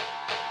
[0.00, 0.49] Thank you.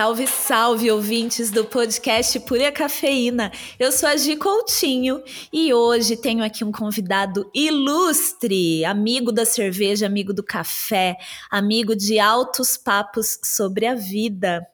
[0.00, 3.52] Salve, salve, ouvintes do podcast Pura Cafeína.
[3.78, 5.22] Eu sou a Gi Coutinho
[5.52, 11.18] e hoje tenho aqui um convidado ilustre, amigo da cerveja, amigo do café,
[11.50, 14.66] amigo de altos papos sobre a vida.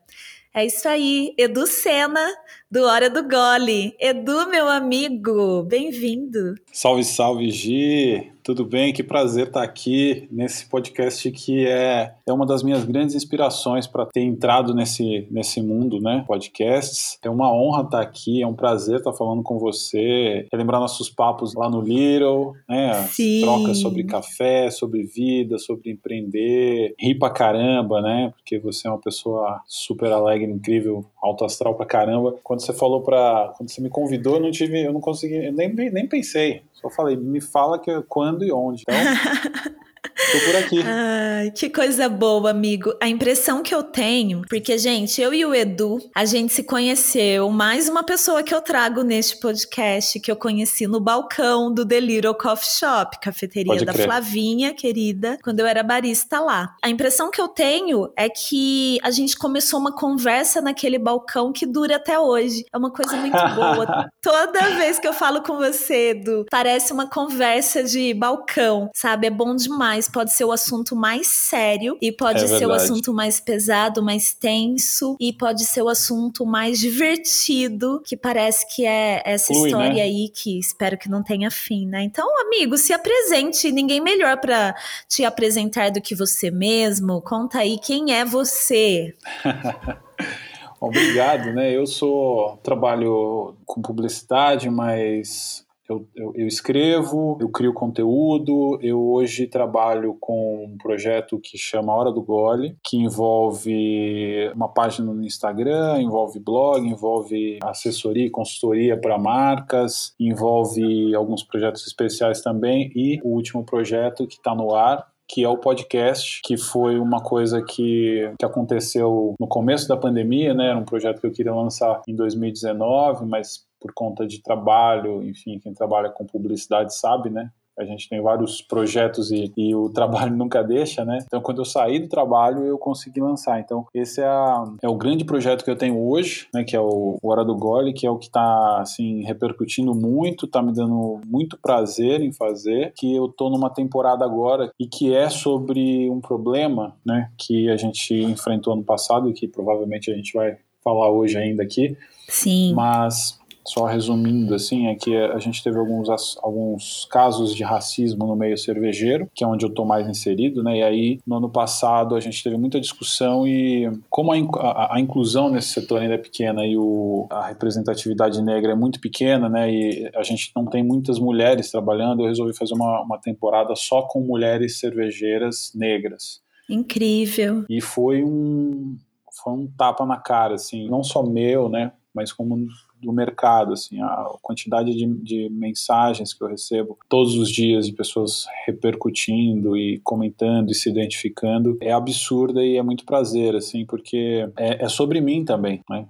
[0.54, 2.24] É isso aí, Edu Sena,
[2.70, 3.94] do Hora do Gole.
[4.00, 6.56] Edu, meu amigo, bem-vindo.
[6.72, 8.32] Salve, salve, Gi.
[8.46, 8.92] Tudo bem?
[8.92, 14.06] Que prazer estar aqui nesse podcast que é, é uma das minhas grandes inspirações para
[14.06, 16.24] ter entrado nesse, nesse mundo, né?
[16.28, 17.18] Podcasts.
[17.24, 21.54] É uma honra estar aqui, é um prazer estar falando com você, relembrar nossos papos
[21.54, 22.92] lá no Little, né?
[23.08, 23.40] Sim.
[23.40, 28.32] Trocas sobre café, sobre vida, sobre empreender, rir pra caramba, né?
[28.36, 32.36] Porque você é uma pessoa super alegre, incrível, alto astral pra caramba.
[32.44, 35.52] Quando você falou para, quando você me convidou, eu não tive, eu não consegui, eu
[35.52, 36.62] nem, nem pensei.
[36.72, 38.82] Só falei, me fala que quando e onde.
[38.82, 38.94] Então,
[40.16, 40.82] Tô por aqui.
[40.82, 42.94] Ai, que coisa boa, amigo.
[43.02, 47.50] A impressão que eu tenho, porque, gente, eu e o Edu, a gente se conheceu.
[47.50, 52.00] Mais uma pessoa que eu trago neste podcast, que eu conheci no balcão do The
[52.00, 54.06] Little Coffee Shop, cafeteria Pode da crer.
[54.06, 56.74] Flavinha, querida, quando eu era barista lá.
[56.82, 61.66] A impressão que eu tenho é que a gente começou uma conversa naquele balcão que
[61.66, 62.64] dura até hoje.
[62.72, 64.08] É uma coisa muito boa.
[64.22, 69.26] Toda vez que eu falo com você, Edu, parece uma conversa de balcão, sabe?
[69.26, 70.05] É bom demais.
[70.08, 72.82] Pode ser o assunto mais sério e pode É ser o verdade.
[72.84, 78.84] assunto mais pesado, mais tenso e pode ser o assunto mais divertido, que parece que
[78.86, 80.02] é essa Flui, história né?
[80.02, 82.02] aí que espero que não tenha fim, né?
[82.02, 83.70] Então, amigo, se apresente.
[83.72, 84.74] Ninguém melhor para
[85.08, 87.20] te apresentar do que você mesmo.
[87.22, 89.14] Conta aí quem é você.
[90.80, 91.74] Obrigado, né?
[91.74, 98.78] Eu sou trabalho com publicidade, mas eu, eu, eu escrevo, eu crio conteúdo.
[98.82, 105.12] Eu hoje trabalho com um projeto que chama Hora do Gole, que envolve uma página
[105.12, 112.90] no Instagram, envolve blog, envolve assessoria e consultoria para marcas, envolve alguns projetos especiais também
[112.94, 117.20] e o último projeto que está no ar que é o podcast, que foi uma
[117.20, 120.68] coisa que, que aconteceu no começo da pandemia, né?
[120.68, 125.58] Era um projeto que eu queria lançar em 2019, mas por conta de trabalho, enfim,
[125.60, 127.50] quem trabalha com publicidade sabe, né?
[127.78, 131.18] A gente tem vários projetos e, e o trabalho nunca deixa, né?
[131.26, 133.60] Então, quando eu saí do trabalho, eu consegui lançar.
[133.60, 136.64] Então, esse é, a- é o grande projeto que eu tenho hoje, né?
[136.64, 140.62] Que é o Hora do Gole, que é o que está, assim, repercutindo muito, tá
[140.62, 145.28] me dando muito prazer em fazer, que eu tô numa temporada agora e que é
[145.28, 147.30] sobre um problema, né?
[147.36, 151.62] Que a gente enfrentou ano passado e que provavelmente a gente vai falar hoje ainda
[151.62, 151.94] aqui,
[152.28, 152.72] Sim.
[152.74, 156.08] mas só resumindo assim, é que a gente teve alguns,
[156.42, 160.78] alguns casos de racismo no meio cervejeiro, que é onde eu estou mais inserido, né?
[160.78, 165.00] E aí, no ano passado, a gente teve muita discussão e como a, a- a
[165.00, 169.70] inclusão nesse setor ainda é pequena e o, a representatividade negra é muito pequena, né?
[169.70, 174.02] E a gente não tem muitas mulheres trabalhando, eu resolvi fazer uma, uma temporada só
[174.02, 176.40] com mulheres cervejeiras negras.
[176.68, 177.64] Incrível.
[177.68, 178.96] E foi um,
[179.42, 182.66] foi um tapa na cara, assim, não só meu, né, mas como
[183.02, 187.92] do mercado, assim, a quantidade de, de mensagens que eu recebo todos os dias de
[187.92, 194.48] pessoas repercutindo e comentando e se identificando é absurda e é muito prazer, assim, porque
[194.56, 196.06] é, é sobre mim também, né,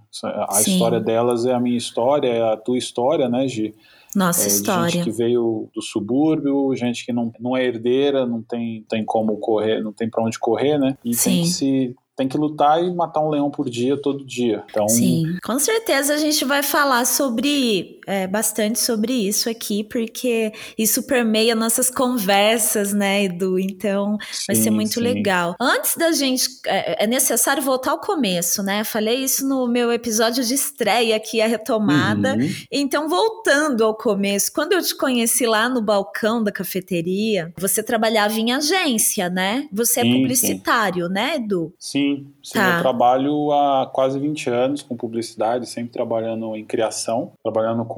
[0.48, 0.72] a Sim.
[0.72, 3.74] história delas é a minha história, é a tua história, né, Gi?
[4.14, 4.90] Nossa É, de história.
[4.90, 9.36] gente que veio do subúrbio, gente que não, não é herdeira, não tem, tem como
[9.36, 10.96] correr, não tem para onde correr, né?
[11.04, 11.30] E Sim.
[11.30, 14.64] tem que se tem que lutar e matar um leão por dia, todo dia.
[14.70, 20.52] Então, Sim, com certeza a gente vai falar sobre é, bastante sobre isso aqui, porque
[20.78, 23.58] isso permeia nossas conversas, né, Edu?
[23.58, 25.00] Então vai ser sim, muito sim.
[25.00, 25.54] legal.
[25.60, 28.84] Antes da gente, é, é necessário voltar ao começo, né?
[28.84, 32.34] Falei isso no meu episódio de estreia aqui, a retomada.
[32.34, 32.48] Uhum.
[32.70, 38.34] Então, voltando ao começo, quando eu te conheci lá no balcão da cafeteria, você trabalhava
[38.38, 39.68] em agência, né?
[39.72, 40.20] Você é Sim, sim.
[40.20, 41.74] publicitário, né, Edu?
[41.78, 42.76] Sim, sim Tá.
[42.76, 47.95] eu trabalho há quase 20 anos com publicidade, sempre trabalhando em criação, trabalhando com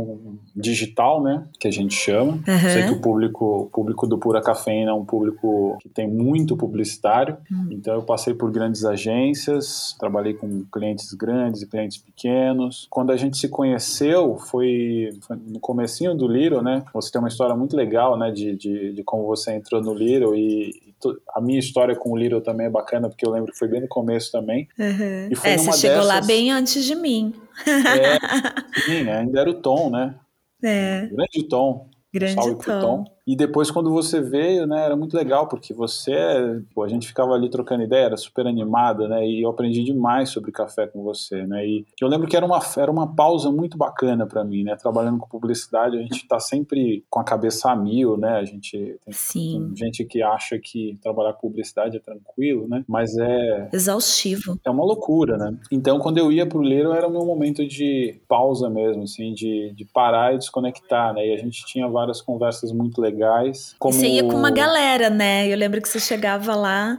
[0.55, 1.47] digital, né?
[1.59, 2.33] Que a gente chama.
[2.33, 2.71] Uhum.
[2.73, 6.57] Sei que o público, o público do Pura Cafeína é um público que tem muito
[6.57, 7.37] publicitário.
[7.51, 7.69] Uhum.
[7.71, 12.87] Então eu passei por grandes agências, trabalhei com clientes grandes e clientes pequenos.
[12.91, 16.85] Quando a gente se conheceu, foi, foi no comecinho do Little, né?
[16.93, 18.31] Você tem uma história muito legal, né?
[18.31, 20.88] De, de, de como você entrou no Little e,
[21.35, 23.81] a minha história com o Little também é bacana, porque eu lembro que foi bem
[23.81, 24.69] no começo também.
[24.79, 25.29] Uhum.
[25.31, 26.07] E foi é, você chegou dessas...
[26.07, 27.35] lá bem antes de mim.
[27.67, 30.15] É, sim, ainda era o Tom, né?
[30.63, 31.07] É.
[31.07, 31.89] Grande Tom.
[32.13, 32.81] Grande Tom.
[32.81, 33.05] Tom.
[33.29, 37.35] E depois, quando você veio, né, era muito legal, porque você, pô, a gente ficava
[37.35, 41.47] ali trocando ideia, era super animada, né, e eu aprendi demais sobre café com você,
[41.47, 44.77] né, e eu lembro que era uma, era uma pausa muito bacana para mim, né,
[44.77, 48.99] trabalhando com publicidade, a gente tá sempre com a cabeça a mil, né, a gente
[49.31, 53.69] tem, tem gente que acha que trabalhar com publicidade é tranquilo, né, mas é...
[53.71, 54.59] Exaustivo.
[54.65, 55.55] É uma loucura, né.
[55.71, 59.71] Então, quando eu ia pro Leiro, era o meu momento de pausa mesmo, assim, de,
[59.75, 63.75] de parar e desconectar, né, e a gente tinha várias conversas muito legais legais.
[63.79, 63.95] Como...
[63.95, 65.49] E você ia com uma galera, né?
[65.49, 66.99] Eu lembro que você chegava lá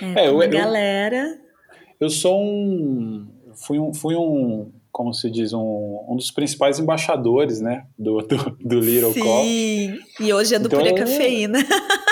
[0.00, 1.38] é, é, com uma eu, galera.
[2.00, 3.28] Eu, sou um.
[3.54, 3.92] Fui um.
[3.92, 9.12] Fui um como se diz, um, um dos principais embaixadores, né, do, do, do Little
[9.12, 11.58] Sim, Sim, e hoje é do então, Pura Cafeína.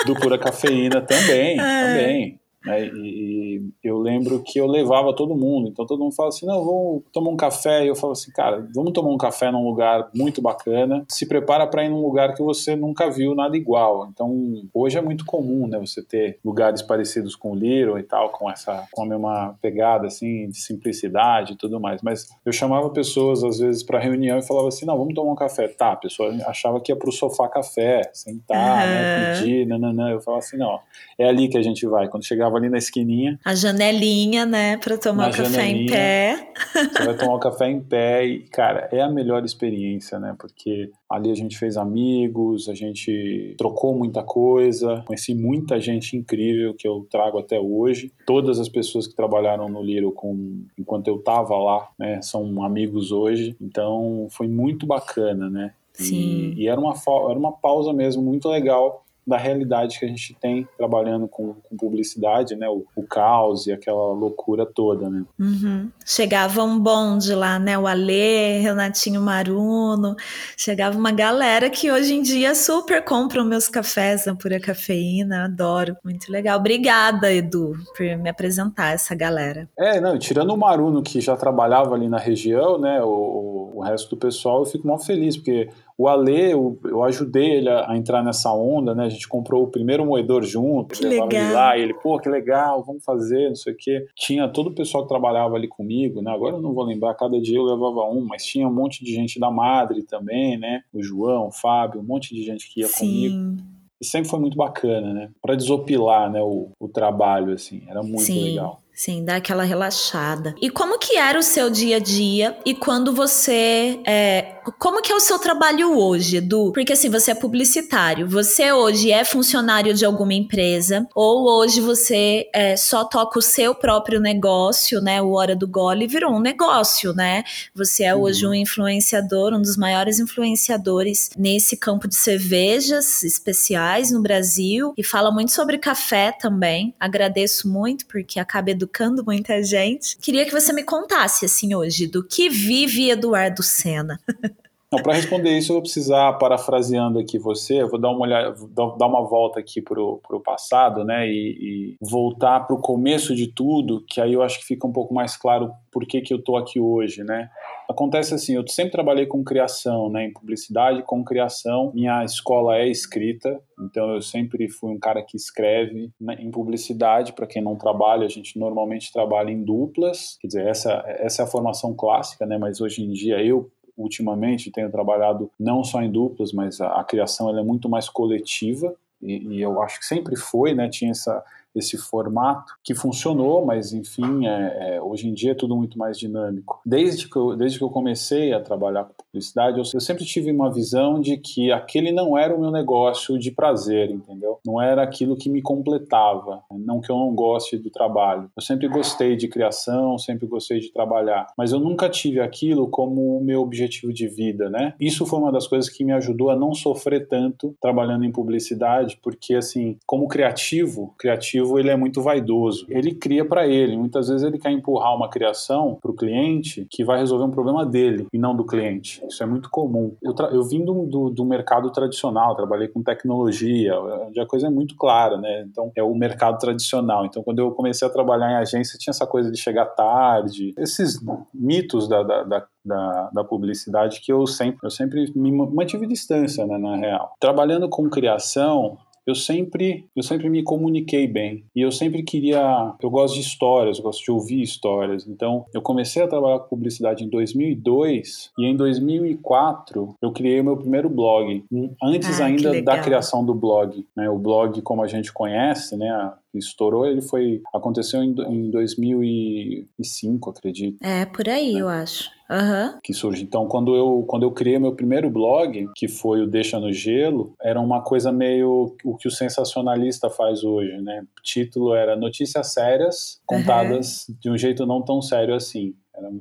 [0.05, 1.83] Do Pura Cafeína também, ah.
[1.85, 2.38] também.
[2.69, 2.85] Né?
[2.85, 6.63] E, e, eu lembro que eu levava todo mundo, então todo mundo fala assim: não,
[6.63, 7.83] vamos tomar um café.
[7.83, 11.03] E eu falo assim, cara, vamos tomar um café num lugar muito bacana.
[11.09, 14.07] Se prepara para ir num lugar que você nunca viu nada igual.
[14.13, 18.29] Então hoje é muito comum, né, você ter lugares parecidos com o Little e tal,
[18.29, 22.01] com essa com a mesma pegada assim de simplicidade e tudo mais.
[22.03, 25.35] Mas eu chamava pessoas às vezes para reunião e falava assim: não, vamos tomar um
[25.35, 25.67] café.
[25.67, 28.91] Tá, a pessoa achava que ia pro sofá café, sentar, uhum.
[28.91, 30.11] né, pedir, nananã.
[30.11, 30.79] Eu falava assim: não,
[31.17, 32.07] é ali que a gente vai.
[32.07, 33.39] Quando chegava ali na esquininha.
[33.43, 36.51] A janelinha, né, para tomar o café em pé.
[36.73, 40.35] Você vai tomar o café em pé e, cara, é a melhor experiência, né?
[40.37, 46.73] Porque ali a gente fez amigos, a gente trocou muita coisa, conheci muita gente incrível
[46.73, 48.11] que eu trago até hoje.
[48.25, 53.11] Todas as pessoas que trabalharam no Liro com, enquanto eu tava lá, né, são amigos
[53.11, 53.55] hoje.
[53.59, 55.73] Então foi muito bacana, né?
[55.93, 56.53] Sim.
[56.55, 60.35] E, e era, uma, era uma pausa mesmo muito legal da realidade que a gente
[60.41, 62.67] tem trabalhando com, com publicidade, né?
[62.67, 65.23] O, o, caos e aquela loucura toda, né?
[65.39, 65.89] Uhum.
[66.05, 67.77] Chegava um bonde lá, né?
[67.77, 70.15] O Alê, Renatinho Maruno,
[70.57, 75.95] chegava uma galera que hoje em dia super compram meus cafés na Pura Cafeína, adoro,
[76.03, 76.59] muito legal.
[76.59, 79.69] Obrigada, Edu, por me apresentar essa galera.
[79.77, 83.01] É, não, tirando o Maruno que já trabalhava ali na região, né?
[83.03, 87.57] O, o resto do pessoal, eu fico mal feliz, porque o Ale, eu, eu ajudei
[87.57, 89.03] ele a, a, entrar nessa onda, né?
[89.03, 91.43] A gente comprou o primeiro moedor junto, que levava legal.
[91.43, 94.07] ele lá, e ele, pô, que legal, vamos fazer, não sei o quê.
[94.15, 96.31] Tinha todo o pessoal que trabalhava ali comigo, né?
[96.31, 99.13] Agora eu não vou lembrar, cada dia eu levava um, mas tinha um monte de
[99.13, 100.83] gente da Madre também, né?
[100.93, 102.99] O João, o Fábio, um monte de gente que ia Sim.
[102.99, 103.63] comigo.
[103.99, 105.29] E sempre foi muito bacana, né?
[105.41, 108.51] Para desopilar, né, o, o trabalho, assim, era muito Sim.
[108.51, 108.79] legal.
[108.99, 110.53] Sim, dá aquela relaxada.
[110.61, 112.57] E como que era o seu dia a dia?
[112.65, 113.97] E quando você.
[114.05, 116.71] É, como que é o seu trabalho hoje, Edu?
[116.73, 118.27] Porque assim, você é publicitário.
[118.27, 121.07] Você hoje é funcionário de alguma empresa?
[121.15, 125.21] Ou hoje você é, só toca o seu próprio negócio, né?
[125.21, 127.43] O Hora do Gole virou um negócio, né?
[127.73, 134.21] Você é hoje um influenciador, um dos maiores influenciadores nesse campo de cervejas especiais no
[134.21, 134.93] Brasil.
[134.97, 136.93] E fala muito sobre café também.
[136.99, 140.17] Agradeço muito, porque acaba educando educando muita gente.
[140.17, 144.19] Queria que você me contasse, assim, hoje, do que vive Eduardo Senna.
[144.89, 148.55] Para responder isso, eu vou precisar, parafraseando aqui você, eu vou dar uma olhada,
[148.97, 153.53] dar uma volta aqui para o passado, né, e, e voltar para o começo de
[153.53, 156.39] tudo, que aí eu acho que fica um pouco mais claro por que, que eu
[156.39, 157.49] estou aqui hoje, né.
[157.89, 161.91] Acontece assim, eu sempre trabalhei com criação, né, em publicidade, com criação.
[161.93, 167.33] Minha escola é escrita, então eu sempre fui um cara que escreve né, em publicidade.
[167.33, 170.37] Para quem não trabalha, a gente normalmente trabalha em duplas.
[170.39, 172.59] Quer dizer, essa, essa é a formação clássica, né?
[172.59, 177.03] Mas hoje em dia eu ultimamente tenho trabalhado não só em duplas, mas a, a
[177.03, 178.95] criação é muito mais coletiva.
[179.21, 180.87] E, e, eu acho que sempre foi, né?
[180.87, 181.43] Tinha essa
[181.75, 186.17] esse formato que funcionou, mas enfim, é, é, hoje em dia é tudo muito mais
[186.17, 186.81] dinâmico.
[186.85, 190.51] Desde que eu, desde que eu comecei a trabalhar com publicidade, eu, eu sempre tive
[190.51, 194.59] uma visão de que aquele não era o meu negócio de prazer, entendeu?
[194.65, 198.49] Não era aquilo que me completava, não que eu não goste do trabalho.
[198.55, 203.37] Eu sempre gostei de criação, sempre gostei de trabalhar, mas eu nunca tive aquilo como
[203.37, 204.93] o meu objetivo de vida, né?
[204.99, 209.19] Isso foi uma das coisas que me ajudou a não sofrer tanto trabalhando em publicidade,
[209.21, 212.85] porque assim, como criativo, criativo criativo ele é muito vaidoso.
[212.89, 213.97] Ele cria para ele.
[213.97, 217.85] Muitas vezes ele quer empurrar uma criação para o cliente que vai resolver um problema
[217.85, 219.23] dele e não do cliente.
[219.27, 220.15] Isso é muito comum.
[220.21, 224.69] Eu, eu vim do, do, do, mercado tradicional, trabalhei com tecnologia, onde a coisa é
[224.69, 225.65] muito clara, né?
[225.69, 227.25] Então é o mercado tradicional.
[227.25, 231.19] Então quando eu comecei a trabalhar em agência tinha essa coisa de chegar tarde, esses
[231.53, 236.65] mitos da, da, da da, da, publicidade que eu sempre, eu sempre me mantive distância,
[236.65, 237.35] né, na real.
[237.39, 238.97] Trabalhando com criação,
[239.29, 243.97] eu sempre, eu sempre me comuniquei bem e eu sempre queria, eu gosto de histórias,
[243.97, 245.27] eu gosto de ouvir histórias.
[245.27, 250.63] Então, eu comecei a trabalhar com publicidade em 2002 e em 2004 eu criei o
[250.63, 251.63] meu primeiro blog,
[252.03, 254.29] antes ah, ainda da criação do blog, né?
[254.29, 256.33] O blog como a gente conhece, né?
[256.53, 260.97] estourou, ele foi aconteceu em, em 2005, acredito.
[261.01, 261.81] É, por aí, né?
[261.81, 262.31] eu acho.
[262.49, 262.99] Uhum.
[263.03, 263.43] Que surge.
[263.43, 267.53] Então, quando eu, quando eu criei meu primeiro blog, que foi o Deixa no Gelo,
[267.61, 271.21] era uma coisa meio o que o sensacionalista faz hoje, né?
[271.37, 274.35] O título era Notícias Sérias contadas uhum.
[274.39, 275.93] de um jeito não tão sério assim.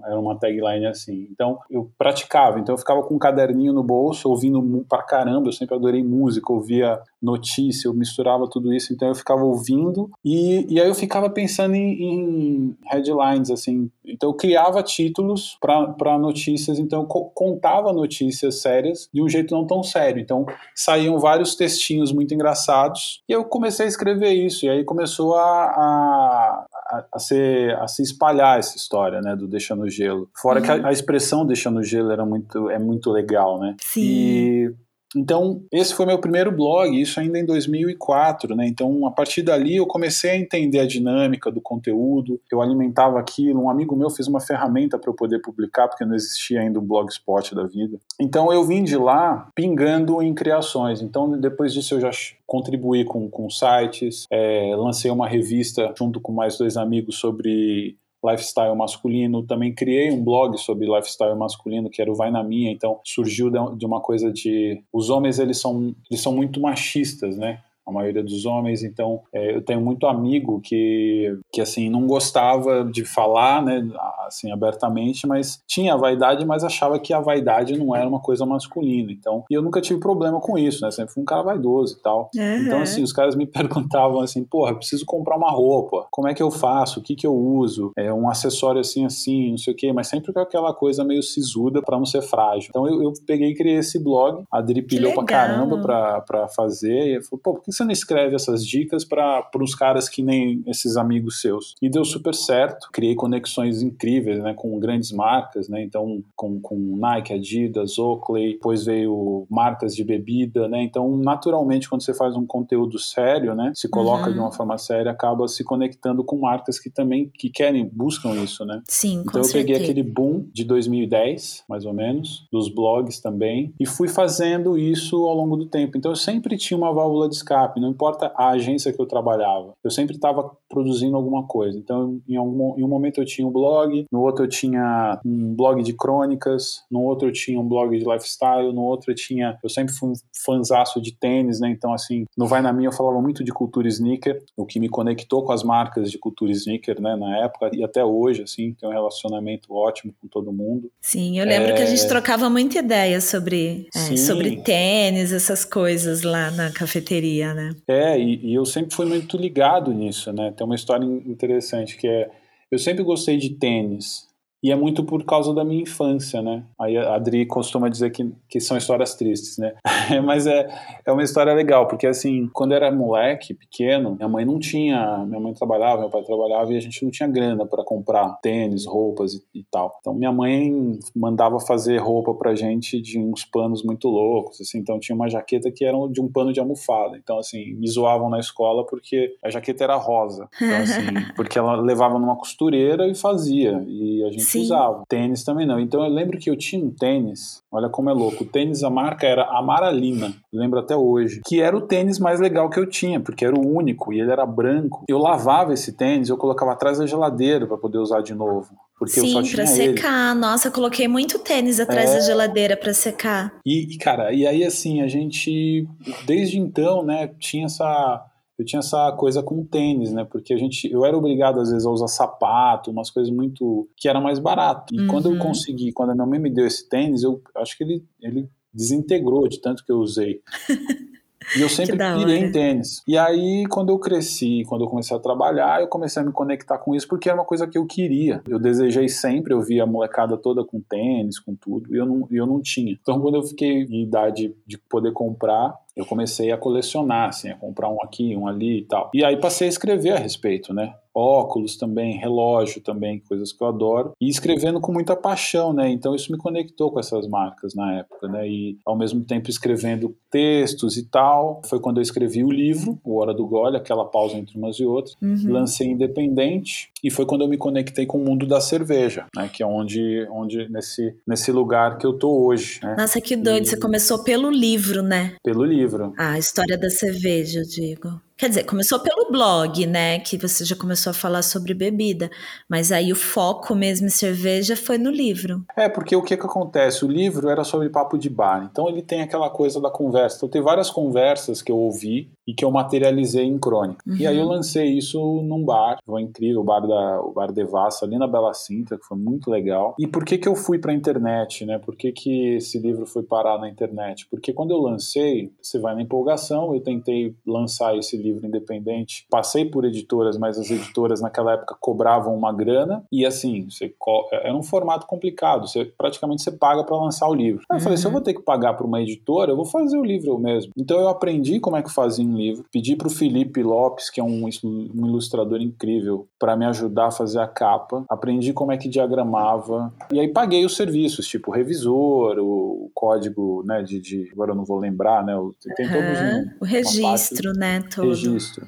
[0.05, 1.29] Era, uma tagline assim.
[1.31, 2.59] Então, eu praticava.
[2.59, 5.49] Então, eu ficava com um caderninho no bolso, ouvindo pra caramba.
[5.49, 8.93] Eu sempre adorei música, ouvia notícia, eu misturava tudo isso.
[8.93, 10.11] Então, eu ficava ouvindo.
[10.25, 13.91] E, e aí, eu ficava pensando em, em headlines, assim.
[14.05, 16.79] Então, eu criava títulos para notícias.
[16.79, 20.21] Então, eu contava notícias sérias de um jeito não tão sério.
[20.21, 23.23] Então, saíam vários textinhos muito engraçados.
[23.29, 24.67] E eu comecei a escrever isso.
[24.67, 29.37] E aí, começou a, a, a, a, ser, a se espalhar essa história, né?
[29.37, 30.31] Do Deixa deixa no gelo.
[30.35, 30.65] Fora uhum.
[30.65, 30.87] que a, uhum.
[30.87, 33.77] a, expressão deixa no gelo era muito, é muito legal, né?
[33.81, 34.01] Sim.
[34.01, 34.75] E
[35.17, 38.67] então, esse foi meu primeiro blog, isso ainda em 2004, né?
[38.67, 43.63] Então, a partir dali eu comecei a entender a dinâmica do conteúdo, eu alimentava aquilo.
[43.63, 46.85] Um amigo meu fez uma ferramenta para eu poder publicar, porque não existia ainda um
[46.85, 47.99] blogspot da vida.
[48.21, 51.01] Então, eu vim de lá pingando em criações.
[51.01, 52.11] Então, depois disso, eu já
[52.47, 58.75] contribuí com, com sites, é, lancei uma revista junto com mais dois amigos sobre lifestyle
[58.75, 59.47] masculino.
[59.47, 62.71] Também criei um blog sobre lifestyle masculino, que era o Vai na Minha.
[62.71, 67.61] Então surgiu de uma coisa de os homens eles são eles são muito machistas, né?
[67.89, 68.83] A maioria dos homens.
[68.83, 73.87] Então, é, eu tenho muito amigo que, que assim não gostava de falar, né,
[74.27, 78.45] assim abertamente, mas tinha a vaidade, mas achava que a vaidade não era uma coisa
[78.45, 79.11] masculina.
[79.13, 80.91] Então, e eu nunca tive problema com isso, né?
[80.91, 82.31] Sempre fui um cara vaidoso e tal.
[82.35, 82.57] Uhum.
[82.63, 86.07] Então, assim, os caras me perguntavam assim, porra, preciso comprar uma roupa.
[86.11, 87.01] Como é que eu faço?
[87.01, 87.93] O que que eu uso?
[87.97, 91.23] É um acessório assim assim, não sei o quê, mas sempre com aquela coisa meio
[91.23, 92.69] sisuda para não ser frágil.
[92.69, 96.49] Então, eu, eu peguei e criei esse blog, a Adri pilhou pra caramba pra, pra
[96.49, 100.23] fazer e falou, pô, por que você não escreve essas dicas para os caras que
[100.23, 101.75] nem esses amigos seus?
[101.81, 106.77] E deu super certo, criei conexões incríveis, né, com grandes marcas, né, então com, com
[106.97, 112.47] Nike, Adidas, Oakley, depois veio marcas de bebida, né, então naturalmente quando você faz um
[112.47, 114.33] conteúdo sério, né, se coloca uhum.
[114.33, 118.65] de uma forma séria, acaba se conectando com marcas que também que querem, buscam isso,
[118.65, 118.83] né.
[118.89, 119.59] Sim, Então eu certeza.
[119.59, 125.17] peguei aquele boom de 2010, mais ou menos, dos blogs também, e fui fazendo isso
[125.27, 125.97] ao longo do tempo.
[125.97, 129.07] Então eu sempre tinha uma válvula de escape escape, não importa a agência que eu
[129.07, 129.75] trabalhava.
[129.85, 131.79] Eu sempre estava produzindo alguma coisa.
[131.79, 135.55] Então, em, algum, em um momento eu tinha um blog, no outro eu tinha um
[135.55, 139.59] blog de crônicas, no outro eu tinha um blog de lifestyle, no outro eu tinha.
[139.63, 141.69] Eu sempre fui um fanzaço de tênis, né?
[141.71, 144.89] Então, assim, no Vai Na Minha eu falava muito de cultura sneaker, o que me
[144.89, 147.17] conectou com as marcas de cultura sneaker, né?
[147.17, 150.91] Na época e até hoje, assim, tem um relacionamento ótimo com todo mundo.
[151.01, 151.73] Sim, eu lembro é...
[151.75, 152.09] que a gente é.
[152.09, 157.58] trocava muita ideia sobre, é, sobre tênis, essas coisas lá na cafeteria, né?
[157.87, 160.53] É, e, e eu sempre fui muito ligado nisso, né?
[160.57, 162.31] Tem uma história interessante que é
[162.71, 164.28] eu sempre gostei de tênis,
[164.63, 166.65] e é muito por causa da minha infância, né?
[166.81, 169.75] Aí a Adri costuma dizer que, que são histórias tristes, né?
[170.25, 170.69] Mas é,
[171.07, 175.25] é uma história legal, porque assim, quando eu era moleque, pequeno, minha mãe não tinha.
[175.27, 178.85] Minha mãe trabalhava, meu pai trabalhava e a gente não tinha grana para comprar tênis,
[178.87, 179.97] roupas e, e, tal.
[180.01, 184.79] Então minha mãe mandava fazer roupa pra gente de uns panos muito loucos, assim.
[184.79, 187.17] Então tinha uma jaqueta que era de um pano de almofada.
[187.17, 190.49] Então, assim, me zoavam na escola porque a jaqueta era rosa.
[190.57, 193.85] Então, assim, porque ela levava numa costureira e fazia.
[193.87, 194.63] E a gente Sim.
[194.63, 195.05] usava.
[195.09, 195.79] Tênis também não.
[195.79, 198.45] Então eu lembro que eu tinha um tênis, olha como é louco.
[198.45, 201.41] O tênis, a marca era Amaralina, lembro até hoje.
[201.47, 204.31] Que era o tênis mais legal que eu tinha, porque era o único e ele
[204.31, 205.05] era branco.
[205.09, 208.69] Eu lavava esse tênis, eu colocava atrás da geladeira para poder usar de novo.
[208.99, 210.33] Porque Sim, eu só tinha pra secar.
[210.33, 210.41] Ele.
[210.41, 212.15] Nossa, coloquei muito tênis atrás é...
[212.15, 213.55] da geladeira para secar.
[213.65, 215.87] E, e, cara, e aí assim, a gente,
[216.27, 218.25] desde então, né, tinha essa
[218.59, 220.25] eu tinha essa coisa com tênis, né?
[220.25, 224.09] Porque a gente, eu era obrigado às vezes a usar sapato, umas coisas muito que
[224.09, 224.93] era mais barato.
[224.95, 225.07] E uhum.
[225.07, 225.39] quando eu uhum.
[225.39, 229.47] consegui, quando a minha mãe me deu esse tênis, eu acho que ele, ele desintegrou
[229.49, 230.41] de tanto que eu usei.
[231.57, 233.03] E eu sempre pirei em tênis.
[233.07, 236.77] E aí, quando eu cresci, quando eu comecei a trabalhar, eu comecei a me conectar
[236.79, 238.43] com isso porque era uma coisa que eu queria.
[238.47, 242.29] Eu desejei sempre, eu via a molecada toda com tênis, com tudo, e eu não,
[242.31, 242.93] eu não tinha.
[242.93, 247.57] Então, quando eu fiquei em idade de poder comprar, eu comecei a colecionar, assim, a
[247.57, 249.11] comprar um aqui, um ali e tal.
[249.13, 250.95] E aí passei a escrever a respeito, né?
[251.19, 255.91] Óculos também, relógio também, coisas que eu adoro, e escrevendo com muita paixão, né?
[255.91, 258.49] Então isso me conectou com essas marcas na época, né?
[258.49, 261.61] E ao mesmo tempo escrevendo textos e tal.
[261.67, 264.85] Foi quando eu escrevi o livro, O Hora do Gole, aquela pausa entre umas e
[264.85, 265.17] outras.
[265.21, 265.53] Uhum.
[265.53, 269.49] Lancei independente e foi quando eu me conectei com o mundo da cerveja, né?
[269.53, 272.81] Que é onde, onde nesse, nesse lugar que eu tô hoje.
[272.83, 272.97] Né?
[272.99, 273.65] Nossa, que doido!
[273.65, 273.69] E...
[273.69, 275.35] Você começou pelo livro, né?
[275.43, 276.13] Pelo livro.
[276.17, 278.21] Ah, a história da cerveja, eu digo.
[278.39, 280.21] Quer dizer, começou pelo blog, né?
[280.21, 282.31] Que você já começou a falar sobre bebida.
[282.71, 285.65] Mas aí o foco mesmo em cerveja foi no livro.
[285.77, 287.05] É, porque o que que acontece?
[287.05, 288.69] O livro era sobre papo de bar.
[288.71, 290.37] Então ele tem aquela coisa da conversa.
[290.37, 294.05] Então tem várias conversas que eu ouvi e que eu materializei em crônica.
[294.07, 294.17] Uhum.
[294.17, 294.51] E aí eu uhum.
[294.51, 295.99] lancei isso num bar.
[296.07, 299.51] Foi incrível, o bar, da, o bar Devassa, ali na Bela Cinta, que foi muito
[299.51, 299.97] legal.
[299.99, 301.77] E por que que eu fui pra internet, né?
[301.81, 304.29] Por que que esse livro foi parar na internet?
[304.31, 309.27] Porque quando eu lancei, você vai na empolgação, eu tentei lançar esse livro livro independente.
[309.31, 313.95] Passei por editoras, mas as editoras naquela época cobravam uma grana e assim, você
[314.33, 315.67] era um formato complicado.
[315.67, 317.63] Você praticamente você paga para lançar o livro.
[317.71, 317.85] Aí eu uhum.
[317.85, 320.31] falei, se eu vou ter que pagar para uma editora, eu vou fazer o livro
[320.31, 320.73] eu mesmo.
[320.77, 322.65] Então eu aprendi como é que fazia um livro.
[322.73, 327.11] Pedi para o Felipe Lopes, que é um, um ilustrador incrível, para me ajudar a
[327.11, 328.05] fazer a capa.
[328.09, 333.63] Aprendi como é que diagramava e aí paguei os serviços, tipo o revisor, o código,
[333.65, 335.35] né, de, de agora eu não vou lembrar, né,
[335.77, 335.93] tem uhum.
[335.93, 338.67] todos um, o registro, né, todo registro.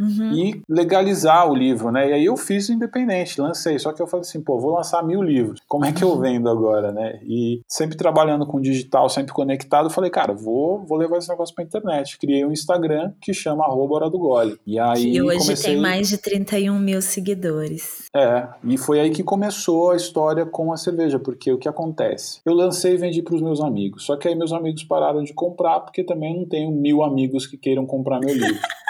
[0.00, 0.32] Uhum.
[0.32, 2.10] E legalizar o livro, né?
[2.10, 3.78] E aí eu fiz independente, lancei.
[3.78, 5.60] Só que eu falei assim, pô, vou lançar mil livros.
[5.66, 7.18] Como é que eu vendo agora, né?
[7.24, 11.64] E sempre trabalhando com digital, sempre conectado, falei, cara, vou, vou levar esse negócio pra
[11.64, 12.18] internet.
[12.18, 14.58] Criei um Instagram que chama arroba Hora do Gole.
[14.66, 15.14] E aí.
[15.16, 15.72] E hoje comecei...
[15.72, 18.08] tem mais de 31 mil seguidores.
[18.14, 22.40] É, e foi aí que começou a história com a cerveja, porque o que acontece?
[22.44, 24.04] Eu lancei e vendi para os meus amigos.
[24.04, 27.56] Só que aí meus amigos pararam de comprar, porque também não tenho mil amigos que
[27.56, 28.58] queiram comprar meu livro.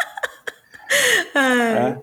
[1.34, 2.00] é.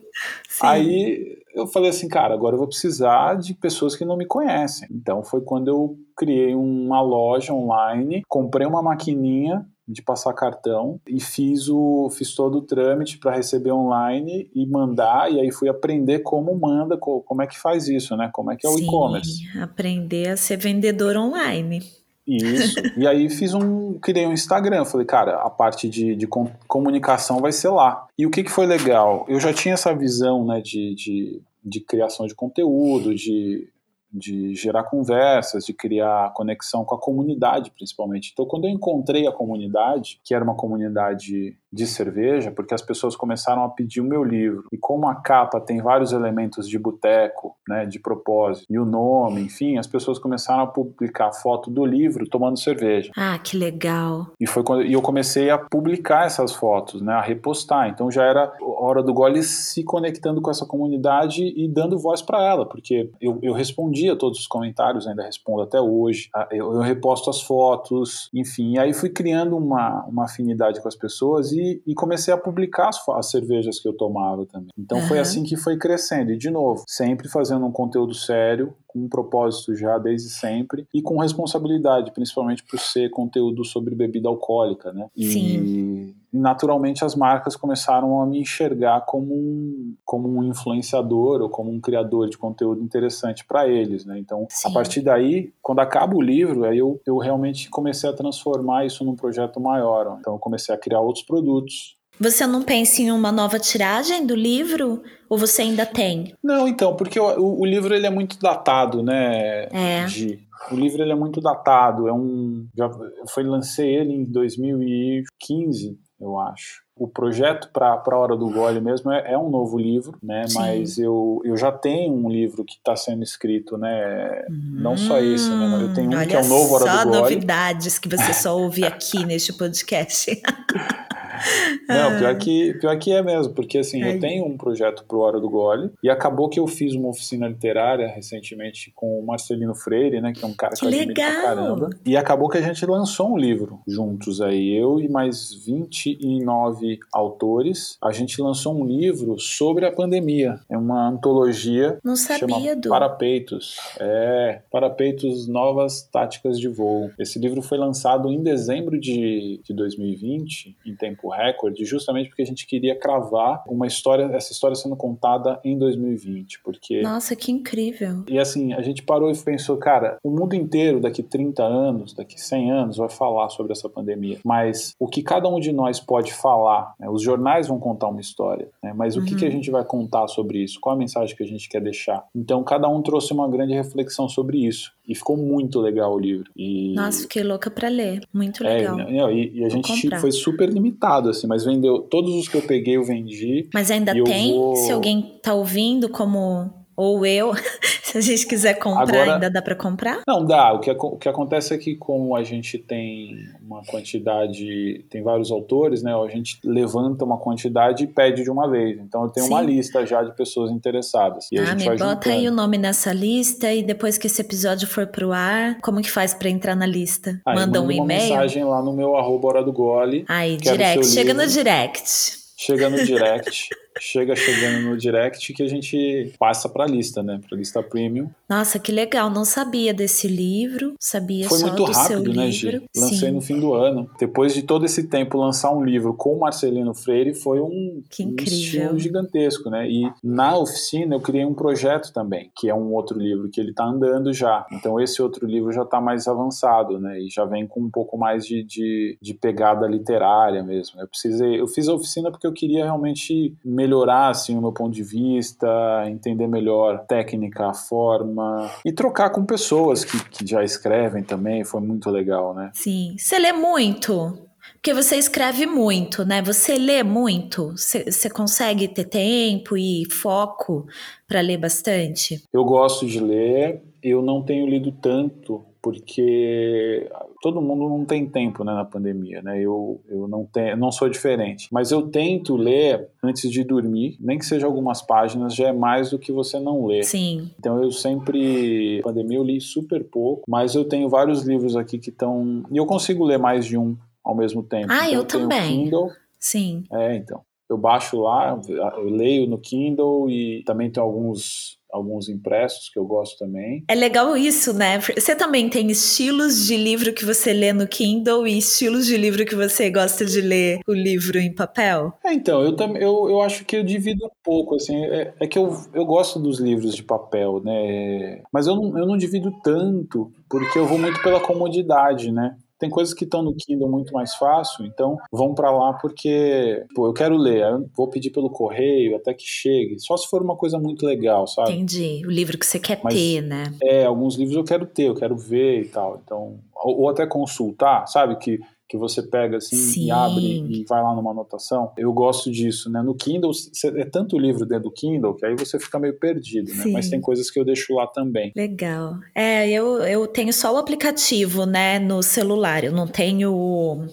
[0.61, 4.87] Aí eu falei assim, cara, agora eu vou precisar de pessoas que não me conhecem.
[4.91, 11.21] Então foi quando eu criei uma loja online, comprei uma maquininha de passar cartão e
[11.21, 16.19] fiz o fiz todo o trâmite para receber online e mandar e aí fui aprender
[16.19, 18.29] como manda, como é que faz isso, né?
[18.33, 19.47] Como é que é o e-commerce.
[19.59, 21.83] Aprender a ser vendedor online.
[22.27, 22.79] Isso.
[22.97, 23.99] e aí fiz um.
[23.99, 24.85] Criei um Instagram.
[24.85, 26.27] Falei, cara, a parte de, de
[26.67, 28.07] comunicação vai ser lá.
[28.17, 29.25] E o que, que foi legal?
[29.27, 33.69] Eu já tinha essa visão né, de, de, de criação de conteúdo, de
[34.17, 38.31] de gerar conversas, de criar conexão com a comunidade, principalmente.
[38.31, 43.15] Então, quando eu encontrei a comunidade, que era uma comunidade de cerveja, porque as pessoas
[43.15, 44.63] começaram a pedir o meu livro.
[44.71, 49.41] E como a capa tem vários elementos de boteco, né, de propósito, e o nome,
[49.41, 53.11] enfim, as pessoas começaram a publicar foto do livro tomando cerveja.
[53.17, 54.27] Ah, que legal.
[54.39, 57.89] E foi quando e eu comecei a publicar essas fotos, né, a repostar.
[57.89, 62.41] Então já era hora do gole se conectando com essa comunidade e dando voz para
[62.41, 66.29] ela, porque eu, eu respondia todos os comentários, ainda respondo até hoje.
[66.33, 68.73] Ah, eu, eu reposto as fotos, enfim.
[68.73, 72.89] E aí fui criando uma, uma afinidade com as pessoas e e, comecei a publicar
[72.89, 74.69] as, as, cervejas que eu tomava também.
[74.77, 75.07] Então uhum.
[75.07, 76.31] foi assim que foi crescendo.
[76.31, 81.01] E de novo, sempre fazendo um conteúdo sério, com um propósito já desde sempre e
[81.01, 85.09] com responsabilidade, principalmente por ser conteúdo sobre bebida alcoólica, né?
[85.15, 86.15] E, Sim.
[86.31, 91.79] Naturalmente as marcas começaram a me enxergar como um, como um influenciador ou como um
[91.79, 94.19] criador de conteúdo interessante para eles, né?
[94.19, 94.67] Então, Sim.
[94.67, 99.05] a partir daí, quando acaba o livro, aí eu, eu realmente comecei a transformar isso
[99.05, 100.17] num projeto maior.
[100.19, 104.35] Então, eu comecei a criar outros produtos, você não pensa em uma nova tiragem do
[104.35, 105.01] livro?
[105.29, 106.33] Ou você ainda tem?
[106.43, 109.67] Não, então, porque o, o livro ele é muito datado, né?
[109.71, 110.05] É.
[110.05, 110.39] De,
[110.71, 112.07] o livro ele é muito datado.
[112.07, 112.89] É um, já
[113.29, 116.83] foi lancei ele em 2015, eu acho.
[116.97, 120.47] O projeto para a Hora do Gole mesmo é, é um novo livro, né?
[120.47, 120.59] Sim.
[120.59, 124.45] Mas eu, eu já tenho um livro que está sendo escrito, né?
[124.49, 125.79] Hum, Não só esse, né?
[125.81, 127.15] Eu tenho um que é o novo Hora do Gole.
[127.15, 130.41] Só novidades que você só ouve aqui neste podcast.
[131.87, 135.39] Não, pior que, pior que é mesmo, porque assim, eu tenho um projeto pro Hora
[135.39, 140.21] do Gole e acabou que eu fiz uma oficina literária recentemente com o Marcelino Freire,
[140.21, 141.89] né, que é um cara que, que eu admiro pra caramba.
[142.05, 147.97] E acabou que a gente lançou um livro juntos aí, eu e mais 29 autores.
[148.01, 150.59] A gente lançou um livro sobre a pandemia.
[150.69, 151.97] É uma antologia.
[152.03, 152.89] Não sabia do.
[152.89, 153.77] Parapeitos.
[153.99, 157.11] É, Parapeitos Novas Táticas de Voo.
[157.19, 162.45] Esse livro foi lançado em dezembro de, de 2020, em tempo recorde, justamente porque a
[162.45, 167.01] gente queria cravar uma história, essa história sendo contada em 2020, porque...
[167.01, 168.23] Nossa, que incrível!
[168.27, 172.39] E assim, a gente parou e pensou, cara, o mundo inteiro daqui 30 anos, daqui
[172.39, 176.33] 100 anos, vai falar sobre essa pandemia, mas o que cada um de nós pode
[176.33, 177.09] falar, né?
[177.09, 178.93] os jornais vão contar uma história, né?
[178.95, 179.25] mas o uhum.
[179.25, 179.53] que, que a uhum.
[179.53, 180.79] gente vai contar sobre isso?
[180.79, 182.25] Qual a mensagem que a gente quer deixar?
[182.35, 184.93] Então, cada um trouxe uma grande reflexão sobre isso.
[185.07, 186.49] E ficou muito legal o livro.
[186.55, 186.93] E...
[186.93, 188.21] Nossa, fiquei louca para ler.
[188.33, 188.99] Muito é, legal.
[188.99, 191.99] É, e, e, a gente foi super limitado, assim, mas vendeu.
[191.99, 193.69] Todos os que eu peguei, eu vendi.
[193.73, 194.53] Mas ainda tem?
[194.53, 194.75] Vou...
[194.75, 197.53] Se alguém tá ouvindo como ou eu,
[198.03, 200.21] se a gente quiser comprar, Agora, ainda dá para comprar?
[200.27, 200.73] Não, dá.
[200.73, 205.51] O que, o que acontece é que como a gente tem uma quantidade, tem vários
[205.51, 206.13] autores, né?
[206.13, 208.99] A gente levanta uma quantidade e pede de uma vez.
[208.99, 209.53] Então eu tenho Sim.
[209.53, 211.47] uma lista já de pessoas interessadas.
[211.51, 212.29] E ah, me bota juntando.
[212.29, 216.11] aí o nome nessa lista e depois que esse episódio for pro ar, como que
[216.11, 217.41] faz para entrar na lista?
[217.45, 218.05] Aí, manda um e-mail?
[218.05, 220.25] mensagem lá no meu arroba hora do gole.
[220.27, 221.05] Aí, direct.
[221.07, 222.37] Chega no direct.
[222.57, 223.69] Chega no direct.
[223.99, 227.39] Chega chegando no direct que a gente passa para a lista, né?
[227.47, 228.29] Para a lista premium.
[228.49, 229.29] Nossa, que legal!
[229.29, 232.51] Não sabia desse livro, sabia Foi só muito do rápido, né, livro.
[232.51, 232.89] Gi?
[232.95, 233.31] Lancei Sim.
[233.31, 234.09] no fim do ano.
[234.19, 238.23] Depois de todo esse tempo lançar um livro com o Marcelino Freire foi um, que
[238.23, 238.93] incrível.
[238.93, 239.89] Um gigantesco, né?
[239.89, 243.71] E na oficina eu criei um projeto também, que é um outro livro que ele
[243.71, 244.65] está andando já.
[244.71, 247.19] Então esse outro livro já está mais avançado, né?
[247.19, 250.99] E já vem com um pouco mais de, de, de pegada literária mesmo.
[250.99, 255.03] Eu precisei, eu fiz a oficina porque eu queria realmente melhorar assim meu ponto de
[255.03, 255.67] vista,
[256.07, 261.63] entender melhor a técnica, a forma e trocar com pessoas que, que já escrevem também,
[261.63, 262.71] foi muito legal, né?
[262.73, 263.15] Sim.
[263.17, 264.39] Você lê muito?
[264.73, 266.41] Porque você escreve muito, né?
[266.41, 267.71] Você lê muito?
[267.71, 270.85] Você consegue ter tempo e foco
[271.27, 272.43] para ler bastante?
[272.53, 277.07] Eu gosto de ler, eu não tenho lido tanto porque
[277.43, 279.61] todo mundo não tem tempo né, na pandemia, né?
[279.61, 284.39] Eu, eu não tenho, não sou diferente, mas eu tento ler antes de dormir, nem
[284.39, 287.03] que seja algumas páginas, já é mais do que você não lê.
[287.03, 287.51] Sim.
[287.59, 291.99] Então eu sempre, na pandemia eu li super pouco, mas eu tenho vários livros aqui
[291.99, 294.87] que estão e eu consigo ler mais de um ao mesmo tempo.
[294.89, 295.83] Ah, então, eu, eu também.
[295.83, 296.83] Kindle, Sim.
[296.91, 297.41] É, então.
[297.69, 298.59] Eu baixo lá,
[298.97, 303.83] eu leio no Kindle e também tem alguns alguns impressos que eu gosto também.
[303.87, 304.99] É legal isso, né?
[304.99, 309.45] Você também tem estilos de livro que você lê no Kindle e estilos de livro
[309.45, 312.13] que você gosta de ler o livro em papel?
[312.23, 315.47] É, então, eu, também eu, eu acho que eu divido um pouco, assim, é, é
[315.47, 318.41] que eu, eu gosto dos livros de papel, né?
[318.51, 322.57] Mas eu não, eu não divido tanto, porque eu vou muito pela comodidade, né?
[322.79, 327.07] Tem coisas que estão no Kindle muito mais fácil, então vão para lá porque, pô,
[327.07, 329.99] eu quero ler, eu vou pedir pelo correio até que chegue.
[329.99, 331.71] Só se for uma coisa muito legal, sabe?
[331.71, 332.21] Entendi.
[332.25, 333.73] O livro que você quer Mas, ter, né?
[333.81, 336.21] É, alguns livros eu quero ter, eu quero ver e tal.
[336.23, 338.35] Então, ou, ou até consultar, sabe?
[338.37, 340.05] Que que você pega assim Sim.
[340.05, 341.91] e abre e vai lá numa anotação.
[341.97, 343.01] Eu gosto disso, né?
[343.01, 343.51] No Kindle
[343.95, 346.83] é tanto livro dentro do Kindle que aí você fica meio perdido, né?
[346.83, 346.91] Sim.
[346.91, 348.51] Mas tem coisas que eu deixo lá também.
[348.55, 349.15] Legal.
[349.33, 352.83] É, eu, eu tenho só o aplicativo, né, no celular.
[352.83, 354.07] Eu não tenho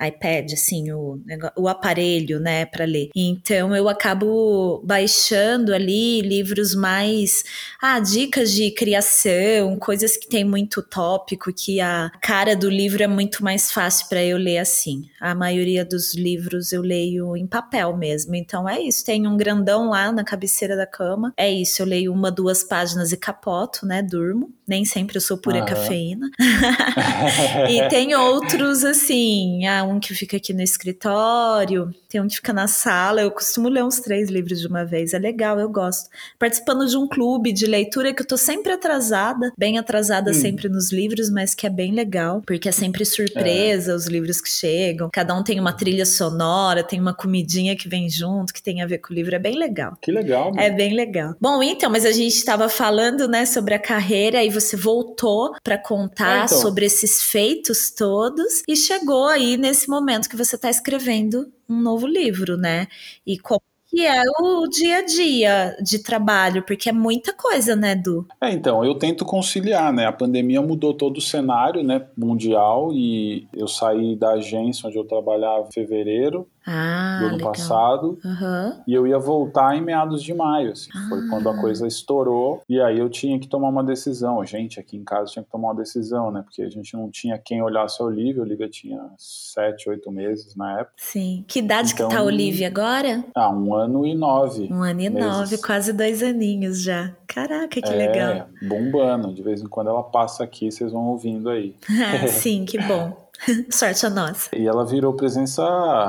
[0.00, 1.20] iPad, assim, o,
[1.56, 3.10] o aparelho, né, para ler.
[3.14, 7.44] Então eu acabo baixando ali livros mais,
[7.82, 13.08] ah, dicas de criação, coisas que tem muito tópico, que a cara do livro é
[13.08, 15.08] muito mais fácil para eu ler assim.
[15.20, 18.34] A maioria dos livros eu leio em papel mesmo.
[18.36, 21.32] Então é isso, tem um grandão lá na cabeceira da cama.
[21.36, 24.52] É isso, eu leio uma, duas páginas e capoto, né, durmo.
[24.66, 26.28] Nem sempre eu sou pura cafeína.
[27.70, 32.52] e tem outros assim, ah, um que fica aqui no escritório, tem um que fica
[32.52, 33.20] na sala.
[33.20, 36.08] Eu costumo ler uns três livros de uma vez, é legal, eu gosto.
[36.38, 40.34] Participando de um clube de leitura que eu tô sempre atrasada, bem atrasada hum.
[40.34, 43.94] sempre nos livros, mas que é bem legal, porque é sempre surpresa é.
[43.94, 45.10] os livros que chegam.
[45.12, 48.86] Cada um tem uma trilha sonora, tem uma comidinha que vem junto, que tem a
[48.86, 49.96] ver com o livro, é bem legal.
[50.00, 50.52] Que legal.
[50.56, 51.34] É bem legal.
[51.40, 55.78] Bom, então, mas a gente estava falando, né, sobre a carreira e você voltou para
[55.78, 56.58] contar é, então.
[56.58, 62.06] sobre esses feitos todos e chegou aí nesse momento que você está escrevendo um novo
[62.06, 62.86] livro, né?
[63.26, 63.60] E como
[63.90, 68.26] que é o dia a dia de trabalho, porque é muita coisa, né, Du?
[68.40, 70.06] É, então, eu tento conciliar, né?
[70.06, 75.04] A pandemia mudou todo o cenário, né, mundial, e eu saí da agência onde eu
[75.04, 77.52] trabalhava em fevereiro, ah, do ano legal.
[77.52, 78.18] passado.
[78.24, 78.82] Uhum.
[78.86, 80.90] E eu ia voltar em meados de maio, assim.
[80.94, 81.06] Ah.
[81.08, 82.62] Foi quando a coisa estourou.
[82.68, 84.40] E aí eu tinha que tomar uma decisão.
[84.40, 86.42] A gente aqui em casa tinha que tomar uma decisão, né?
[86.42, 88.42] Porque a gente não tinha quem olhasse a Olivia.
[88.42, 90.92] A Olivia tinha sete, oito meses na época.
[90.98, 91.44] Sim.
[91.48, 93.24] Que idade Então- que tá a Olivia agora?
[93.34, 94.68] Ah, um ano e nove.
[94.70, 95.28] Um ano e meses.
[95.28, 97.12] nove, quase dois aninhos já.
[97.26, 98.46] Caraca, que é, legal.
[98.68, 99.32] bombando.
[99.32, 101.74] De vez em quando ela passa aqui, vocês vão ouvindo aí.
[102.08, 103.14] Ah, sim, que bom.
[103.70, 104.54] Sorte a nossa.
[104.56, 105.62] E ela virou presença,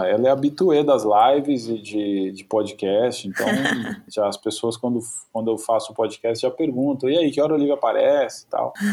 [0.07, 3.47] ela é habituê das lives e de, de podcast, então
[4.07, 4.99] já as pessoas quando,
[5.31, 8.73] quando eu faço podcast já perguntam, e aí, que hora a Olivia aparece e tal.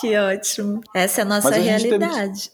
[0.00, 0.80] Que ótimo.
[0.94, 2.50] Essa é a nossa Mas a realidade.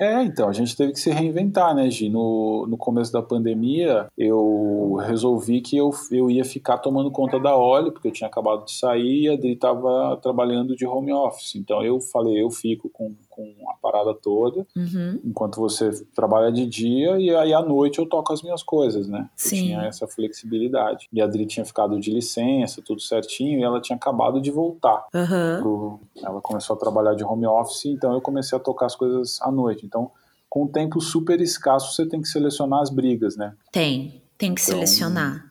[0.00, 2.08] É, então, a gente teve que se reinventar, né, Gi?
[2.08, 7.56] No, no começo da pandemia, eu resolvi que eu, eu ia ficar tomando conta da
[7.56, 11.54] Oli, porque eu tinha acabado de sair e a Adri estava trabalhando de home office.
[11.56, 15.20] Então eu falei, eu fico com, com a parada toda, Uhum.
[15.22, 19.28] enquanto você trabalha de dia, e aí à noite eu toco as minhas coisas, né?
[19.36, 19.56] Sim.
[19.56, 21.06] Eu tinha essa flexibilidade.
[21.12, 25.04] E a Adri tinha ficado de licença, tudo certinho, e ela tinha acabado de voltar.
[25.14, 25.58] Aham.
[25.60, 29.38] pro- Ela começou a trabalhar de home office, então eu comecei a tocar as coisas
[29.42, 29.84] à noite.
[29.84, 30.10] Então,
[30.48, 33.54] com um tempo super escasso, você tem que selecionar as brigas, né?
[33.70, 34.22] Tem.
[34.38, 35.45] Tem que Então, selecionar.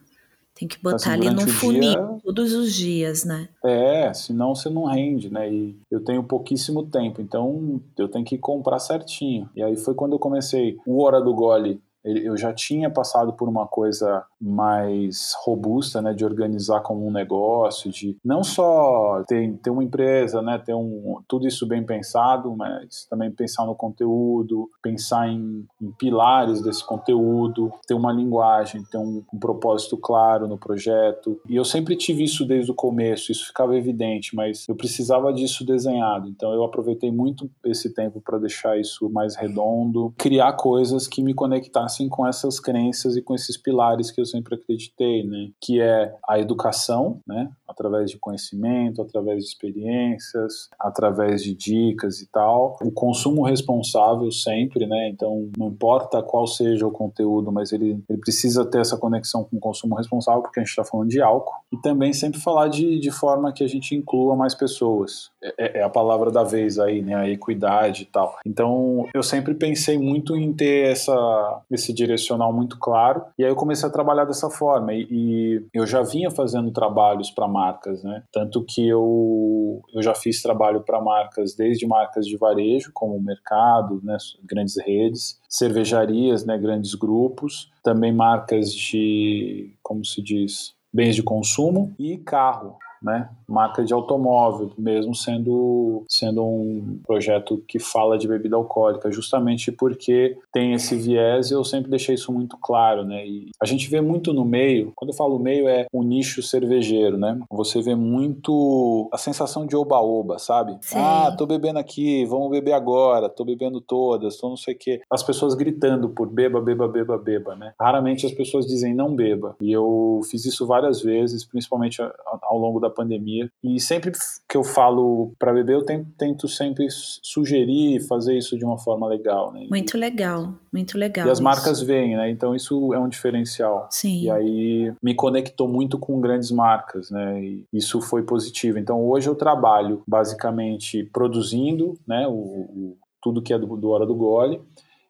[0.57, 3.49] Tem que botar assim, ali no funil dia- todos os dias, né?
[3.61, 5.51] É, senão você não rende, né?
[5.51, 9.49] E eu tenho pouquíssimo tempo, então eu tenho que comprar certinho.
[9.53, 11.81] E aí foi quando eu comecei o Hora do Gole.
[12.05, 17.91] Eu já tinha passado por uma coisa mais robusta, né, de organizar como um negócio,
[17.91, 23.07] de não só ter, ter uma empresa, né, ter um, tudo isso bem pensado, mas
[23.09, 29.23] também pensar no conteúdo, pensar em, em pilares desse conteúdo, ter uma linguagem, ter um,
[29.33, 31.41] um propósito claro no projeto.
[31.49, 35.65] E eu sempre tive isso desde o começo, isso ficava evidente, mas eu precisava disso
[35.65, 36.29] desenhado.
[36.29, 41.33] Então eu aproveitei muito esse tempo para deixar isso mais redondo, criar coisas que me
[41.33, 45.49] conectassem com essas crenças e com esses pilares que eu sempre acreditei, né?
[45.61, 47.49] Que é a educação, né?
[47.67, 52.77] Através de conhecimento, através de experiências, através de dicas e tal.
[52.81, 55.09] O consumo responsável sempre, né?
[55.09, 59.57] Então não importa qual seja o conteúdo, mas ele, ele precisa ter essa conexão com
[59.57, 61.55] o consumo responsável, porque a gente está falando de álcool.
[61.71, 65.29] E também sempre falar de, de forma que a gente inclua mais pessoas.
[65.57, 67.15] É, é a palavra da vez aí, né?
[67.15, 68.37] A equidade e tal.
[68.45, 73.23] Então eu sempre pensei muito em ter essa, esse direcional muito claro.
[73.37, 74.93] E aí eu comecei a trabalhar dessa forma.
[74.93, 78.23] E, e eu já vinha fazendo trabalhos para marcas, né?
[78.31, 83.23] Tanto que eu, eu já fiz trabalho para marcas, desde marcas de varejo, como o
[83.23, 84.17] mercado, né?
[84.43, 86.57] Grandes redes, cervejarias, né?
[86.57, 92.77] Grandes grupos, também marcas de, como se diz, bens de consumo e carro.
[93.05, 93.29] Né?
[93.47, 100.35] Marca de automóvel, mesmo sendo, sendo um projeto que fala de bebida alcoólica, justamente porque
[100.51, 103.23] tem esse viés, eu sempre deixei isso muito claro, né?
[103.27, 107.15] E a gente vê muito no meio, quando eu falo meio é o nicho cervejeiro,
[107.15, 107.39] né?
[107.51, 110.75] Você vê muito a sensação de oba-oba, sabe?
[110.81, 110.97] Sim.
[110.97, 115.01] Ah, tô bebendo aqui, vamos beber agora, tô bebendo todas, tô não sei o quê.
[115.11, 117.73] As pessoas gritando por beba, beba, beba, beba, né?
[117.79, 119.55] Raramente as pessoas dizem não beba.
[119.61, 122.01] E eu fiz isso várias vezes, principalmente
[122.41, 123.49] ao longo da pandemia.
[123.63, 124.11] E sempre
[124.49, 125.85] que eu falo para beber, eu
[126.17, 129.67] tento, sempre sugerir fazer isso de uma forma legal, né?
[129.69, 131.27] Muito legal, muito legal.
[131.27, 131.43] E as isso.
[131.43, 132.29] marcas veem, né?
[132.29, 133.87] Então isso é um diferencial.
[133.91, 134.23] Sim.
[134.23, 137.43] E aí me conectou muito com grandes marcas, né?
[137.43, 138.79] E isso foi positivo.
[138.79, 142.27] Então hoje eu trabalho basicamente produzindo, né?
[142.27, 144.61] O, o tudo que é do, do Hora do Gole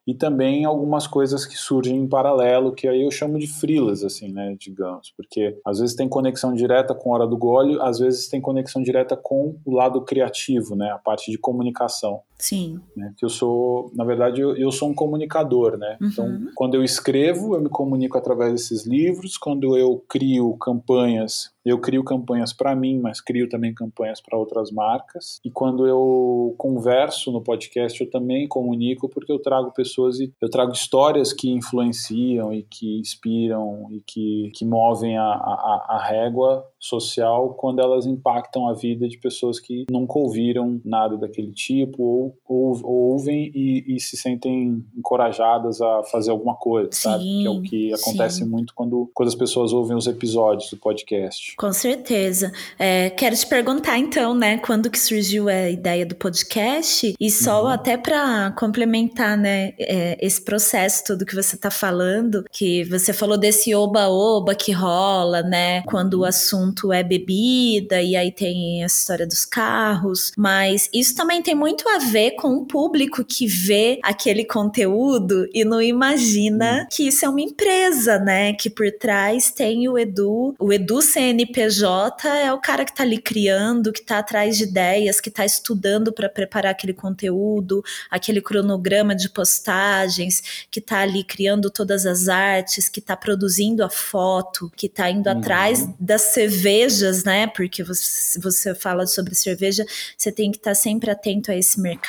[0.07, 4.31] e também algumas coisas que surgem em paralelo, que aí eu chamo de frilas, assim,
[4.31, 8.27] né, digamos, porque às vezes tem conexão direta com a hora do gole, às vezes
[8.27, 12.21] tem conexão direta com o lado criativo, né, a parte de comunicação.
[12.37, 12.79] Sim.
[12.95, 15.97] Né, que eu sou, na verdade, eu, eu sou um comunicador, né?
[16.01, 16.07] Uhum.
[16.07, 19.37] Então, quando eu escrevo, eu me comunico através desses livros.
[19.37, 24.71] Quando eu crio campanhas, eu crio campanhas para mim, mas crio também campanhas para outras
[24.71, 25.39] marcas.
[25.43, 30.49] E quando eu converso no podcast, eu também comunico porque eu trago pessoas e eu
[30.49, 36.63] trago histórias que influenciam e que inspiram e que, que movem a, a, a régua
[36.79, 42.24] social quando elas impactam a vida de pessoas que nunca ouviram nada daquele tipo ou,
[42.47, 47.23] ou, ou ouvem e, e, se sentem encorajadas a fazer alguma coisa, sim, sabe?
[47.23, 48.45] Que é o que acontece sim.
[48.45, 51.55] muito quando, quando as pessoas ouvem os episódios do podcast.
[51.55, 52.51] Com certeza.
[52.77, 57.63] É, quero te perguntar então, né, quando que surgiu a ideia do podcast e só
[57.63, 57.69] uhum.
[57.69, 63.37] até para complementar, né, é, esse processo todo que você está falando, que você falou
[63.37, 66.25] desse oba-oba que rola, né, quando o uhum.
[66.25, 71.87] assunto é bebida e aí tem a história dos carros, mas isso também tem muito
[71.89, 76.87] a ver com o público que vê aquele conteúdo e não imagina uhum.
[76.91, 82.27] que isso é uma empresa, né, que por trás tem o Edu, o Edu CNPJ
[82.27, 86.11] é o cara que está ali criando, que está atrás de ideias, que está estudando
[86.11, 92.89] para preparar aquele conteúdo, aquele cronograma de postagens, que está ali criando todas as artes,
[92.89, 95.37] que está produzindo a foto, que está indo uhum.
[95.37, 97.47] atrás das cervejas, né?
[97.47, 99.85] Porque você, você fala sobre cerveja,
[100.17, 102.04] você tem que estar tá sempre atento a esse mercado.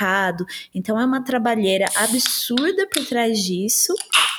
[0.75, 3.95] Então é uma trabalheira absurda por trás disso.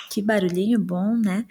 [0.10, 1.46] Que barulhinho bom, né?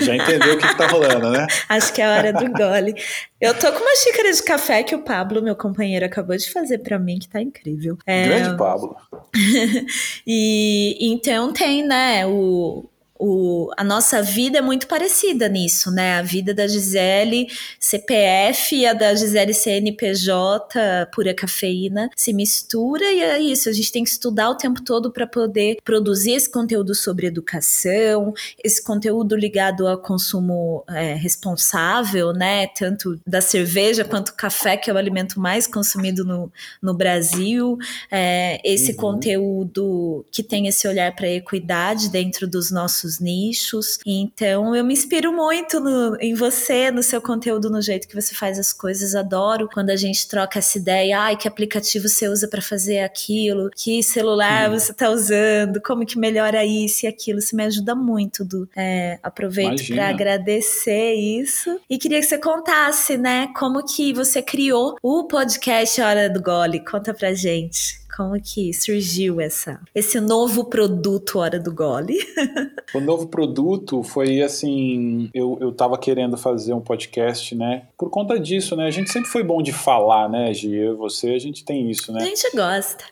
[0.00, 1.46] Já entendeu o que, que tá rolando, né?
[1.68, 2.94] Acho que é a hora do gole.
[3.40, 6.78] Eu tô com uma xícara de café que o Pablo, meu companheiro, acabou de fazer
[6.78, 7.98] para mim, que tá incrível.
[8.06, 8.24] É...
[8.26, 8.96] Grande Pablo.
[10.26, 16.18] e então tem, né, o, o, a nossa vida é muito parecida nisso, né?
[16.18, 17.48] A vida da Gisele
[17.78, 23.68] CPF e a da Gisele CNPJ, pura cafeína, se mistura e é isso.
[23.68, 28.34] A gente tem que estudar o tempo todo para poder produzir esse conteúdo sobre educação,
[28.62, 32.66] esse conteúdo ligado ao consumo é, responsável, né?
[32.68, 36.52] Tanto da cerveja quanto do café, que é o alimento mais consumido no,
[36.82, 37.78] no Brasil.
[38.10, 38.96] É, esse uhum.
[38.96, 43.98] conteúdo que tem esse olhar para a equidade dentro dos nossos nossos nichos.
[44.04, 48.34] Então eu me inspiro muito no, em você, no seu conteúdo, no jeito que você
[48.34, 49.14] faz as coisas.
[49.14, 53.70] Adoro quando a gente troca essa ideia, ai, que aplicativo você usa para fazer aquilo,
[53.74, 57.38] que celular você está usando, como que melhora isso e aquilo.
[57.38, 58.44] Isso me ajuda muito.
[58.44, 61.78] Do, é, aproveito para agradecer isso.
[61.88, 66.80] E queria que você contasse, né, como que você criou o podcast Hora do Gole.
[66.80, 68.05] Conta pra gente.
[68.16, 72.16] Como que surgiu essa, esse novo produto Hora do Gole?
[72.94, 77.88] o novo produto foi assim, eu, eu tava querendo fazer um podcast, né?
[77.98, 78.86] Por conta disso, né?
[78.86, 80.74] A gente sempre foi bom de falar, né, Gi?
[80.74, 82.22] Eu e você, a gente tem isso, né?
[82.22, 83.04] A gente gosta.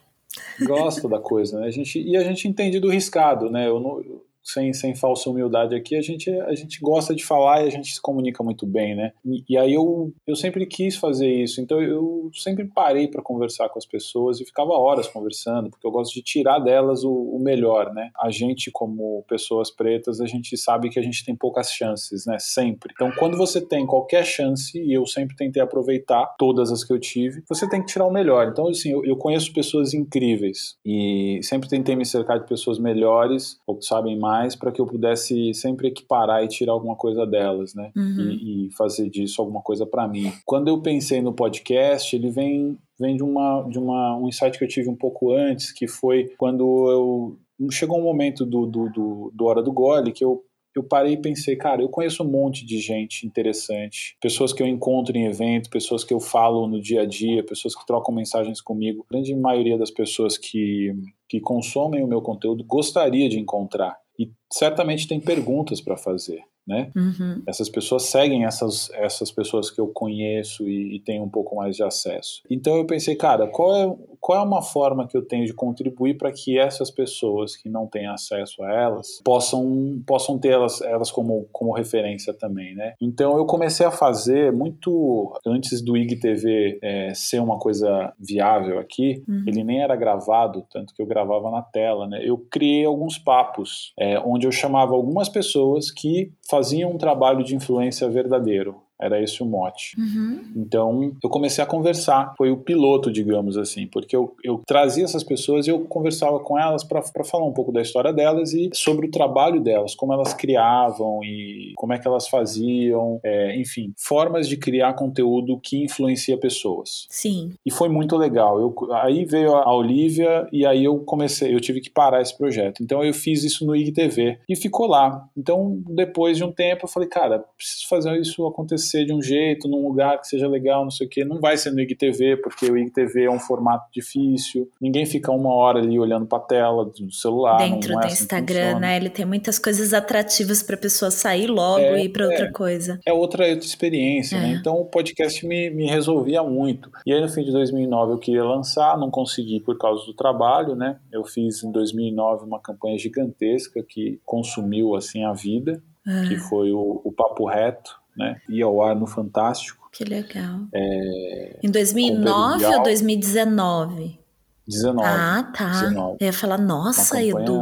[0.63, 1.67] Gosta da coisa, né?
[1.67, 3.69] A gente, e a gente entende do riscado, né?
[3.69, 4.03] Eu, não,
[4.45, 7.95] sem, sem falsa humildade aqui, a gente, a gente gosta de falar e a gente
[7.95, 9.13] se comunica muito bem, né?
[9.25, 13.71] E, e aí eu, eu sempre quis fazer isso, então eu sempre parei para conversar
[13.71, 17.39] com as pessoas e ficava horas conversando, porque eu gosto de tirar delas o, o,
[17.43, 18.11] melhor, né?
[18.21, 22.39] A gente, como pessoas pretas, a gente sabe que a gente tem poucas chances, né?
[22.39, 22.93] Sempre.
[22.95, 26.99] Então, quando você tem qualquer chance, e eu sempre tentei aproveitar todas as que eu
[26.99, 28.49] tive, você tem que tirar o melhor.
[28.49, 33.59] Então, assim, eu, eu conheço pessoas incríveis e sempre tentei me cercar de pessoas melhores
[33.67, 37.25] ou que sabem mais mais para que eu pudesse sempre equiparar e tirar alguma coisa
[37.25, 37.93] delas, né?
[37.97, 38.31] Uhum.
[38.31, 40.33] E, e, fazer disso alguma coisa para mim.
[40.45, 44.65] Quando eu pensei no podcast, ele vem vem de uma de uma um insight que
[44.65, 47.39] eu tive um pouco antes, que foi quando eu
[47.71, 50.43] chegou um momento do, do, do, do hora do gole que eu
[50.77, 54.67] eu parei e pensei, cara, eu conheço um monte de gente interessante, pessoas que eu
[54.67, 58.61] encontro em evento, pessoas que eu falo no dia a dia, pessoas que trocam mensagens
[58.61, 59.07] comigo.
[59.09, 60.93] A grande maioria das pessoas que,
[61.29, 66.91] que consomem o meu conteúdo gostaria de encontrar e certamente tem perguntas para fazer né?
[66.97, 67.43] Uhum.
[67.47, 71.77] Essas pessoas seguem essas, essas pessoas que eu conheço e, e tenho um pouco mais
[71.77, 72.43] de acesso.
[72.51, 76.17] Então eu pensei, cara, qual é, qual é uma forma que eu tenho de contribuir
[76.17, 81.11] para que essas pessoas que não têm acesso a elas possam, possam ter elas, elas
[81.11, 82.95] como, como referência também, né?
[83.01, 89.23] Então eu comecei a fazer muito antes do IGTV é, ser uma coisa viável aqui,
[89.29, 89.45] uhum.
[89.47, 92.21] ele nem era gravado, tanto que eu gravava na tela, né?
[92.23, 97.57] Eu criei alguns papos é, onde eu chamava algumas pessoas que faziam um trabalho de
[97.57, 98.84] influência verdadeiro.
[99.01, 99.99] Era esse o mote.
[99.99, 100.53] Uhum.
[100.57, 102.33] Então, eu comecei a conversar.
[102.37, 106.59] Foi o piloto, digamos assim, porque eu, eu trazia essas pessoas e eu conversava com
[106.59, 110.33] elas para falar um pouco da história delas e sobre o trabalho delas, como elas
[110.33, 116.39] criavam e como é que elas faziam, é, enfim, formas de criar conteúdo que influencia
[116.39, 117.07] pessoas.
[117.11, 117.53] Sim.
[117.67, 118.61] E foi muito legal.
[118.61, 122.83] Eu, aí veio a Olivia e aí eu comecei, eu tive que parar esse projeto.
[122.83, 125.29] Então, eu fiz isso no IGTV e ficou lá.
[125.37, 129.23] Então, depois de um tempo, eu falei, cara, preciso fazer isso acontecer acontecer de um
[129.23, 131.25] jeito, num lugar que seja legal, não sei o quê.
[131.25, 134.69] Não vai ser no IGTV, porque o IGTV é um formato difícil.
[134.81, 137.57] Ninguém fica uma hora ali olhando para a tela do celular.
[137.57, 138.97] Dentro é do assim Instagram, né?
[138.97, 142.47] Ele tem muitas coisas atrativas para a pessoa sair logo é, e ir para outra
[142.47, 143.01] é, coisa.
[143.07, 144.53] É outra, outra experiência, né?
[144.53, 144.55] É.
[144.55, 146.91] Então o podcast me, me resolvia muito.
[147.07, 150.75] E aí no fim de 2009 eu queria lançar, não consegui por causa do trabalho,
[150.75, 150.99] né?
[151.11, 155.83] Eu fiz em 2009 uma campanha gigantesca que consumiu assim a vida,
[156.29, 156.41] que ah.
[156.49, 158.41] foi o, o Papo Reto, né?
[158.49, 159.89] Ia ao ar no Fantástico.
[159.93, 160.61] Que legal.
[160.75, 164.19] É, em 2009 ou 2019?
[164.67, 165.07] 19.
[165.07, 165.71] Ah, tá.
[165.71, 166.17] 19.
[166.21, 167.43] Eu ia falar, nossa, campanha...
[167.43, 167.61] Edu.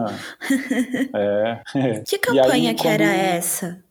[1.16, 2.02] é.
[2.06, 2.92] Que campanha aí, que quando...
[2.92, 3.82] era essa?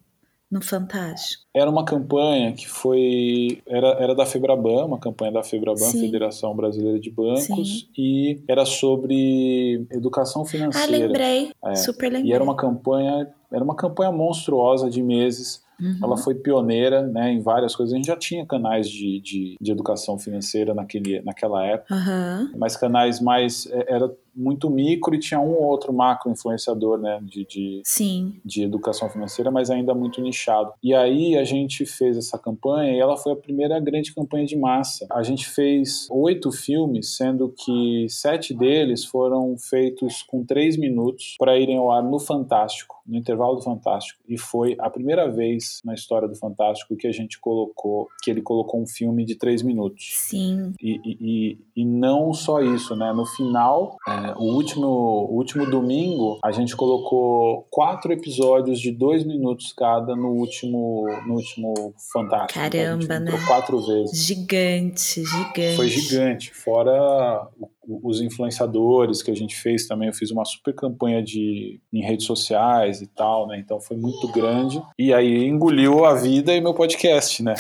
[0.51, 1.45] no Fantástico?
[1.55, 3.61] Era uma campanha que foi.
[3.65, 6.01] Era, era da Febraban, uma campanha da Febraban, Sim.
[6.01, 7.87] Federação Brasileira de Bancos, Sim.
[7.97, 10.85] e era sobre educação financeira.
[10.85, 11.51] Ah, lembrei.
[11.63, 11.75] É.
[11.75, 12.31] Super lembrei.
[12.31, 15.97] E era uma campanha, era uma campanha monstruosa de meses Uhum.
[16.03, 17.93] Ela foi pioneira né, em várias coisas.
[17.93, 22.51] A gente já tinha canais de, de, de educação financeira naquele, naquela época, uhum.
[22.57, 23.67] mas canais mais.
[23.71, 28.39] É, era muito micro e tinha um ou outro macro influenciador né, de, de, Sim.
[28.45, 30.71] de educação financeira, mas ainda muito nichado.
[30.81, 34.55] E aí a gente fez essa campanha e ela foi a primeira grande campanha de
[34.55, 35.05] massa.
[35.11, 41.57] A gente fez oito filmes, sendo que sete deles foram feitos com três minutos para
[41.57, 45.93] irem ao ar no Fantástico no intervalo do Fantástico e foi a primeira vez na
[45.93, 50.11] história do Fantástico que a gente colocou que ele colocou um filme de três minutos.
[50.13, 50.73] Sim.
[50.81, 53.11] E, e, e não só isso, né?
[53.11, 59.25] No final, é, o último o último domingo a gente colocou quatro episódios de dois
[59.25, 62.59] minutos cada no último no último Fantástico.
[62.59, 63.31] Caramba, né?
[63.45, 64.25] Quatro vezes.
[64.25, 65.75] Gigante, gigante.
[65.75, 66.53] Foi gigante.
[66.53, 71.79] Fora o os influenciadores que a gente fez também, eu fiz uma super campanha de,
[71.91, 73.59] em redes sociais e tal, né?
[73.59, 74.81] Então foi muito grande.
[74.97, 77.55] E aí engoliu a vida e meu podcast, né?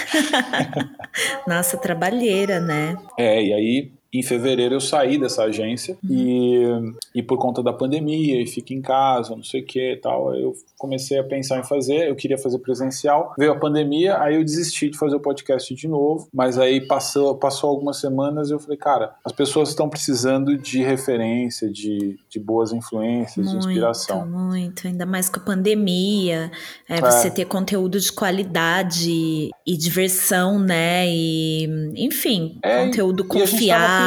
[1.47, 2.95] Nossa, trabalheira, né?
[3.17, 6.95] É, e aí em fevereiro eu saí dessa agência uhum.
[7.13, 9.97] e, e por conta da pandemia e fica em casa, não sei o que e
[9.97, 14.35] tal, eu comecei a pensar em fazer, eu queria fazer presencial, veio a pandemia, aí
[14.35, 18.53] eu desisti de fazer o podcast de novo, mas aí passou, passou algumas semanas e
[18.53, 23.67] eu falei, cara, as pessoas estão precisando de referência, de, de boas influências, muito, de
[23.67, 24.27] inspiração.
[24.27, 26.51] Muito, ainda mais com a pandemia,
[26.89, 27.31] é, você é.
[27.31, 34.00] ter conteúdo de qualidade e diversão, né, e enfim, é, conteúdo confiável,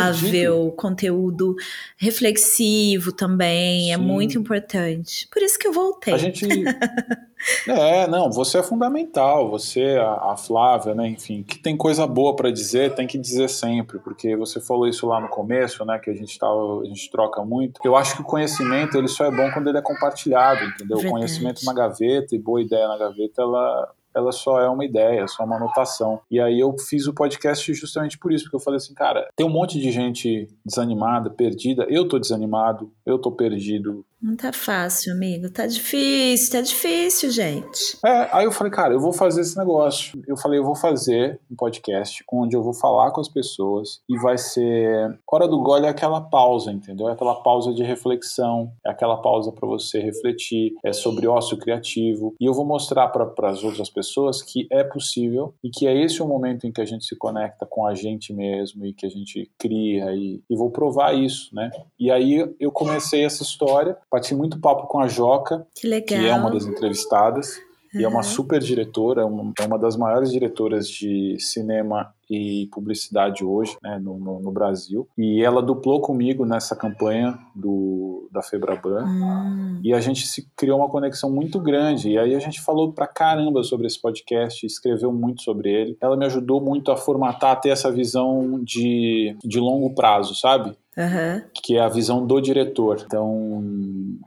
[0.76, 1.54] conteúdo
[1.96, 4.02] reflexivo também, é Sim.
[4.02, 5.28] é muito importante.
[5.30, 6.14] Por isso que eu voltei.
[6.14, 6.46] A gente
[7.68, 12.34] é, não, você é fundamental, você, a, a Flávia, né, enfim, que tem coisa boa
[12.34, 16.10] para dizer, tem que dizer sempre, porque você falou isso lá no começo, né, que
[16.10, 17.80] a gente, tava, a gente troca muito.
[17.84, 20.96] Eu acho que o conhecimento, ele só é bom quando ele é compartilhado, entendeu?
[20.96, 21.06] Verdade.
[21.06, 25.26] O conhecimento na gaveta e boa ideia na gaveta, ela, ela só é uma ideia,
[25.26, 26.20] só uma anotação.
[26.30, 29.46] E aí eu fiz o podcast justamente por isso, porque eu falei assim, cara, tem
[29.46, 35.12] um monte de gente desanimada, perdida, eu tô desanimado, eu tô perdido, não tá fácil,
[35.12, 35.50] amigo.
[35.50, 37.98] Tá difícil, tá difícil, gente.
[38.02, 40.18] É, aí eu falei, cara, eu vou fazer esse negócio.
[40.26, 44.16] Eu falei, eu vou fazer um podcast onde eu vou falar com as pessoas e
[44.16, 45.18] vai ser.
[45.30, 47.08] Hora do gole é aquela pausa, entendeu?
[47.08, 52.34] É aquela pausa de reflexão, é aquela pausa para você refletir, é sobre ócio criativo.
[52.40, 56.22] E eu vou mostrar para as outras pessoas que é possível e que é esse
[56.22, 59.10] o momento em que a gente se conecta com a gente mesmo e que a
[59.10, 61.70] gente cria e, e vou provar isso, né?
[62.00, 66.32] E aí eu comecei essa história Bati muito papo com a Joca, que, que é
[66.34, 67.58] uma das entrevistadas.
[67.92, 68.00] Uhum.
[68.00, 72.68] E é uma super diretora, é uma, é uma das maiores diretoras de cinema e
[72.72, 75.08] publicidade hoje né, no, no, no, Brasil.
[75.16, 79.04] E ela duplou comigo nessa campanha do, da Febraban.
[79.04, 79.80] Hum.
[79.82, 82.10] E a gente se criou uma conexão muito grande.
[82.10, 85.96] E aí a gente falou pra caramba sobre esse podcast, escreveu muito sobre ele.
[86.00, 90.76] Ela me ajudou muito a formatar, a ter essa visão de, de longo prazo, sabe?
[90.96, 91.42] Uhum.
[91.62, 93.02] que é a visão do diretor.
[93.04, 93.62] Então,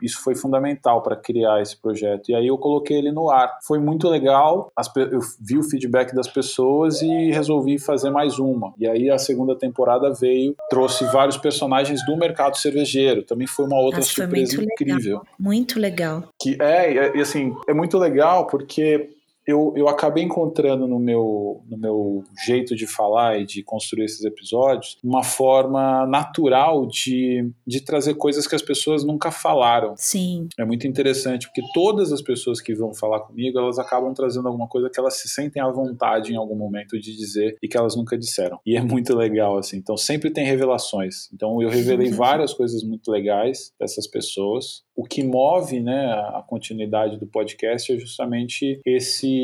[0.02, 2.30] isso foi fundamental para criar esse projeto.
[2.30, 3.58] E aí eu coloquei ele no ar.
[3.64, 8.74] Foi muito legal, eu vi o feedback das pessoas e resolvi fazer mais uma.
[8.78, 13.24] E aí a segunda temporada veio, trouxe vários personagens do mercado cervejeiro.
[13.24, 15.18] Também foi uma outra Nossa, surpresa muito incrível.
[15.18, 15.28] Legal.
[15.40, 16.24] Muito legal.
[16.42, 19.17] Que é, e assim, é muito legal porque
[19.48, 24.26] eu, eu acabei encontrando no meu, no meu jeito de falar e de construir esses
[24.26, 29.94] episódios uma forma natural de, de trazer coisas que as pessoas nunca falaram.
[29.96, 30.50] Sim.
[30.60, 34.68] É muito interessante, porque todas as pessoas que vão falar comigo, elas acabam trazendo alguma
[34.68, 37.96] coisa que elas se sentem à vontade em algum momento de dizer e que elas
[37.96, 38.60] nunca disseram.
[38.66, 39.78] E é muito legal, assim.
[39.78, 41.30] Então sempre tem revelações.
[41.34, 44.84] Então eu revelei várias coisas muito legais dessas pessoas.
[44.94, 49.37] O que move né, a continuidade do podcast é justamente esse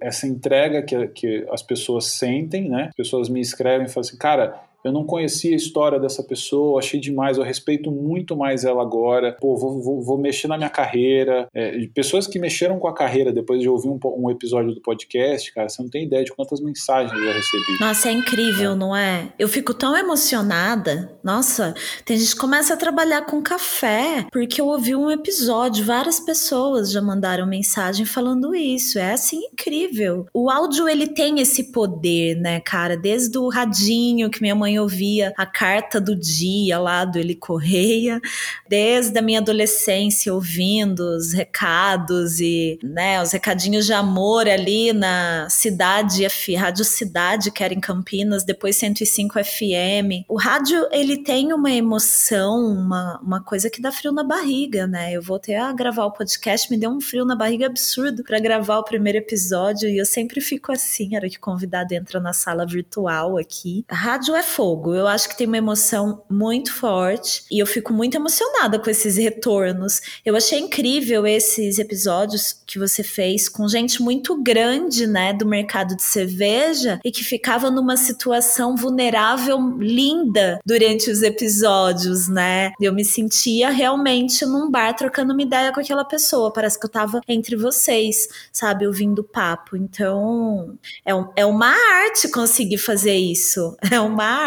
[0.00, 2.86] essa entrega que, que as pessoas sentem, né?
[2.88, 6.78] As pessoas me escrevem e falam assim, cara, eu não conhecia a história dessa pessoa,
[6.78, 9.36] achei demais, eu respeito muito mais ela agora.
[9.40, 11.48] Pô, vou, vou, vou mexer na minha carreira.
[11.52, 15.52] É, pessoas que mexeram com a carreira depois de ouvir um, um, episódio do podcast,
[15.52, 17.80] cara, você não tem ideia de quantas mensagens eu recebi.
[17.80, 18.76] Nossa, é incrível, é.
[18.76, 19.32] não é?
[19.36, 21.18] Eu fico tão emocionada.
[21.22, 21.74] Nossa,
[22.04, 26.92] tem gente que começa a trabalhar com café porque eu ouvi um episódio, várias pessoas
[26.92, 29.00] já mandaram mensagem falando isso.
[29.00, 30.26] É assim incrível.
[30.32, 32.96] O áudio ele tem esse poder, né, cara?
[32.96, 38.20] Desde o radinho que minha mãe ouvia, a carta do dia lá do Eli Correia,
[38.68, 45.48] desde a minha adolescência ouvindo os recados e, né, os recadinhos de amor ali na
[45.50, 50.24] cidade, Rádio Cidade, que era em Campinas, depois 105 FM.
[50.28, 55.12] O rádio, ele tem uma emoção, uma, uma coisa que dá frio na barriga, né?
[55.12, 58.78] Eu voltei a gravar o podcast, me deu um frio na barriga absurdo para gravar
[58.78, 63.38] o primeiro episódio e eu sempre fico assim, era que convidado entra na sala virtual
[63.38, 63.84] aqui.
[63.88, 67.92] A rádio é fogo, eu acho que tem uma emoção muito forte e eu fico
[67.92, 70.00] muito emocionada com esses retornos.
[70.24, 75.94] Eu achei incrível esses episódios que você fez com gente muito grande, né, do mercado
[75.94, 82.72] de cerveja e que ficava numa situação vulnerável linda durante os episódios, né?
[82.80, 86.50] Eu me sentia realmente num bar trocando uma ideia com aquela pessoa.
[86.50, 89.76] Parece que eu tava entre vocês, sabe, ouvindo papo.
[89.76, 93.76] Então, é, um, é uma arte conseguir fazer isso.
[93.96, 94.45] É uma arte.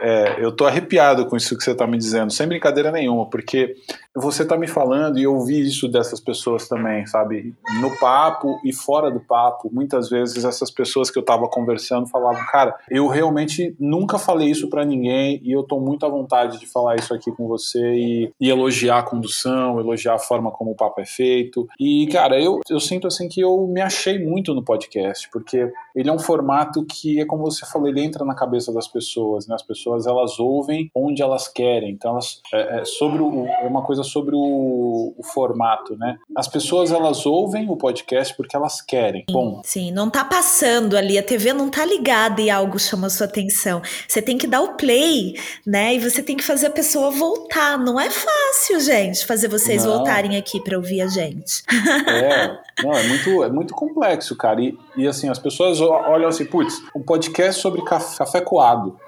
[0.00, 3.76] É, eu tô arrepiado com isso que você tá me dizendo, sem brincadeira nenhuma, porque
[4.16, 7.54] você tá me falando e eu ouvi isso dessas pessoas também, sabe?
[7.80, 12.44] No papo e fora do papo, muitas vezes essas pessoas que eu tava conversando falavam,
[12.46, 16.66] cara, eu realmente nunca falei isso para ninguém e eu tô muito à vontade de
[16.66, 20.76] falar isso aqui com você e, e, elogiar a condução, elogiar a forma como o
[20.76, 21.66] papo é feito.
[21.78, 26.08] E, cara, eu, eu sinto assim que eu me achei muito no podcast, porque ele
[26.08, 29.54] é um formato que, é como você falou, ele entra na cabeça das pessoas, né?
[29.54, 31.90] As pessoas, elas ouvem onde elas querem.
[31.90, 36.16] Então, elas, é, é sobre o, é uma coisa sobre o, o, formato, né?
[36.34, 39.24] As pessoas, elas ouvem o podcast porque elas querem.
[39.28, 39.62] Sim, Bom.
[39.64, 43.82] Sim, não tá passando ali, a TV não tá ligada e algo chama sua atenção.
[44.06, 45.34] Você tem que dar o play,
[45.66, 45.94] né?
[45.94, 47.78] E você tem que fazer a pessoa voltar.
[47.78, 49.96] Não é fácil, gente, fazer vocês não.
[49.96, 51.62] voltarem aqui para ouvir a gente.
[52.06, 54.60] É, não, é muito, é muito complexo, cara.
[54.60, 58.98] E, e assim, as pessoas olham assim, putz, um podcast sobre café, café coado.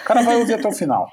[0.00, 1.10] O cara vai ouvir até o final.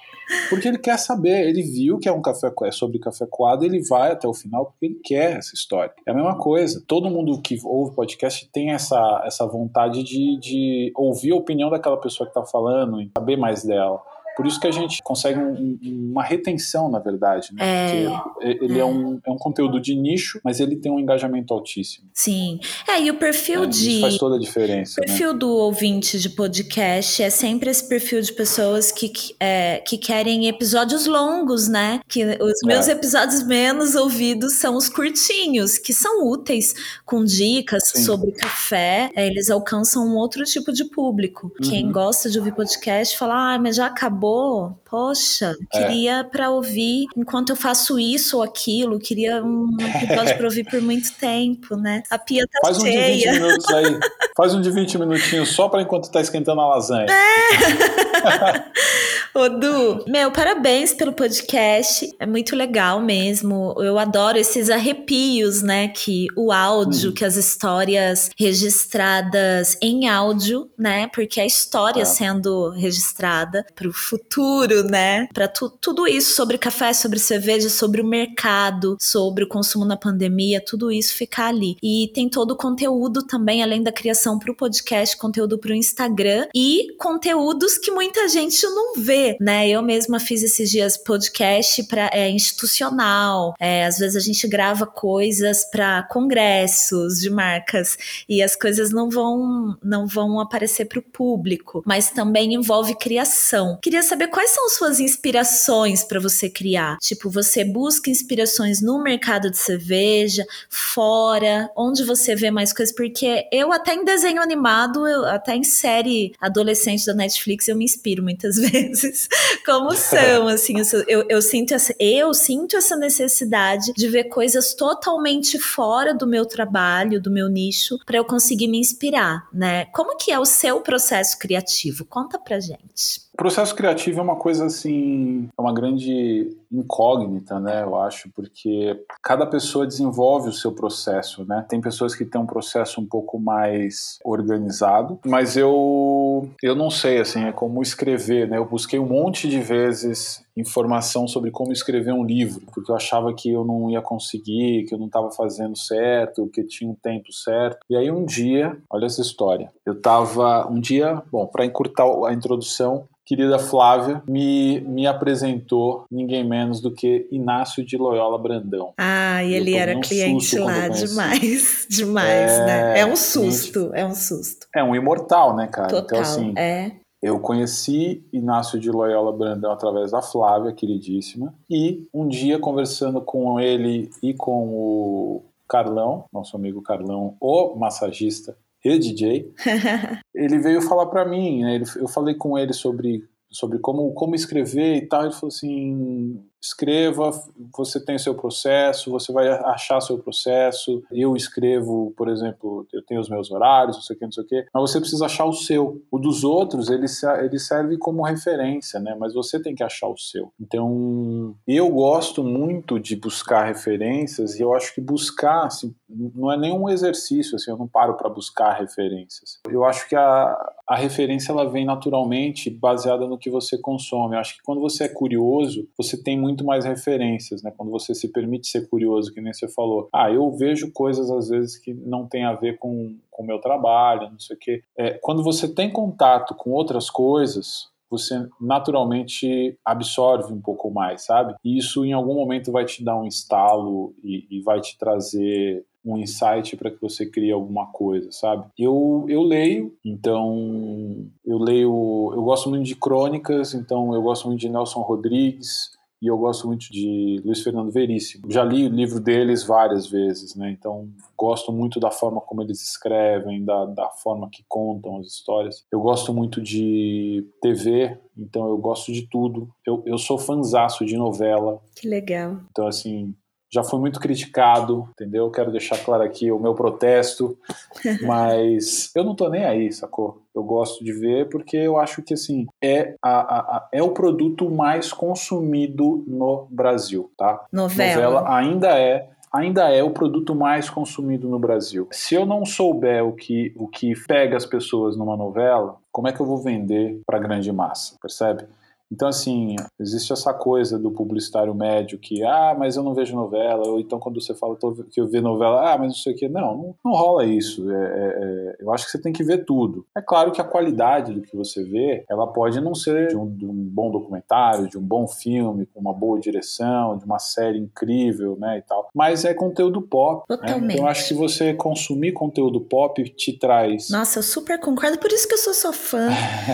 [0.50, 3.82] Porque ele quer saber, ele viu que é um café é sobre café coado, ele
[3.88, 5.94] vai até o final porque ele quer essa história.
[6.06, 6.84] É a mesma coisa.
[6.88, 11.98] Todo mundo que ouve podcast tem essa, essa vontade de, de ouvir a opinião daquela
[11.98, 14.02] pessoa que está falando e saber mais dela.
[14.36, 17.64] Por isso que a gente consegue um, uma retenção, na verdade, né?
[17.64, 18.82] É, Porque ele é.
[18.82, 18.86] é.
[18.86, 22.10] um, é um conteúdo de nicho, mas ele tem um engajamento altíssimo.
[22.14, 22.60] Sim.
[22.88, 23.92] É, e o perfil é, de.
[23.92, 25.02] Isso faz toda a diferença.
[25.02, 25.40] O perfil né?
[25.40, 31.06] do ouvinte de podcast é sempre esse perfil de pessoas que, é, que querem episódios
[31.06, 32.00] longos, né?
[32.08, 32.94] Que os meus é.
[32.94, 36.74] episódios menos ouvidos são os curtinhos, que são úteis,
[37.06, 38.04] com dicas Sim.
[38.04, 39.12] sobre café.
[39.16, 41.52] É, eles alcançam um outro tipo de público.
[41.62, 41.70] Uhum.
[41.70, 45.80] Quem gosta de ouvir podcast fala, ah, mas já acabou acabou, poxa, é.
[45.80, 46.24] queria é.
[46.24, 51.12] para ouvir enquanto eu faço isso ou aquilo, queria um episódio para ouvir por muito
[51.14, 52.04] tempo, né?
[52.10, 53.34] A pia tá Faz cheia.
[53.34, 54.00] Faz um de 20 minutos aí.
[54.38, 57.08] Faz um de 20 minutinhos só para enquanto tá esquentando a lasanha.
[57.10, 58.02] É.
[59.34, 62.14] Ô, Du, meu, parabéns pelo podcast.
[62.20, 63.74] É muito legal mesmo.
[63.78, 65.88] Eu adoro esses arrepios, né?
[65.88, 67.14] Que o áudio, hum.
[67.14, 71.08] que as histórias registradas em áudio, né?
[71.14, 72.06] Porque a história ah.
[72.06, 75.28] sendo registrada pro futuro, né?
[75.34, 79.98] Para tu, tudo isso sobre café, sobre cerveja, sobre o mercado, sobre o consumo na
[79.98, 81.78] pandemia, tudo isso ficar ali.
[81.82, 86.96] E tem todo o conteúdo também, além da criação pro podcast, conteúdo pro Instagram e
[86.98, 89.68] conteúdos que muita gente não vê né?
[89.68, 93.54] Eu mesma fiz esses dias podcast para é, institucional.
[93.60, 97.98] É, às vezes a gente grava coisas para congressos de marcas
[98.28, 103.78] e as coisas não vão não vão aparecer para o público, mas também envolve criação.
[104.02, 106.98] Queria saber quais são suas inspirações para você criar.
[106.98, 112.96] Tipo, você busca inspirações no mercado de cerveja, fora, onde você vê mais coisas?
[112.96, 117.86] Porque eu até em desenho animado, eu, até em série adolescente da Netflix, eu me
[117.86, 119.30] inspiro muitas vezes
[119.64, 120.74] como são, assim,
[121.08, 126.48] eu, eu, sinto essa, eu sinto essa necessidade de ver coisas totalmente fora do meu
[126.48, 129.86] trabalho, do meu nicho, para eu conseguir me inspirar, né?
[129.94, 132.04] Como que é o seu processo criativo?
[132.06, 133.30] Conta pra gente.
[133.36, 137.84] Processo criativo é uma coisa assim, é uma grande incógnita, né?
[137.84, 141.66] Eu acho, porque cada pessoa desenvolve o seu processo, né?
[141.68, 147.20] Tem pessoas que têm um processo um pouco mais organizado, mas eu eu não sei,
[147.20, 148.58] assim, é como escrever, né?
[148.58, 153.34] Eu busquei um monte de vezes informação sobre como escrever um livro, porque eu achava
[153.34, 157.32] que eu não ia conseguir, que eu não estava fazendo certo, que tinha um tempo
[157.32, 157.80] certo.
[157.90, 159.72] E aí um dia, olha essa história.
[159.86, 166.44] Eu estava um dia, bom, para encurtar a introdução, querida Flávia me, me apresentou ninguém
[166.44, 168.94] menos do que Inácio de Loyola Brandão.
[168.98, 173.00] Ah, e ele era um cliente lá demais, demais, é, né?
[173.00, 174.68] É um susto, gente, é um susto.
[174.76, 175.88] É um imortal, né, cara?
[175.88, 176.92] Então, Total, então, assim, é.
[177.22, 183.60] Eu conheci Inácio de Loyola Brandão através da Flávia, queridíssima, e um dia conversando com
[183.60, 189.54] ele e com o Carlão, nosso amigo Carlão, o massagista e DJ,
[190.34, 191.84] ele veio falar para mim, né?
[191.96, 197.32] eu falei com ele sobre sobre como, como escrever e tal, ele falou assim, escreva,
[197.76, 201.04] você tem seu processo, você vai achar seu processo.
[201.12, 204.44] Eu escrevo, por exemplo, eu tenho os meus horários, não sei o que, não sei
[204.44, 206.02] o que, mas você precisa achar o seu.
[206.12, 207.08] O dos outros, ele,
[207.44, 209.16] ele serve como referência, né?
[209.20, 210.52] Mas você tem que achar o seu.
[210.60, 216.58] Então, eu gosto muito de buscar referências e eu acho que buscar, assim, não é
[216.58, 219.60] nenhum exercício, assim, eu não paro para buscar referências.
[219.68, 220.56] Eu acho que a,
[220.88, 224.36] a referência ela vem naturalmente baseada no que você consome.
[224.36, 227.72] Eu acho que quando você é curioso, você tem muito muito mais referências, né?
[227.76, 230.10] Quando você se permite ser curioso, que nem você falou.
[230.14, 234.30] Ah, eu vejo coisas às vezes que não tem a ver com o meu trabalho,
[234.30, 234.84] não sei o quê.
[234.98, 241.56] É, quando você tem contato com outras coisas, você naturalmente absorve um pouco mais, sabe?
[241.64, 245.86] E isso em algum momento vai te dar um estalo e, e vai te trazer
[246.04, 248.68] um insight para que você crie alguma coisa, sabe?
[248.78, 254.60] Eu, eu leio, então eu leio, eu gosto muito de crônicas, então eu gosto muito
[254.60, 255.92] de Nelson Rodrigues,
[256.22, 258.52] e eu gosto muito de Luiz Fernando Veríssimo.
[258.52, 260.70] Já li o livro deles várias vezes, né?
[260.72, 265.84] Então gosto muito da forma como eles escrevem, da, da forma que contam as histórias.
[265.92, 269.70] Eu gosto muito de TV, então eu gosto de tudo.
[269.86, 271.82] Eu, eu sou fanzaço de novela.
[271.96, 272.60] Que legal.
[272.70, 273.34] Então, assim,
[273.72, 275.50] já foi muito criticado, entendeu?
[275.50, 277.58] Quero deixar claro aqui o meu protesto,
[278.22, 280.42] mas eu não tô nem aí, sacou?
[280.54, 284.12] Eu gosto de ver porque eu acho que assim é, a, a, a, é o
[284.12, 287.66] produto mais consumido no Brasil, tá?
[287.72, 288.22] Novela.
[288.24, 292.08] Novela ainda é ainda é o produto mais consumido no Brasil.
[292.12, 296.32] Se eu não souber o que, o que pega as pessoas numa novela, como é
[296.32, 298.16] que eu vou vender para grande massa?
[298.22, 298.64] Percebe?
[299.12, 303.88] Então, assim, existe essa coisa do publicitário médio que, ah, mas eu não vejo novela,
[303.88, 304.78] ou então quando você fala
[305.10, 306.48] que eu vejo novela, ah, mas não sei o que.
[306.48, 307.92] Não, não, não rola isso.
[307.92, 310.06] É, é, é, eu acho que você tem que ver tudo.
[310.16, 313.50] É claro que a qualidade do que você vê, ela pode não ser de um,
[313.54, 317.80] de um bom documentário, de um bom filme, com uma boa direção, de uma série
[317.80, 319.10] incrível, né, e tal.
[319.14, 320.46] Mas é conteúdo pop.
[320.48, 320.82] Totalmente.
[320.82, 320.94] Né?
[320.94, 324.10] Então, eu acho que você consumir conteúdo pop te traz.
[324.10, 326.30] Nossa, eu super concordo, por isso que eu sou sua fã.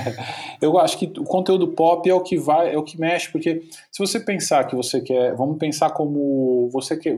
[0.62, 3.64] eu acho que o conteúdo pop é o que vai, é o que mexe, porque
[3.92, 7.10] se você pensar que você quer, vamos pensar como você que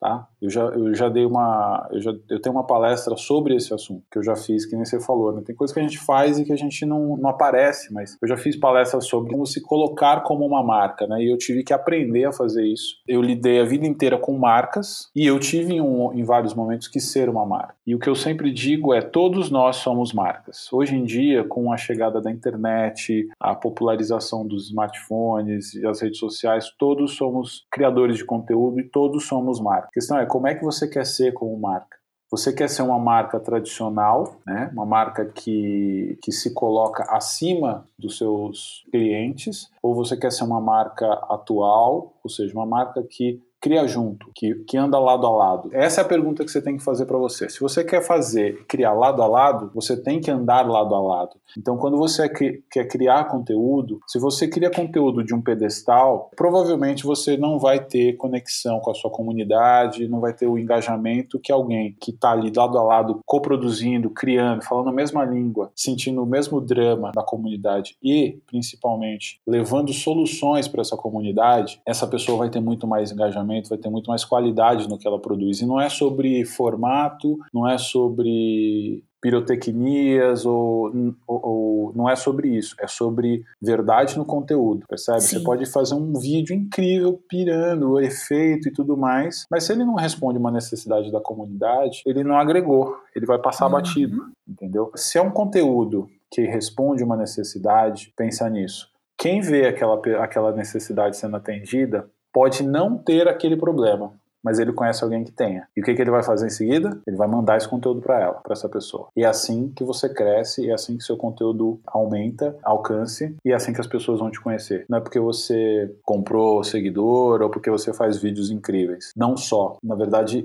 [0.00, 0.28] Tá?
[0.40, 1.88] Eu já, eu já dei uma.
[1.90, 4.84] Eu, já, eu tenho uma palestra sobre esse assunto, que eu já fiz, que nem
[4.84, 5.32] você falou.
[5.32, 5.42] Né?
[5.44, 8.28] Tem coisa que a gente faz e que a gente não, não aparece, mas eu
[8.28, 11.20] já fiz palestras sobre como se colocar como uma marca, né?
[11.20, 12.96] E eu tive que aprender a fazer isso.
[13.08, 16.86] Eu lidei a vida inteira com marcas e eu tive em, um, em vários momentos
[16.86, 17.74] que ser uma marca.
[17.84, 20.72] E o que eu sempre digo é: todos nós somos marcas.
[20.72, 26.18] Hoje em dia, com a chegada da internet, a popularização dos smartphones e as redes
[26.18, 29.87] sociais, todos somos criadores de conteúdo e todos somos marcas.
[29.88, 31.96] A questão é como é que você quer ser como marca.
[32.30, 34.68] Você quer ser uma marca tradicional, né?
[34.70, 40.60] uma marca que, que se coloca acima dos seus clientes, ou você quer ser uma
[40.60, 45.70] marca atual, ou seja, uma marca que cria junto, que, que anda lado a lado?
[45.72, 47.48] Essa é a pergunta que você tem que fazer para você.
[47.48, 51.36] Se você quer fazer, criar lado a lado, você tem que andar lado a lado.
[51.56, 57.36] Então, quando você quer criar conteúdo, se você cria conteúdo de um pedestal, provavelmente você
[57.36, 61.96] não vai ter conexão com a sua comunidade, não vai ter o engajamento que alguém
[62.00, 66.60] que está ali lado a lado, coproduzindo, criando, falando a mesma língua, sentindo o mesmo
[66.60, 72.86] drama da comunidade e, principalmente, levando soluções para essa comunidade, essa pessoa vai ter muito
[72.86, 75.60] mais engajamento vai ter muito mais qualidade no que ela produz.
[75.60, 80.92] E não é sobre formato, não é sobre pirotecnias ou,
[81.26, 85.20] ou, ou, não é sobre isso, é sobre verdade no conteúdo, percebe?
[85.20, 85.38] Sim.
[85.38, 89.84] Você pode fazer um vídeo incrível, pirando o efeito e tudo mais, mas se ele
[89.84, 93.72] não responde uma necessidade da comunidade, ele não agregou, ele vai passar uhum.
[93.72, 94.92] batido, entendeu?
[94.94, 98.88] Se é um conteúdo que responde uma necessidade, pensa nisso.
[99.16, 104.12] Quem vê aquela, aquela necessidade sendo atendida pode não ter aquele problema,
[104.42, 105.66] mas ele conhece alguém que tenha.
[105.76, 106.98] E o que, que ele vai fazer em seguida?
[107.06, 109.08] Ele vai mandar esse conteúdo para ela, para essa pessoa.
[109.16, 113.52] E é assim que você cresce, e é assim que seu conteúdo aumenta, alcance, e
[113.52, 114.86] é assim que as pessoas vão te conhecer.
[114.88, 119.12] Não é porque você comprou seguidor ou porque você faz vídeos incríveis.
[119.16, 119.76] Não só.
[119.82, 120.42] Na verdade,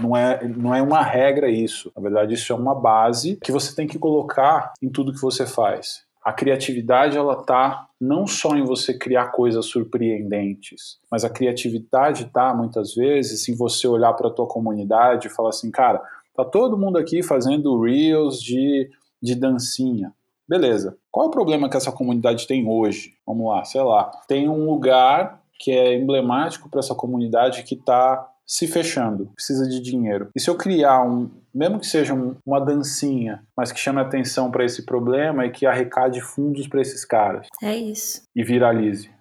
[0.00, 1.92] não é, não é uma regra isso.
[1.94, 5.46] Na verdade, isso é uma base que você tem que colocar em tudo que você
[5.46, 12.24] faz a criatividade ela tá não só em você criar coisas surpreendentes, mas a criatividade
[12.32, 16.02] tá muitas vezes em você olhar para a tua comunidade e falar assim, cara,
[16.34, 18.88] tá todo mundo aqui fazendo reels de,
[19.22, 20.14] de dancinha.
[20.48, 20.96] Beleza.
[21.10, 23.14] Qual é o problema que essa comunidade tem hoje?
[23.26, 24.10] Vamos lá, sei lá.
[24.26, 29.80] Tem um lugar que é emblemático para essa comunidade que está se fechando, precisa de
[29.80, 30.28] dinheiro.
[30.34, 34.50] E se eu criar um, mesmo que seja um, uma dancinha, mas que chame atenção
[34.50, 37.46] para esse problema e que arrecade fundos para esses caras?
[37.62, 38.22] É isso.
[38.34, 39.13] E viralize.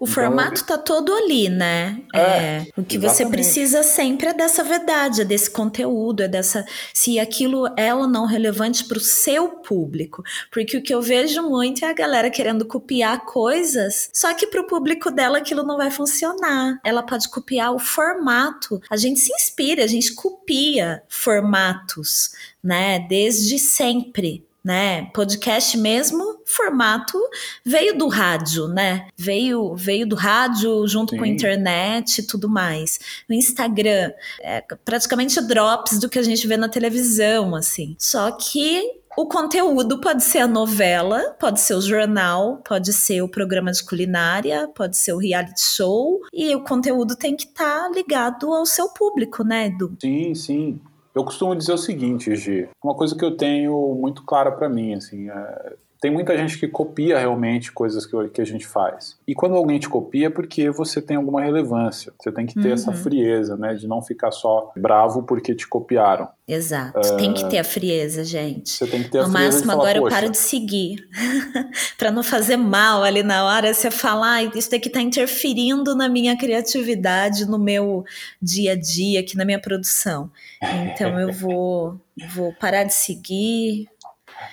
[0.00, 2.00] O então, formato tá todo ali, né?
[2.12, 3.00] É, é o que exatamente.
[3.00, 8.06] você precisa sempre é dessa verdade, é desse conteúdo, é dessa se aquilo é ou
[8.06, 10.22] não relevante para o seu público.
[10.50, 14.60] Porque o que eu vejo muito é a galera querendo copiar coisas, só que para
[14.60, 16.78] o público dela aquilo não vai funcionar.
[16.84, 18.80] Ela pode copiar o formato.
[18.90, 22.30] A gente se inspira, a gente copia formatos,
[22.62, 22.98] né?
[23.08, 25.10] Desde sempre né?
[25.12, 27.18] Podcast mesmo, formato
[27.64, 29.08] veio do rádio, né?
[29.16, 31.18] Veio veio do rádio junto Sim.
[31.18, 32.98] com a internet e tudo mais.
[33.28, 37.94] O Instagram é praticamente drops do que a gente vê na televisão, assim.
[37.98, 38.82] Só que
[39.16, 43.84] o conteúdo pode ser a novela, pode ser o jornal, pode ser o programa de
[43.84, 48.66] culinária, pode ser o reality show, e o conteúdo tem que estar tá ligado ao
[48.66, 49.96] seu público, né, Edu?
[50.00, 50.80] Sim, sim.
[51.14, 54.94] Eu costumo dizer o seguinte, Gi, uma coisa que eu tenho muito clara para mim,
[54.94, 59.16] assim, é, tem muita gente que copia realmente coisas que, que a gente faz.
[59.26, 62.12] E quando alguém te copia é porque você tem alguma relevância.
[62.20, 62.74] Você tem que ter uhum.
[62.74, 63.72] essa frieza, né?
[63.72, 66.28] De não ficar só bravo porque te copiaram.
[66.46, 66.98] Exato.
[66.98, 68.68] Uh, tem que ter a frieza, gente.
[68.68, 69.48] Você tem que ter a no frieza.
[69.48, 71.08] No máximo, falar, agora eu paro de seguir.
[71.96, 73.72] para não fazer mal ali na hora.
[73.72, 78.04] Você falar, ah, isso daqui tá interferindo na minha criatividade, no meu
[78.42, 80.30] dia a dia, aqui na minha produção.
[80.94, 82.00] Então eu vou,
[82.34, 83.88] vou parar de seguir,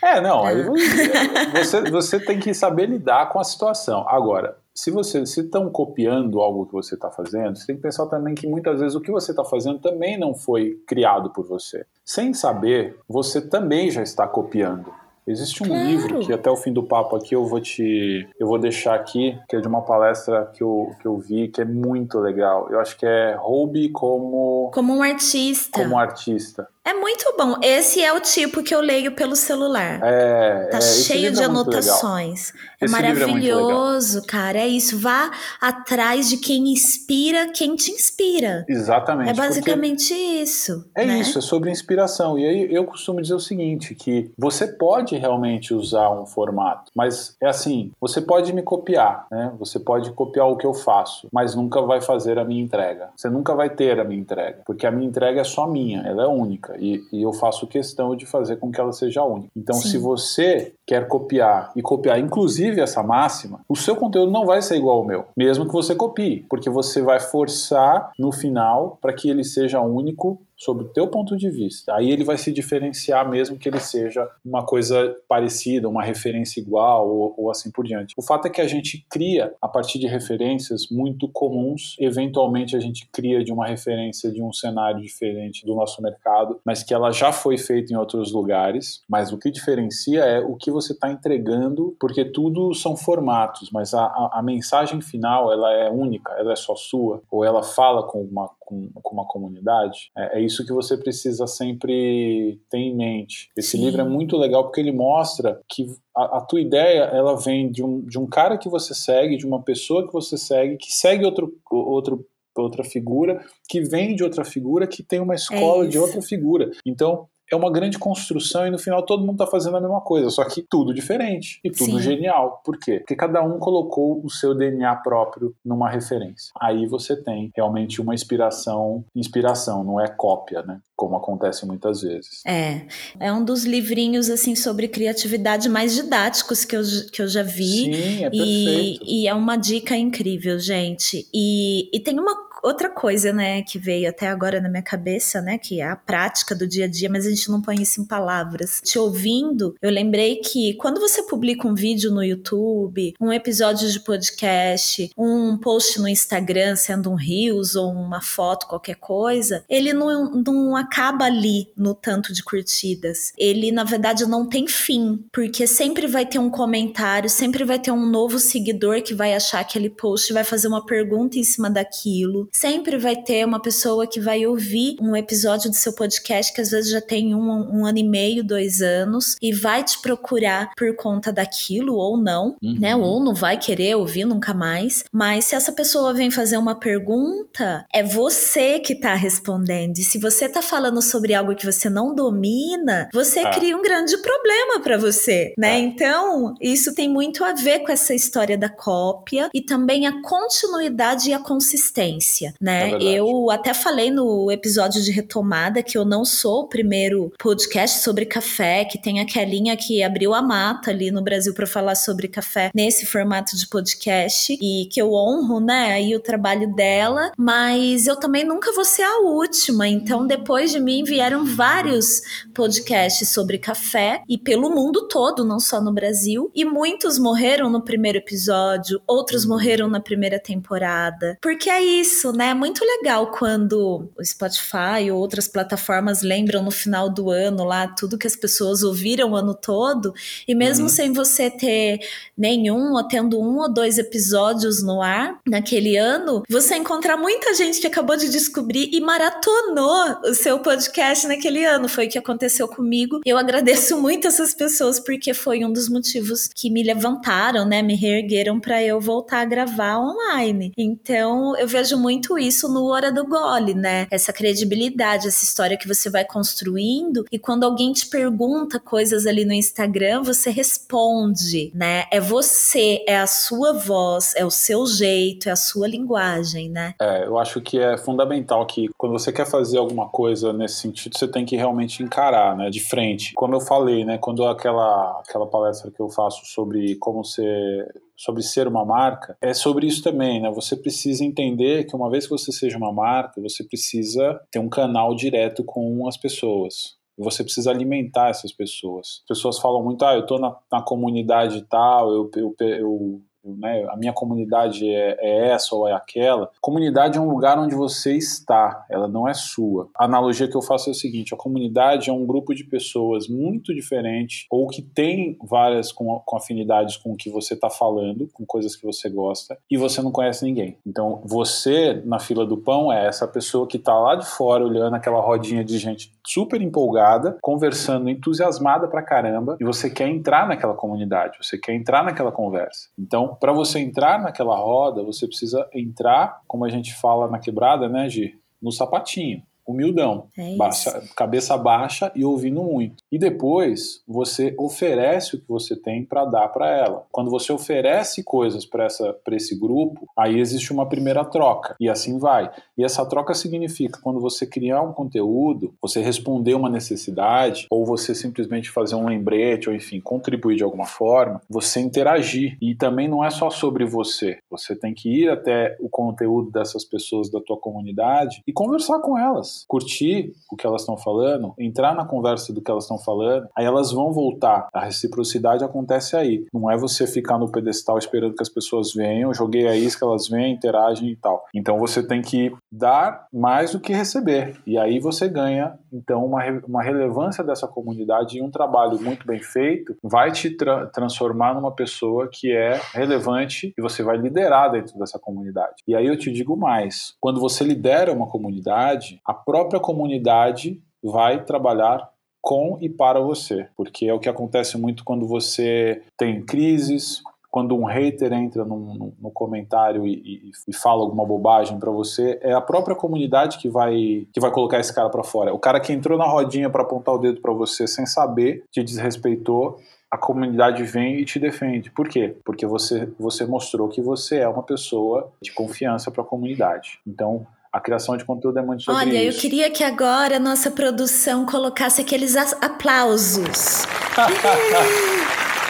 [0.01, 0.65] é, não, aí é.
[1.63, 4.05] você, você tem que saber lidar com a situação.
[4.07, 8.07] Agora, se você se estão copiando algo que você está fazendo, você tem que pensar
[8.07, 11.85] também que muitas vezes o que você está fazendo também não foi criado por você.
[12.05, 14.91] Sem saber, você também já está copiando.
[15.27, 15.85] Existe um claro.
[15.85, 19.37] livro que até o fim do papo aqui eu vou te eu vou deixar aqui,
[19.47, 22.67] que é de uma palestra que eu, que eu vi, que é muito legal.
[22.71, 25.79] Eu acho que é Roube como como um artista.
[25.79, 26.67] Como um artista.
[26.83, 27.57] É muito bom.
[27.61, 29.99] Esse é o tipo que eu leio pelo celular.
[30.03, 32.53] É, tá é, cheio de é anotações.
[32.81, 34.57] É é maravilhoso, cara.
[34.57, 34.97] É isso.
[34.99, 35.29] Vá
[35.61, 38.65] atrás de quem inspira, quem te inspira.
[38.67, 39.29] Exatamente.
[39.29, 40.89] É basicamente isso.
[40.95, 41.19] É né?
[41.19, 42.39] isso, é sobre inspiração.
[42.39, 47.35] E aí eu costumo dizer o seguinte: que você pode realmente usar um formato, mas
[47.39, 49.53] é assim, você pode me copiar, né?
[49.59, 53.09] Você pode copiar o que eu faço, mas nunca vai fazer a minha entrega.
[53.15, 56.23] Você nunca vai ter a minha entrega, porque a minha entrega é só minha, ela
[56.23, 59.49] é única única e, e, eu faço questão de fazer com que ela seja única.
[59.55, 59.89] Então, Sim.
[59.89, 64.75] se você quer copiar e copiar inclusive essa máxima, o seu conteúdo não vai ser
[64.75, 69.29] igual ao meu, mesmo que você copie, porque você vai forçar no final para que
[69.29, 71.95] ele seja único sob o teu ponto de vista.
[71.95, 77.09] Aí ele vai se diferenciar mesmo que ele seja uma coisa parecida, uma referência igual
[77.09, 78.13] ou, ou, assim por diante.
[78.15, 82.79] O fato é que a gente cria a partir de referências muito comuns, eventualmente a
[82.79, 87.11] gente cria de uma referência de um cenário diferente do nosso mercado, mas que ela
[87.11, 91.09] já foi feita em outros lugares, mas o que diferencia é o que você está
[91.09, 96.53] entregando, porque tudo são formatos, mas a, a, a mensagem final ela é única, ela
[96.53, 100.65] é só sua, ou ela fala com uma com, com uma comunidade, é, é, isso
[100.65, 103.49] que você precisa sempre ter em mente.
[103.57, 103.85] Esse Sim.
[103.85, 107.83] livro é muito legal porque ele mostra que a, a, tua ideia ela vem de
[107.83, 111.25] um, de um cara que você segue, de uma pessoa que você segue, que segue
[111.25, 115.97] outro, outro outra figura, que vem de outra figura, que tem uma escola é de
[115.97, 116.69] outra figura.
[116.85, 120.29] Então, é uma grande construção e no final todo mundo está fazendo a mesma coisa,
[120.29, 122.01] só que tudo diferente e tudo Sim.
[122.01, 122.61] genial.
[122.63, 122.99] Por quê?
[122.99, 126.51] Porque cada um colocou o seu DNA próprio numa referência.
[126.59, 130.79] Aí você tem realmente uma inspiração, inspiração, não é cópia, né?
[130.95, 132.41] Como acontece muitas vezes.
[132.45, 132.85] É,
[133.19, 136.81] é um dos livrinhos assim sobre criatividade mais didáticos que eu,
[137.11, 137.93] que eu já vi.
[137.93, 139.03] Sim, é perfeito.
[139.03, 141.27] E, e é uma dica incrível, gente.
[141.33, 145.57] E, e tem uma outra coisa, né, que veio até agora na minha cabeça, né,
[145.57, 148.05] que é a prática do dia a dia, mas a gente não põe isso em
[148.05, 148.81] palavras.
[148.83, 153.99] Te ouvindo, eu lembrei que quando você publica um vídeo no YouTube, um episódio de
[153.99, 160.31] podcast, um post no Instagram, sendo um Reels ou uma foto, qualquer coisa, ele não,
[160.31, 163.33] não acaba ali no tanto de curtidas.
[163.37, 167.91] Ele, na verdade, não tem fim, porque sempre vai ter um comentário, sempre vai ter
[167.91, 172.49] um novo seguidor que vai achar aquele post, vai fazer uma pergunta em cima daquilo.
[172.51, 176.69] Sempre vai ter uma pessoa que vai ouvir um episódio do seu podcast que às
[176.69, 180.95] vezes já tem um, um ano e meio, dois anos, e vai te procurar por
[180.95, 182.79] conta daquilo ou não, uhum.
[182.79, 182.95] né?
[182.95, 185.03] Ou não vai querer ouvir nunca mais.
[185.11, 189.97] Mas se essa pessoa vem fazer uma pergunta, é você que tá respondendo.
[189.97, 193.51] E se você tá falando sobre algo que você não domina, você ah.
[193.51, 195.73] cria um grande problema para você, né?
[195.73, 195.79] Ah.
[195.79, 201.29] Então, isso tem muito a ver com essa história da cópia e também a continuidade
[201.29, 202.91] e a consistência, né?
[202.91, 207.99] É eu até falei no episódio de retomada que eu não sou o primeiro podcast
[207.99, 211.95] sobre café, que tem a Kelinha que abriu a mata ali no Brasil para falar
[211.95, 217.31] sobre café nesse formato de podcast e que eu honro, né, aí o trabalho dela,
[217.37, 219.87] mas eu também nunca vou ser a última.
[219.87, 222.21] Então, depois de mim vieram vários
[222.53, 227.81] podcasts sobre café e pelo mundo todo, não só no Brasil, e muitos morreram no
[227.81, 231.37] primeiro episódio, outros morreram na primeira temporada.
[231.41, 232.49] Porque é isso, né?
[232.49, 237.87] É muito legal quando o Spotify ou outras plataformas lembram no final do ano lá
[237.87, 240.13] tudo que as pessoas ouviram o ano todo,
[240.47, 240.89] e mesmo uhum.
[240.89, 241.99] sem você ter
[242.37, 247.79] nenhum ou tendo um ou dois episódios no ar naquele ano, você encontrar muita gente
[247.79, 251.87] que acabou de descobrir e maratonou o seu podcast naquele ano.
[251.87, 253.21] Foi o que aconteceu comigo.
[253.25, 257.95] Eu agradeço muito essas pessoas porque foi um dos motivos que me levantaram, né, me
[257.95, 260.71] reergueram para eu voltar a gravar online.
[260.77, 264.07] Então, eu vejo muito isso no Hora do Gole, né?
[264.11, 269.45] Essa credibilidade, essa história que você vai construindo e quando alguém te pergunta coisas ali
[269.45, 272.05] no Instagram, você responde, né?
[272.11, 276.93] É você, é a sua voz, é o seu jeito, é a sua linguagem, né?
[277.01, 281.17] É, eu acho que é fundamental que quando você quer fazer alguma coisa nesse sentido,
[281.17, 283.33] você tem que realmente encarar, né, de frente.
[283.33, 287.87] Como eu falei, né, quando aquela aquela palestra que eu faço sobre como ser
[288.21, 290.51] sobre ser uma marca, é sobre isso também, né?
[290.51, 294.69] Você precisa entender que uma vez que você seja uma marca, você precisa ter um
[294.69, 296.95] canal direto com as pessoas.
[297.17, 299.21] Você precisa alimentar essas pessoas.
[299.23, 303.85] As pessoas falam muito, ah, eu tô na, na comunidade tal, eu, eu, eu né,
[303.89, 306.49] a minha comunidade é, é, essa ou é aquela.
[306.61, 309.89] Comunidade é um lugar onde você está, ela não é sua.
[309.97, 313.27] A analogia que eu faço é o seguinte: a comunidade é um grupo de pessoas
[313.27, 318.29] muito diferente ou que tem várias com, com afinidades com o que você está falando,
[318.33, 320.77] com coisas que você gosta, e você não conhece ninguém.
[320.85, 324.95] Então, você na fila do pão é essa pessoa que está lá de fora olhando
[324.95, 330.73] aquela rodinha de gente super empolgada, conversando, entusiasmada pra caramba, e você quer entrar naquela
[330.73, 332.89] comunidade, você quer entrar naquela conversa.
[332.97, 337.87] Então, para você entrar naquela roda, você precisa entrar, como a gente fala na quebrada,
[337.87, 338.39] né, Gi?
[338.61, 343.03] No sapatinho humildão, é baixa, cabeça baixa e ouvindo muito.
[343.11, 347.05] E depois você oferece o que você tem para dar para ela.
[347.11, 348.87] Quando você oferece coisas para
[349.31, 352.51] esse grupo, aí existe uma primeira troca e assim vai.
[352.77, 358.13] E essa troca significa quando você criar um conteúdo, você responder uma necessidade ou você
[358.13, 362.57] simplesmente fazer um lembrete ou enfim contribuir de alguma forma, você interagir.
[362.61, 364.39] E também não é só sobre você.
[364.49, 369.17] Você tem que ir até o conteúdo dessas pessoas da tua comunidade e conversar com
[369.17, 373.47] elas curtir o que elas estão falando, entrar na conversa do que elas estão falando,
[373.55, 374.67] aí elas vão voltar.
[374.73, 376.45] A reciprocidade acontece aí.
[376.53, 380.27] Não é você ficar no pedestal esperando que as pessoas venham, joguei a isca, elas
[380.27, 381.43] vêm, interagem e tal.
[381.53, 384.59] Então você tem que dar mais do que receber.
[384.65, 389.39] E aí você ganha, então, uma, uma relevância dessa comunidade e um trabalho muito bem
[389.39, 394.97] feito vai te tra transformar numa pessoa que é relevante e você vai liderar dentro
[394.97, 395.83] dessa comunidade.
[395.87, 401.43] E aí eu te digo mais: quando você lidera uma comunidade, a própria comunidade vai
[401.43, 402.09] trabalhar
[402.41, 407.75] com e para você, porque é o que acontece muito quando você tem crises, quando
[407.75, 412.61] um hater entra no, comentário e, e, e, fala alguma bobagem para você, é a
[412.61, 415.53] própria comunidade que vai que vai colocar esse cara para fora.
[415.53, 418.81] O cara que entrou na rodinha para apontar o dedo para você sem saber, te
[418.81, 419.77] desrespeitou,
[420.09, 421.91] a comunidade vem e te defende.
[421.91, 422.37] Por quê?
[422.45, 426.99] Porque você você mostrou que você é uma pessoa de confiança para a comunidade.
[427.05, 429.37] Então, a criação de conteúdo é muito sobre Olha, isso.
[429.37, 433.85] eu queria que agora a nossa produção colocasse aqueles aplausos.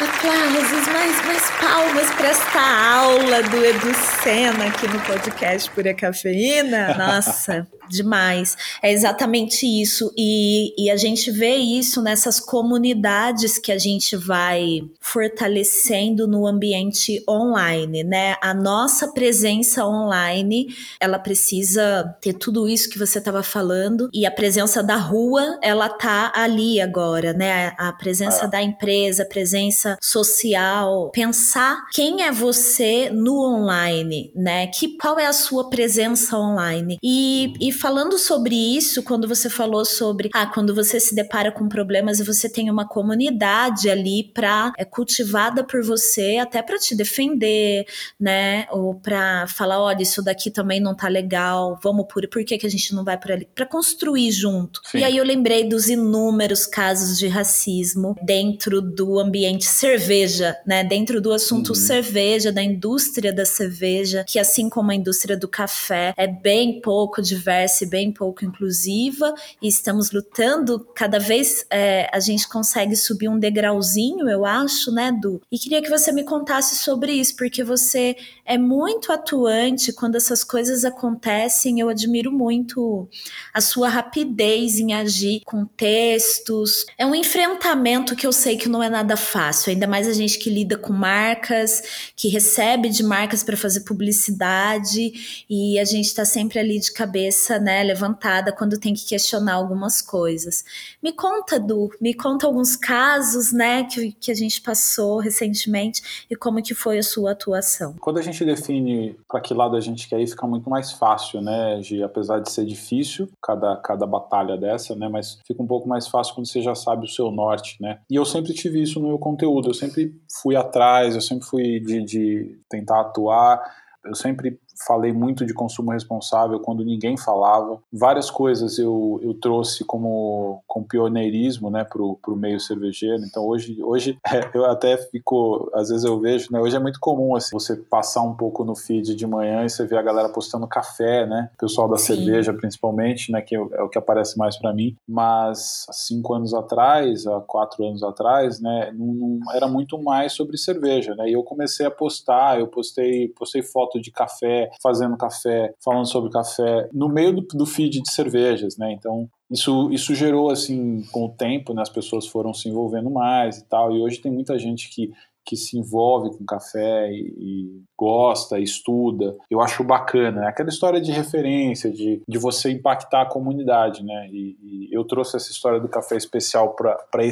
[0.02, 3.93] Aplausos, mais, mais palmas para esta aula do Edu
[4.24, 6.95] Sena aqui no podcast Pura Cafeína.
[6.97, 8.56] Nossa, demais.
[8.82, 10.12] É exatamente isso.
[10.18, 17.24] E, e a gente vê isso nessas comunidades que a gente vai fortalecendo no ambiente
[17.30, 18.36] online, né?
[18.42, 20.68] A nossa presença online,
[21.00, 24.10] ela precisa ter tudo isso que você estava falando.
[24.14, 27.74] E a presença da rua, ela tá ali agora, né?
[27.78, 28.48] A presença é.
[28.48, 34.68] da empresa, a presença social, pensar quem é você no online, né?
[34.68, 36.98] Que qual é a sua presença online?
[37.02, 41.67] E, e falando sobre isso, quando você falou sobre ah, quando você se depara com
[41.67, 46.95] problemas e você tem uma comunidade ali para é cultivada por você, até para te
[46.95, 47.86] defender,
[48.19, 48.67] né?
[48.69, 52.67] Ou para falar, olha, isso daqui também não tá legal, vamos por por que, que
[52.67, 53.47] a gente não vai por ali?
[53.55, 54.79] Para construir junto.
[54.86, 54.99] Sim.
[54.99, 60.84] E aí eu lembrei dos inúmeros casos de racismo dentro do ambiente cerveja, né?
[60.84, 61.75] Dentro do assunto uhum.
[61.75, 67.23] cerveja, da indústria da cerveja, que assim como a indústria do café é bem pouco
[67.23, 73.30] diversa e bem pouco inclusiva, e estamos lutando cada vez é, a gente consegue subir
[73.30, 75.41] um degrauzinho, eu acho, né, Du?
[75.51, 78.15] E queria que você me contasse sobre isso, porque você
[78.45, 81.80] é muito atuante quando essas coisas acontecem.
[81.80, 83.07] Eu admiro muito
[83.53, 86.86] a sua rapidez em agir com textos.
[86.97, 90.39] É um enfrentamento que eu sei que não é nada fácil, ainda mais a gente
[90.39, 96.26] que lida com marcas, que recebe de marcas para fazer publicidade e a gente está
[96.26, 100.64] sempre ali de cabeça, né, levantada quando tem que questionar algumas coisas.
[101.02, 106.36] Me conta, Du, me conta alguns casos, né, que, que a gente passou recentemente e
[106.36, 107.95] como que foi a sua atuação.
[107.99, 111.41] Quando a gente define para que lado a gente quer ir, fica muito mais fácil,
[111.41, 111.82] né?
[112.04, 116.36] Apesar de ser difícil cada, cada batalha dessa, né, mas fica um pouco mais fácil
[116.36, 117.99] quando você já sabe o seu norte, né?
[118.10, 121.80] E eu sempre tive isso no meu conteúdo, eu sempre fui atrás, eu sempre fui
[121.80, 123.62] de, de tentar atuar,
[124.04, 127.79] eu sempre falei muito de consumo responsável quando ninguém falava.
[127.91, 133.23] Várias coisas eu, eu trouxe como com pioneirismo né, para o meio cervejeiro.
[133.25, 136.99] Então hoje, hoje é, eu até fico, às vezes eu vejo, né, hoje é muito
[136.99, 140.29] comum assim, você passar um pouco no feed de manhã e você vê a galera
[140.29, 141.49] postando café, né?
[141.59, 142.15] Pessoal da Sim.
[142.15, 144.95] cerveja principalmente, né, que é o que aparece mais para mim.
[145.07, 150.57] Mas cinco anos atrás, há quatro anos atrás, né, não, não, era muito mais sobre
[150.57, 151.29] cerveja, né?
[151.29, 156.32] E eu comecei a postar, eu postei, postei foto de café, fazendo café, falando sobre
[156.32, 158.91] café, no meio do, do feed de cervejas, né?
[158.93, 163.57] Então, isso, isso gerou, assim, com o tempo, né, as pessoas foram se envolvendo mais
[163.57, 165.11] e tal, e hoje tem muita gente que
[165.46, 169.36] que se envolve com café e, e gosta, estuda.
[169.50, 170.46] Eu acho bacana.
[170.46, 174.28] É aquela história de referência, de, de você impactar a comunidade, né?
[174.32, 177.26] E, e eu trouxe essa história do café especial para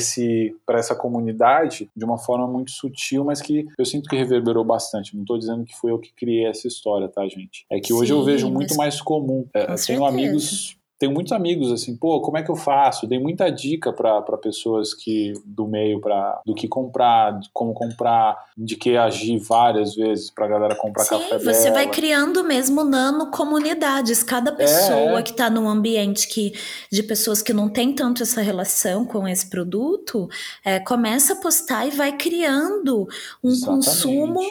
[0.77, 5.15] essa comunidade de uma forma muito sutil, mas que eu sinto que reverberou bastante.
[5.15, 7.65] Não estou dizendo que foi eu que criei essa história, tá, gente?
[7.69, 9.45] É que hoje Sim, eu vejo muito mais comum.
[9.53, 13.07] É, tenho amigos tenho muitos amigos assim, pô, como é que eu faço?
[13.07, 18.75] Dei muita dica para pessoas que do meio para do que comprar, como comprar, de
[18.75, 21.75] que agir várias vezes para galera comprar Sim, café você dela.
[21.75, 24.21] vai criando mesmo nano comunidades.
[24.23, 25.23] Cada pessoa é.
[25.23, 26.51] que está num ambiente que
[26.91, 30.27] de pessoas que não tem tanto essa relação com esse produto,
[30.65, 33.07] é, começa a postar e vai criando
[33.41, 33.85] um Exatamente.
[33.85, 34.41] consumo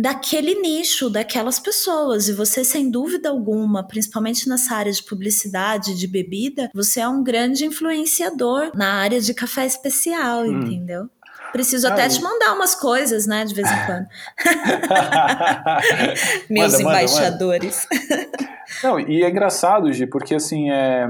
[0.00, 2.28] daquele nicho, daquelas pessoas.
[2.28, 7.22] E você, sem dúvida alguma, principalmente nessa área de publicidade, de bebida, você é um
[7.22, 10.62] grande influenciador na área de café especial, hum.
[10.62, 11.10] entendeu?
[11.50, 14.06] Preciso até te mandar umas coisas, né, de vez em quando.
[16.50, 17.88] Meus manda, embaixadores.
[17.90, 18.48] Manda, manda.
[18.84, 21.08] Não, e é engraçado, Gi, porque assim, é,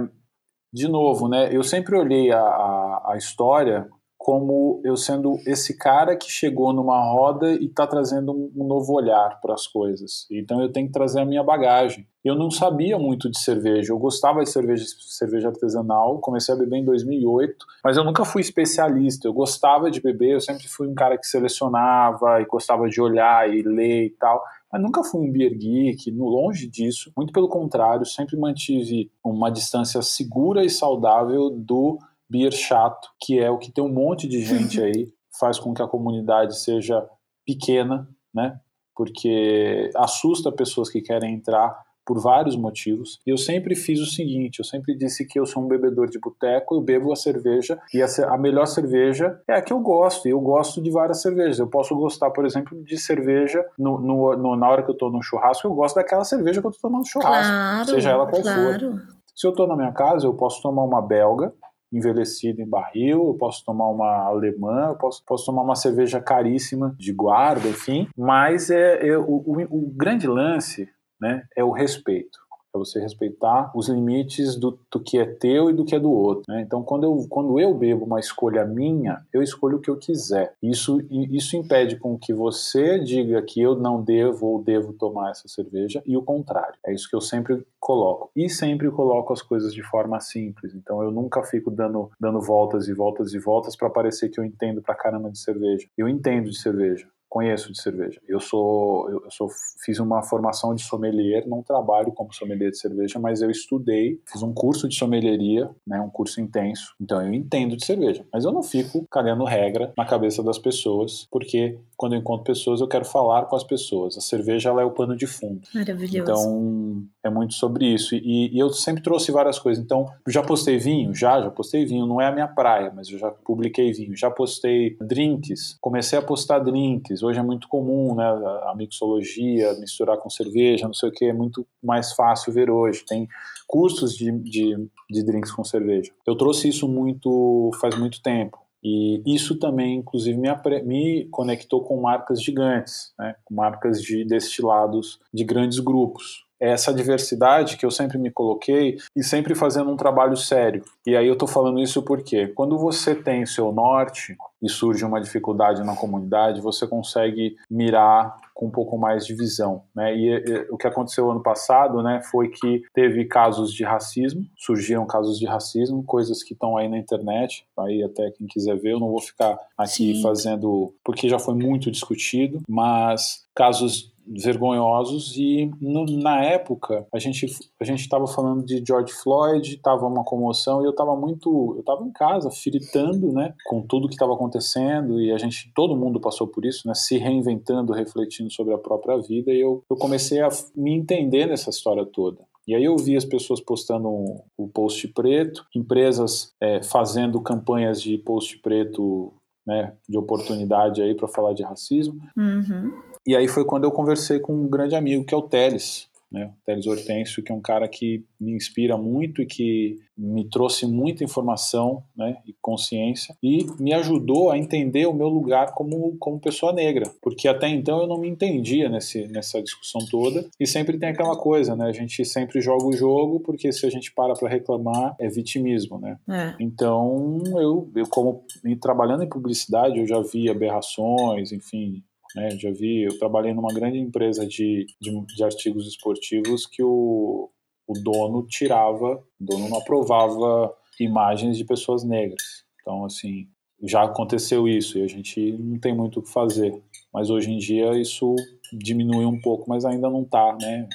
[0.72, 3.89] de novo, né, eu sempre olhei a, a, a história
[4.29, 9.41] como eu sendo esse cara que chegou numa roda e está trazendo um, novo olhar
[9.41, 10.26] para as coisas.
[10.31, 12.07] Então eu tenho que trazer a minha bagagem.
[12.22, 16.76] Eu não sabia muito de cerveja, eu gostava de cerveja, cerveja artesanal, comecei a beber
[16.76, 19.26] em 2008, mas eu nunca fui especialista.
[19.26, 23.49] Eu gostava de beber, eu sempre fui um cara que selecionava e gostava de olhar
[23.49, 27.11] e ler e tal mas nunca fui um beer geek, longe disso.
[27.16, 31.99] Muito pelo contrário, sempre mantive uma distância segura e saudável do
[32.29, 35.83] beer chato, que é o que tem um monte de gente aí, faz com que
[35.83, 37.07] a comunidade seja
[37.47, 38.59] pequena, né?
[38.95, 43.20] Porque assusta pessoas que querem entrar por vários motivos.
[43.26, 46.18] E eu sempre fiz o seguinte: eu sempre disse que eu sou um bebedor de
[46.18, 50.26] boteco, eu bebo a cerveja, e a, a, melhor cerveja é a que eu gosto,
[50.26, 51.59] e eu gosto de várias cervejas.
[51.59, 55.12] Eu posso gostar, por exemplo, de cerveja no, no, no na hora que eu estou
[55.12, 58.41] no churrasco, eu gosto daquela cerveja que eu estou tomando churrasco, claro, seja ela qual
[58.41, 58.93] claro.
[58.93, 59.18] for.
[59.37, 61.53] Se eu estou na minha casa, eu posso tomar uma belga,
[61.93, 66.95] envelhecida em barril, eu posso tomar uma alemã, eu posso, posso tomar uma cerveja caríssima
[66.99, 68.09] de guarda, enfim.
[68.16, 70.89] Mas é, é o, o, o grande lance
[71.20, 72.39] né, é o respeito
[72.75, 76.11] é você respeitar os limites do, do, que é teu e do que é do
[76.11, 76.45] outro.
[76.49, 76.61] Né?
[76.61, 80.55] Então, quando eu, quando eu bebo uma escolha minha, eu escolho o que eu quiser.
[80.62, 85.49] Isso, isso impede com que você diga que eu não devo ou devo tomar essa
[85.49, 86.75] cerveja e o contrário.
[86.87, 88.31] É isso que eu sempre coloco.
[88.37, 90.75] E sempre coloco as coisas de forma simples.
[90.75, 94.45] Então, eu nunca fico dando, dando voltas e voltas e voltas para parecer que eu
[94.45, 95.89] entendo pra caramba de cerveja.
[95.97, 98.20] Eu entendo de cerveja conheço de cerveja.
[98.26, 99.49] Eu sou, eu sou,
[99.85, 104.43] fiz uma formação de sommelier, não trabalho como sommelier de cerveja, mas eu estudei, fiz
[104.43, 106.95] um curso de sommelieria, né, um curso intenso.
[107.01, 111.26] Então eu entendo de cerveja, mas eu não fico cagando regra na cabeça das pessoas,
[111.31, 114.16] porque quando eu encontro pessoas eu quero falar com as pessoas.
[114.16, 115.61] A cerveja ela é o pano de fundo.
[115.74, 116.31] Maravilhoso.
[116.31, 118.14] Então é muito sobre isso.
[118.14, 119.83] E, e eu sempre trouxe várias coisas.
[119.83, 122.07] Então já postei vinho, já, já postei vinho.
[122.07, 124.16] Não é a minha praia, mas eu já publiquei vinho.
[124.16, 125.76] Já postei drinks.
[125.81, 128.25] Comecei a postar drinks Hoje é muito comum, né?
[128.25, 133.05] A mixologia, misturar com cerveja, não sei o que, é muito mais fácil ver hoje.
[133.07, 133.29] Tem
[133.66, 136.11] cursos de, de, de drinks com cerveja.
[136.27, 138.59] Eu trouxe isso muito faz muito tempo.
[138.83, 140.49] E isso também, inclusive, me,
[140.85, 143.35] me conectou com marcas gigantes, né?
[143.45, 146.48] com marcas de destilados de grandes grupos.
[146.61, 150.85] É essa diversidade que eu sempre me coloquei e sempre fazendo um trabalho sério.
[151.07, 155.21] E aí eu estou falando isso porque quando você tem seu norte e surge uma
[155.21, 160.13] dificuldade na comunidade, você consegue mirar com um pouco mais de visão, né?
[160.17, 165.07] E, e, o que aconteceu ano passado, né, foi que teve casos de racismo, surgiram
[165.07, 169.01] casos de racismo, coisas que estão aí na internet, aí até quem quiser ver, eu
[169.01, 170.23] não vou ficar aqui Sim.
[170.23, 177.47] fazendo, porque já foi muito discutido, mas casos vergonhosos e no, na época a gente
[177.81, 181.81] a gente estava falando de George Floyd, estava uma comoção e eu estava muito, eu
[181.81, 186.20] estava em casa fritando, né, com tudo que estava acontecendo e a gente todo mundo
[186.20, 190.41] passou por isso, né, se reinventando, refletindo sobre a própria vida e eu, eu comecei
[190.41, 192.39] a me entender nessa história toda.
[192.66, 194.09] E aí eu vi as pessoas postando
[194.57, 199.33] o post preto, empresas é, fazendo campanhas de post preto
[199.66, 202.18] né, de oportunidade aí para falar de racismo.
[202.35, 202.93] Uhum.
[203.29, 206.47] E aí foi quando eu conversei com um grande amigo, que é o Teles, né?
[206.47, 210.87] O Teles Hortêncio, que é um cara que me inspira muito e que me trouxe
[210.87, 216.41] muita informação né, e consciência e me ajudou a entender o meu lugar como, como
[216.41, 220.99] pessoa negra, porque até então eu não me entendia nesse, nessa discussão toda e sempre
[220.99, 221.87] tem aquela coisa, né?
[221.87, 225.99] A gente sempre joga o jogo porque se a gente para para reclamar é vitimismo,
[225.99, 226.18] né?
[226.29, 226.55] É.
[226.59, 228.43] Então eu, eu como
[228.81, 232.03] trabalhando em publicidade eu já vi aberrações, enfim,
[232.35, 232.51] né?
[232.51, 237.51] Já vi, eu trabalhei numa grande empresa de, de, de artigos esportivos que o,
[237.87, 242.64] o dono tirava, o dono não aprovava imagens de pessoas negras.
[242.81, 243.49] Então, assim,
[243.83, 246.83] já aconteceu isso e a gente não tem muito o que fazer.
[247.12, 248.35] Mas hoje em dia isso
[248.72, 250.89] diminui um pouco, mas ainda não está, né?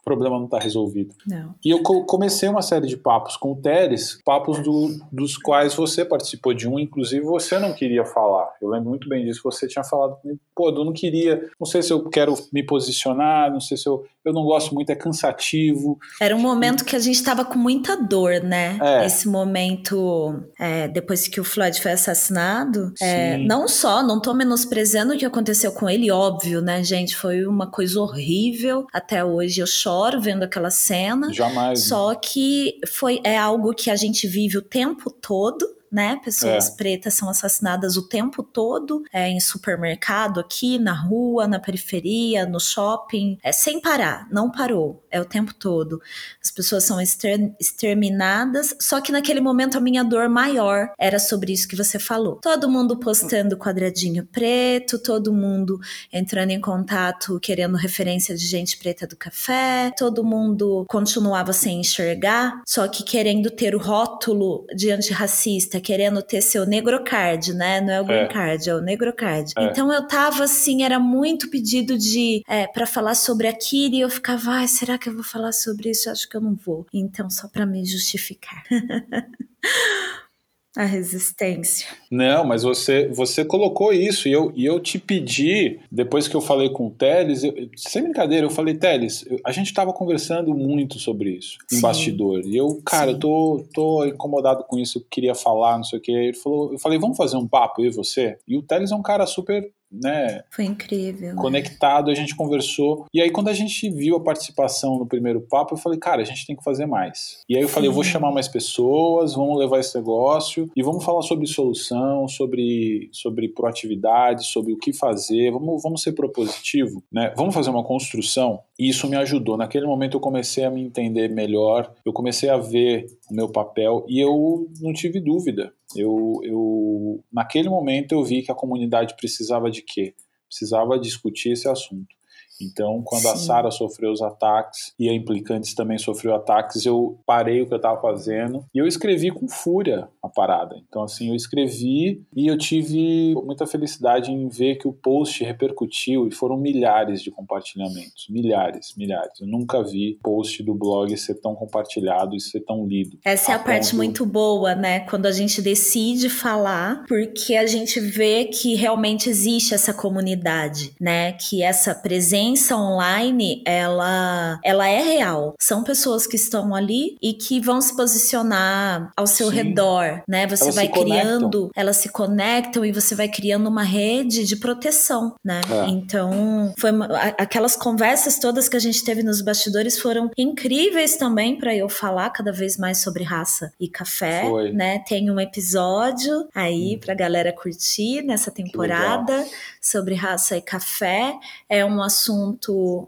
[0.00, 1.14] O problema não está resolvido.
[1.26, 1.54] Não.
[1.64, 6.04] E eu comecei uma série de papos com o Teres, papos do, dos quais você
[6.04, 8.48] participou de um, inclusive você não queria falar.
[8.60, 9.40] Eu lembro muito bem disso.
[9.44, 13.52] Você tinha falado comigo, pô, eu não queria, não sei se eu quero me posicionar,
[13.52, 15.98] não sei se eu, eu não gosto muito, é cansativo.
[16.20, 18.78] Era um momento que a gente estava com muita dor, né?
[18.80, 19.06] É.
[19.06, 22.92] Esse momento, é, depois que o Floyd foi assassinado.
[23.00, 27.14] É, não só, não tô menosprezando o que aconteceu com ele, óbvio, né, gente?
[27.14, 28.86] Foi uma coisa horrível.
[28.92, 29.89] Até hoje eu choro
[30.20, 31.32] vendo aquela cena.
[31.32, 31.84] Jamais.
[31.84, 36.20] Só que foi, é algo que a gente vive o tempo todo né?
[36.24, 36.76] Pessoas é.
[36.76, 42.60] pretas são assassinadas o tempo todo é, em supermercado, aqui na rua, na periferia, no
[42.60, 46.00] shopping, é, sem parar, não parou, é o tempo todo.
[46.42, 51.52] As pessoas são exter exterminadas, só que naquele momento a minha dor maior era sobre
[51.52, 52.36] isso que você falou.
[52.36, 55.80] Todo mundo postando quadradinho preto, todo mundo
[56.12, 62.62] entrando em contato querendo referência de gente preta do café, todo mundo continuava sem enxergar,
[62.66, 67.80] só que querendo ter o rótulo de antirracista querendo ter seu negrocard, né?
[67.80, 68.28] Não é o green é.
[68.28, 69.52] card, é o negrocard.
[69.56, 69.64] É.
[69.64, 74.10] Então eu tava assim, era muito pedido de é, para falar sobre aquilo e eu
[74.10, 76.08] ficava, ai, será que eu vou falar sobre isso?
[76.08, 76.86] Eu acho que eu não vou.
[76.92, 78.62] Então, só para me justificar.
[80.76, 81.88] a resistência.
[82.10, 86.40] Não, mas você você colocou isso e eu, e eu te pedi, depois que eu
[86.40, 90.98] falei com o Teles, eu, sem brincadeira, eu falei, Teles, a gente estava conversando muito
[90.98, 91.82] sobre isso em Sim.
[91.82, 92.42] bastidor.
[92.44, 93.14] E eu, cara, Sim.
[93.14, 96.12] eu tô, tô incomodado com isso, eu queria falar, não sei o que.
[96.12, 98.38] Ele falou, eu falei, vamos fazer um papo, eu e você?
[98.46, 100.42] E o Teles é um cara super né?
[100.50, 101.34] Foi incrível.
[101.34, 101.40] Né?
[101.40, 102.12] Conectado, né?
[102.12, 103.06] a gente conversou.
[103.12, 106.24] E aí, quando a gente viu a participação no primeiro papo, eu falei, cara, a
[106.24, 107.40] gente tem que fazer mais.
[107.48, 107.74] E aí eu Sim.
[107.74, 112.28] falei, eu vou chamar mais pessoas, vamos levar esse negócio e vamos falar sobre solução,
[112.28, 117.32] sobre, sobre proatividade, sobre o que fazer, vamos, vamos ser propositivo, né?
[117.36, 118.60] Vamos fazer uma construção.
[118.80, 119.58] E isso me ajudou.
[119.58, 124.06] Naquele momento eu comecei a me entender melhor, eu comecei a ver o meu papel
[124.08, 125.70] e eu não tive dúvida.
[125.94, 130.14] Eu, eu naquele momento eu vi que a comunidade precisava de quê?
[130.48, 132.16] Precisava discutir esse assunto.
[132.60, 133.28] Então, quando Sim.
[133.28, 137.72] a Sara sofreu os ataques e a Implicantes também sofreu ataques, eu parei o que
[137.72, 140.76] eu estava fazendo e eu escrevi com fúria a parada.
[140.88, 146.28] Então, assim, eu escrevi e eu tive muita felicidade em ver que o post repercutiu
[146.28, 148.26] e foram milhares de compartilhamentos.
[148.28, 149.40] Milhares, milhares.
[149.40, 153.18] Eu nunca vi post do blog ser tão compartilhado e ser tão lido.
[153.24, 155.00] Essa é a, a parte muito boa, né?
[155.00, 161.32] Quando a gente decide falar, porque a gente vê que realmente existe essa comunidade, né?
[161.32, 165.54] Que essa presença presença online, ela, ela é real.
[165.58, 169.56] São pessoas que estão ali e que vão se posicionar ao seu Sim.
[169.56, 170.46] redor, né?
[170.46, 171.70] Você elas vai criando, conectam.
[171.76, 175.60] elas se conectam e você vai criando uma rede de proteção, né?
[175.70, 175.88] É.
[175.88, 177.06] Então, foi uma,
[177.38, 182.30] aquelas conversas todas que a gente teve nos bastidores foram incríveis também para eu falar
[182.30, 184.72] cada vez mais sobre raça e café, foi.
[184.72, 185.02] né?
[185.06, 187.00] Tem um episódio aí hum.
[187.00, 189.46] pra galera curtir nessa temporada
[189.80, 191.34] sobre raça e café.
[191.68, 192.39] É um assunto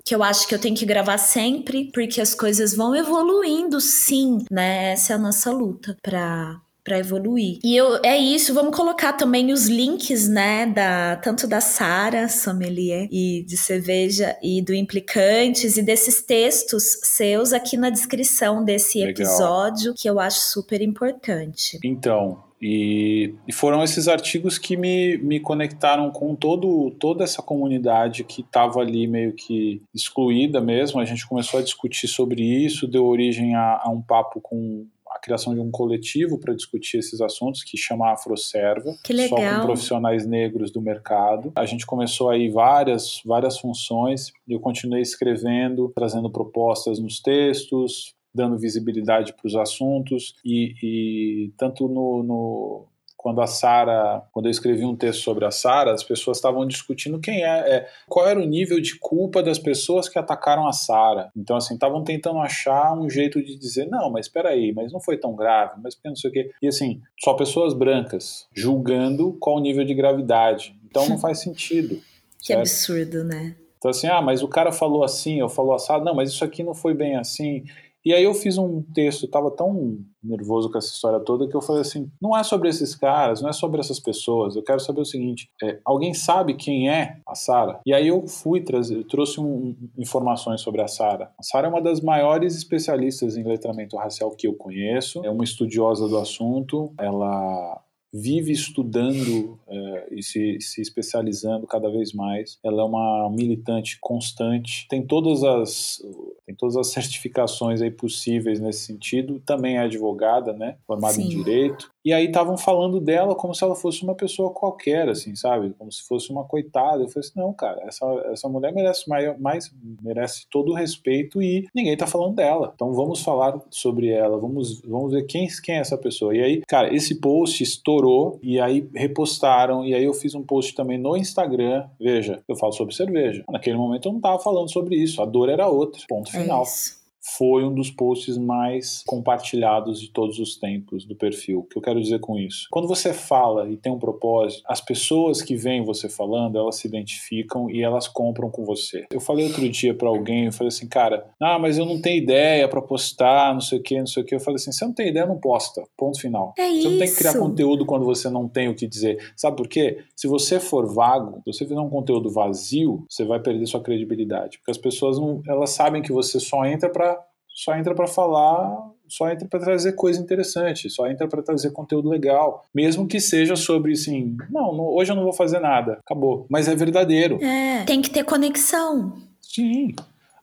[0.04, 4.38] que eu acho que eu tenho que gravar sempre, porque as coisas vão evoluindo, sim,
[4.50, 4.92] né?
[4.92, 7.58] Essa é a nossa luta para para evoluir.
[7.62, 13.08] E eu, é isso, vamos colocar também os links, né, da tanto da Sara Sommelier
[13.10, 19.10] e de cerveja e do Implicantes e desses textos seus aqui na descrição desse Legal.
[19.12, 21.78] episódio, que eu acho super importante.
[21.84, 28.22] Então, e, e, foram esses artigos que me, me conectaram com todo, toda essa comunidade
[28.22, 31.00] que estava ali meio que excluída mesmo.
[31.00, 35.18] A gente começou a discutir sobre isso, deu origem a, a um papo com a
[35.18, 38.94] criação de um coletivo para discutir esses assuntos que chama Afroserva,
[39.28, 41.52] só com profissionais negros do mercado.
[41.56, 44.32] A gente começou aí várias várias funções.
[44.48, 51.88] Eu continuei escrevendo, trazendo propostas nos textos, dando visibilidade para os assuntos e, e tanto
[51.88, 52.86] no, no,
[53.22, 57.20] quando a Sara, quando eu escrevi um texto sobre a Sara, as pessoas estavam discutindo
[57.20, 61.30] quem é, é, qual era o nível de culpa das pessoas que atacaram a Sara.
[61.36, 65.00] Então assim, estavam tentando achar um jeito de dizer, não, mas espera aí, mas não
[65.00, 66.50] foi tão grave, mas não sei o quê.
[66.60, 70.76] E assim, só pessoas brancas julgando qual o nível de gravidade.
[70.84, 72.00] Então não faz sentido.
[72.40, 72.60] que certo?
[72.60, 73.54] absurdo, né?
[73.78, 76.64] Então assim, ah, mas o cara falou assim, eu falou assado, não, mas isso aqui
[76.64, 77.64] não foi bem assim.
[78.04, 81.60] E aí eu fiz um texto, estava tão nervoso com essa história toda que eu
[81.60, 84.56] falei assim, não é sobre esses caras, não é sobre essas pessoas.
[84.56, 87.80] Eu quero saber o seguinte: é, alguém sabe quem é a Sara?
[87.86, 91.30] E aí eu fui trazer, trouxe um, informações sobre a Sara.
[91.38, 95.24] A Sara é uma das maiores especialistas em letramento racial que eu conheço.
[95.24, 96.92] É uma estudiosa do assunto.
[96.98, 97.80] Ela
[98.12, 102.58] vive estudando é, e se, se especializando cada vez mais.
[102.62, 106.02] Ela é uma militante constante, tem todas as
[106.44, 109.40] tem todas as certificações aí possíveis nesse sentido.
[109.46, 111.24] Também é advogada, né, formada Sim.
[111.24, 111.91] em direito.
[112.04, 115.74] E aí estavam falando dela como se ela fosse uma pessoa qualquer, assim, sabe?
[115.78, 117.02] Como se fosse uma coitada.
[117.02, 119.72] Eu falei assim, não, cara, essa, essa mulher merece mais, mais
[120.02, 122.72] merece todo o respeito e ninguém tá falando dela.
[122.74, 126.36] Então vamos falar sobre ela, vamos, vamos ver quem, quem é essa pessoa.
[126.36, 130.74] E aí, cara, esse post estourou e aí repostaram e aí eu fiz um post
[130.74, 131.86] também no Instagram.
[132.00, 133.44] Veja, eu falo sobre cerveja.
[133.50, 136.02] Naquele momento eu não tava falando sobre isso, a dor era outra.
[136.08, 136.62] Ponto final.
[136.62, 141.60] É foi um dos posts mais compartilhados de todos os tempos do perfil.
[141.60, 142.66] O que eu quero dizer com isso?
[142.70, 146.88] Quando você fala e tem um propósito, as pessoas que veem você falando, elas se
[146.88, 149.06] identificam e elas compram com você.
[149.10, 152.22] Eu falei outro dia para alguém, eu falei assim, cara, ah, mas eu não tenho
[152.22, 154.34] ideia para postar, não sei o que, não sei o que.
[154.34, 155.82] Eu falei assim, você não tem ideia, não posta.
[155.96, 156.54] Ponto final.
[156.58, 156.90] É você isso.
[156.90, 159.32] não tem que criar conteúdo quando você não tem o que dizer.
[159.36, 159.98] Sabe por quê?
[160.16, 164.58] Se você for vago, se você fizer um conteúdo vazio, você vai perder sua credibilidade,
[164.58, 167.11] porque as pessoas não, elas sabem que você só entra para
[167.54, 172.08] só entra para falar, só entra para trazer coisa interessante, só entra para trazer conteúdo
[172.08, 176.46] legal, mesmo que seja sobre assim, não, não, hoje eu não vou fazer nada, acabou.
[176.48, 177.42] Mas é verdadeiro.
[177.42, 179.12] É, tem que ter conexão.
[179.40, 179.94] Sim.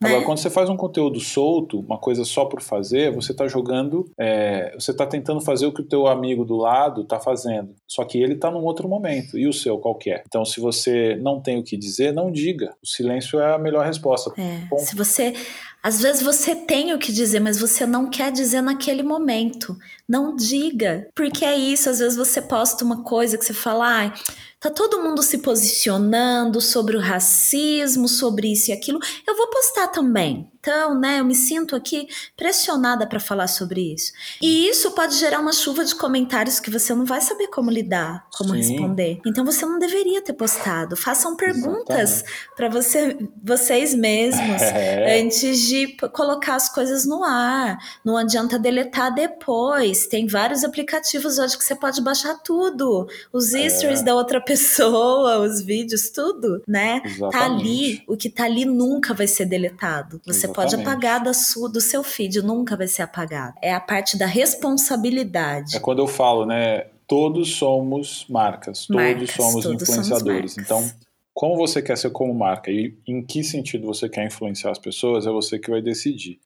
[0.02, 0.26] Agora, né?
[0.26, 4.74] quando você faz um conteúdo solto, uma coisa só por fazer, você está jogando, é,
[4.80, 7.76] você está tentando fazer o que o teu amigo do lado está fazendo.
[7.86, 9.38] Só que ele está num outro momento.
[9.38, 10.24] E o seu qual é?
[10.26, 12.74] Então, se você não tem o que dizer, não diga.
[12.82, 14.32] O silêncio é a melhor resposta.
[14.38, 15.34] É, se você
[15.82, 19.78] Às vezes você tem o que dizer, mas você não quer dizer naquele momento.
[20.08, 21.90] Não diga, porque é isso.
[21.90, 24.14] Às vezes você posta uma coisa que você fala, ah,
[24.60, 29.00] tá todo mundo se posicionando sobre o racismo, sobre isso e aquilo.
[29.26, 30.52] Eu vou postar também.
[30.70, 34.14] Então, né, eu me sinto aqui pressionada para falar sobre isso.
[34.40, 38.28] E isso pode gerar uma chuva de comentários que você não vai saber como lidar,
[38.38, 38.58] como Sim.
[38.58, 39.20] responder.
[39.26, 40.96] Então você não deveria ter postado.
[40.96, 42.24] Façam perguntas
[42.56, 45.20] para você, vocês mesmos é.
[45.20, 47.80] antes de colocar as coisas no ar.
[48.06, 50.06] Não adianta deletar depois.
[50.06, 53.08] Tem vários aplicativos hoje que você pode baixar tudo.
[53.34, 53.68] Os é.
[53.70, 57.02] stories da outra pessoa, os vídeos, tudo, né?
[57.04, 57.32] Exatamente.
[57.32, 60.22] Tá ali, o que tá ali nunca vai ser deletado.
[60.28, 60.59] Você Exatamente.
[60.62, 63.56] Pode apagar da sua, do seu feed, nunca vai ser apagado.
[63.62, 65.76] É a parte da responsabilidade.
[65.76, 66.88] É quando eu falo, né?
[67.08, 70.54] Todos somos marcas, marcas todos somos todos influenciadores.
[70.54, 70.92] Somos então,
[71.34, 75.26] como você quer ser como marca e em que sentido você quer influenciar as pessoas,
[75.26, 76.40] é você que vai decidir.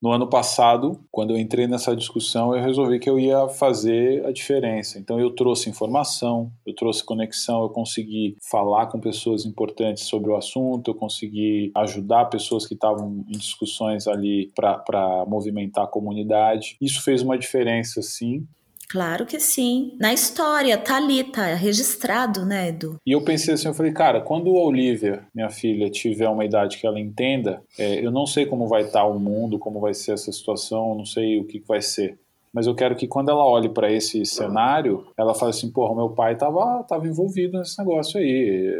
[0.00, 4.30] No ano passado, quando eu entrei nessa discussão, eu resolvi que eu ia fazer a
[4.30, 4.96] diferença.
[4.96, 10.36] Então eu trouxe informação, eu trouxe conexão, eu consegui falar com pessoas importantes sobre o
[10.36, 16.76] assunto, eu consegui ajudar pessoas que estavam em discussões ali para movimentar a comunidade.
[16.80, 18.46] Isso fez uma diferença, sim.
[18.88, 19.96] Claro que sim.
[20.00, 22.96] Na história, tá ali, tá registrado, né, Edu?
[23.06, 26.78] E eu pensei assim, eu falei, cara, quando a Olivia, minha filha, tiver uma idade
[26.78, 29.92] que ela entenda, é, eu não sei como vai estar tá o mundo, como vai
[29.92, 32.18] ser essa situação, não sei o que, que vai ser.
[32.52, 36.10] Mas eu quero que quando ela olhe para esse cenário, ela fale assim, porra, meu
[36.10, 38.74] pai tava, tava envolvido nesse negócio aí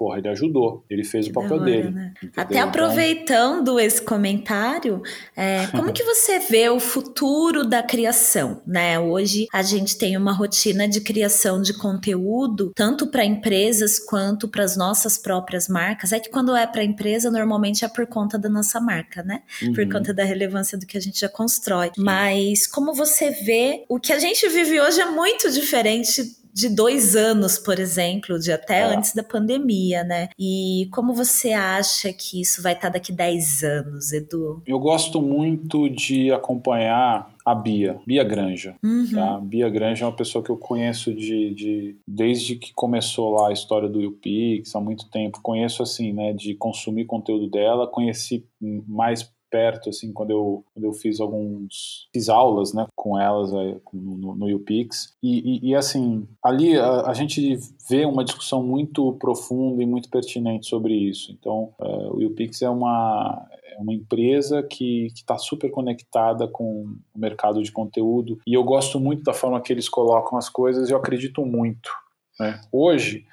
[0.00, 1.90] porra, ele ajudou, ele fez que o papel hora, dele.
[1.90, 2.14] Né?
[2.34, 5.02] Até então, aproveitando esse comentário,
[5.36, 8.98] é, como que você vê o futuro da criação, né?
[8.98, 14.64] Hoje a gente tem uma rotina de criação de conteúdo, tanto para empresas quanto para
[14.64, 16.12] as nossas próprias marcas.
[16.12, 19.42] É que quando é para empresa, normalmente é por conta da nossa marca, né?
[19.62, 19.74] Uhum.
[19.74, 21.90] Por conta da relevância do que a gente já constrói.
[21.98, 27.16] Mas como você vê, o que a gente vive hoje é muito diferente de dois
[27.16, 28.84] anos, por exemplo, de até é.
[28.84, 30.28] antes da pandemia, né?
[30.38, 34.62] E como você acha que isso vai estar daqui 10 anos, Edu?
[34.66, 38.76] Eu gosto muito de acompanhar a Bia, Bia Granja.
[38.82, 39.10] Uhum.
[39.12, 39.40] Tá?
[39.40, 43.52] Bia Granja é uma pessoa que eu conheço de, de desde que começou lá a
[43.52, 45.40] história do YouPix, há muito tempo.
[45.42, 50.92] Conheço assim, né, de consumir conteúdo dela, conheci mais perto, assim, quando eu, quando eu
[50.92, 52.08] fiz alguns.
[52.12, 55.14] fiz aulas, né, com elas é, no, no UPix.
[55.22, 57.58] E, e, e, assim, ali a, a, gente
[57.88, 61.32] vê uma discussão muito profunda e muito pertinente sobre isso.
[61.32, 67.18] Então, uh, o UPix é uma, é uma empresa que está super conectada com o
[67.18, 70.96] mercado de conteúdo e eu gosto muito da forma que eles colocam as coisas eu
[70.96, 71.90] acredito muito.
[72.38, 72.60] Né?
[72.72, 73.26] Hoje,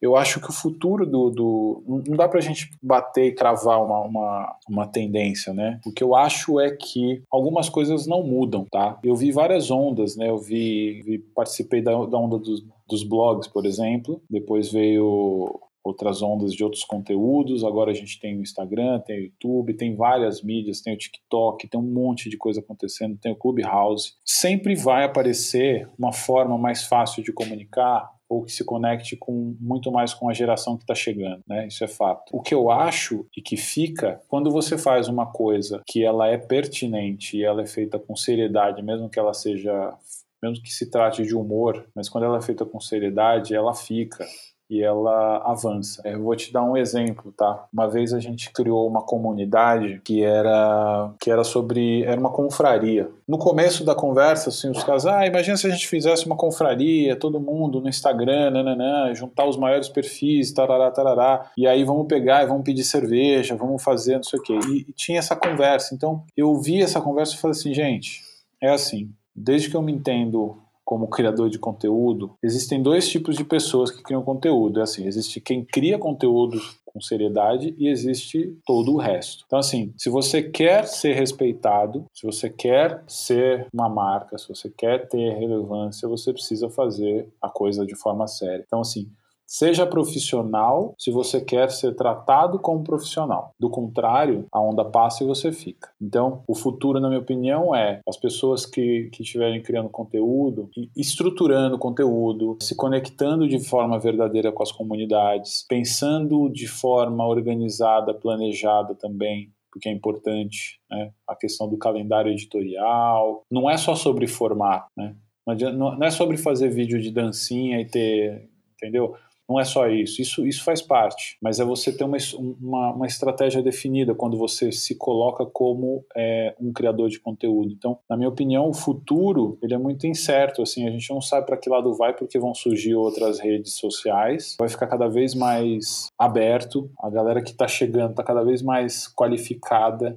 [0.00, 1.30] eu acho que o futuro do.
[1.30, 5.78] do não dá para a gente bater e cravar uma, uma, uma, tendência, né?
[5.84, 8.98] O que eu acho é que algumas coisas não mudam, tá?
[9.04, 10.30] Eu vi várias ondas, né?
[10.30, 11.02] Eu vi.
[11.02, 14.22] vi participei da, da onda dos, dos blogs, por exemplo.
[14.30, 17.64] Depois veio outras ondas de outros conteúdos.
[17.64, 21.68] Agora a gente tem o Instagram, tem o YouTube, tem várias mídias, tem o TikTok,
[21.68, 24.14] tem um monte de coisa acontecendo, tem o Clubhouse.
[24.24, 29.90] Sempre vai aparecer uma forma mais fácil de comunicar ou que se conecte com muito
[29.90, 31.66] mais com a geração que está chegando, né?
[31.66, 32.30] Isso é fato.
[32.32, 36.38] O que eu acho e que fica quando você faz uma coisa que ela é
[36.38, 39.92] pertinente e ela é feita com seriedade, mesmo que ela seja
[40.40, 44.24] mesmo que se trate de humor, mas quando ela é feita com seriedade, ela fica
[44.70, 46.00] e ela avança.
[46.04, 47.66] Eu vou te dar um exemplo, tá?
[47.72, 53.10] Uma vez a gente criou uma comunidade que era que era sobre era uma confraria.
[53.26, 57.16] No começo da conversa, assim, os caras, ah, imagina se a gente fizesse uma confraria,
[57.16, 62.44] todo mundo no Instagram, nananã, juntar os maiores perfis, tarará, tarará, e aí vamos pegar
[62.44, 64.58] e vamos pedir cerveja, vamos fazer não sei o quê.
[64.68, 65.94] E, e tinha essa conversa.
[65.94, 68.22] Então, eu vi essa conversa e falei assim, gente,
[68.60, 70.56] é assim, desde que eu me entendo
[70.90, 74.80] como criador de conteúdo, existem dois tipos de pessoas que criam conteúdo.
[74.80, 79.44] É assim, existe quem cria conteúdo com seriedade e existe todo o resto.
[79.46, 84.68] Então, assim, se você quer ser respeitado, se você quer ser uma marca, se você
[84.68, 88.64] quer ter relevância, você precisa fazer a coisa de forma séria.
[88.66, 89.08] Então, assim,
[89.50, 93.52] Seja profissional se você quer ser tratado como profissional.
[93.58, 95.90] Do contrário, a onda passa e você fica.
[96.00, 101.76] Então, o futuro, na minha opinião, é as pessoas que, que estiverem criando conteúdo, estruturando
[101.80, 109.52] conteúdo, se conectando de forma verdadeira com as comunidades, pensando de forma organizada, planejada também,
[109.72, 111.10] porque é importante, né?
[111.26, 113.42] a questão do calendário editorial.
[113.50, 115.16] Não é só sobre formato, né?
[115.44, 119.16] Não é sobre fazer vídeo de dancinha e ter, entendeu?
[119.50, 120.22] Não é só isso.
[120.22, 121.36] Isso, isso faz parte.
[121.42, 126.54] Mas é você ter uma, uma, uma estratégia definida quando você se coloca como é,
[126.60, 127.72] um criador de conteúdo.
[127.72, 130.62] Então, na minha opinião, o futuro ele é muito incerto.
[130.62, 134.54] Assim, a gente não sabe para que lado vai porque vão surgir outras redes sociais.
[134.56, 136.88] Vai ficar cada vez mais aberto.
[137.02, 140.16] A galera que está chegando está cada vez mais qualificada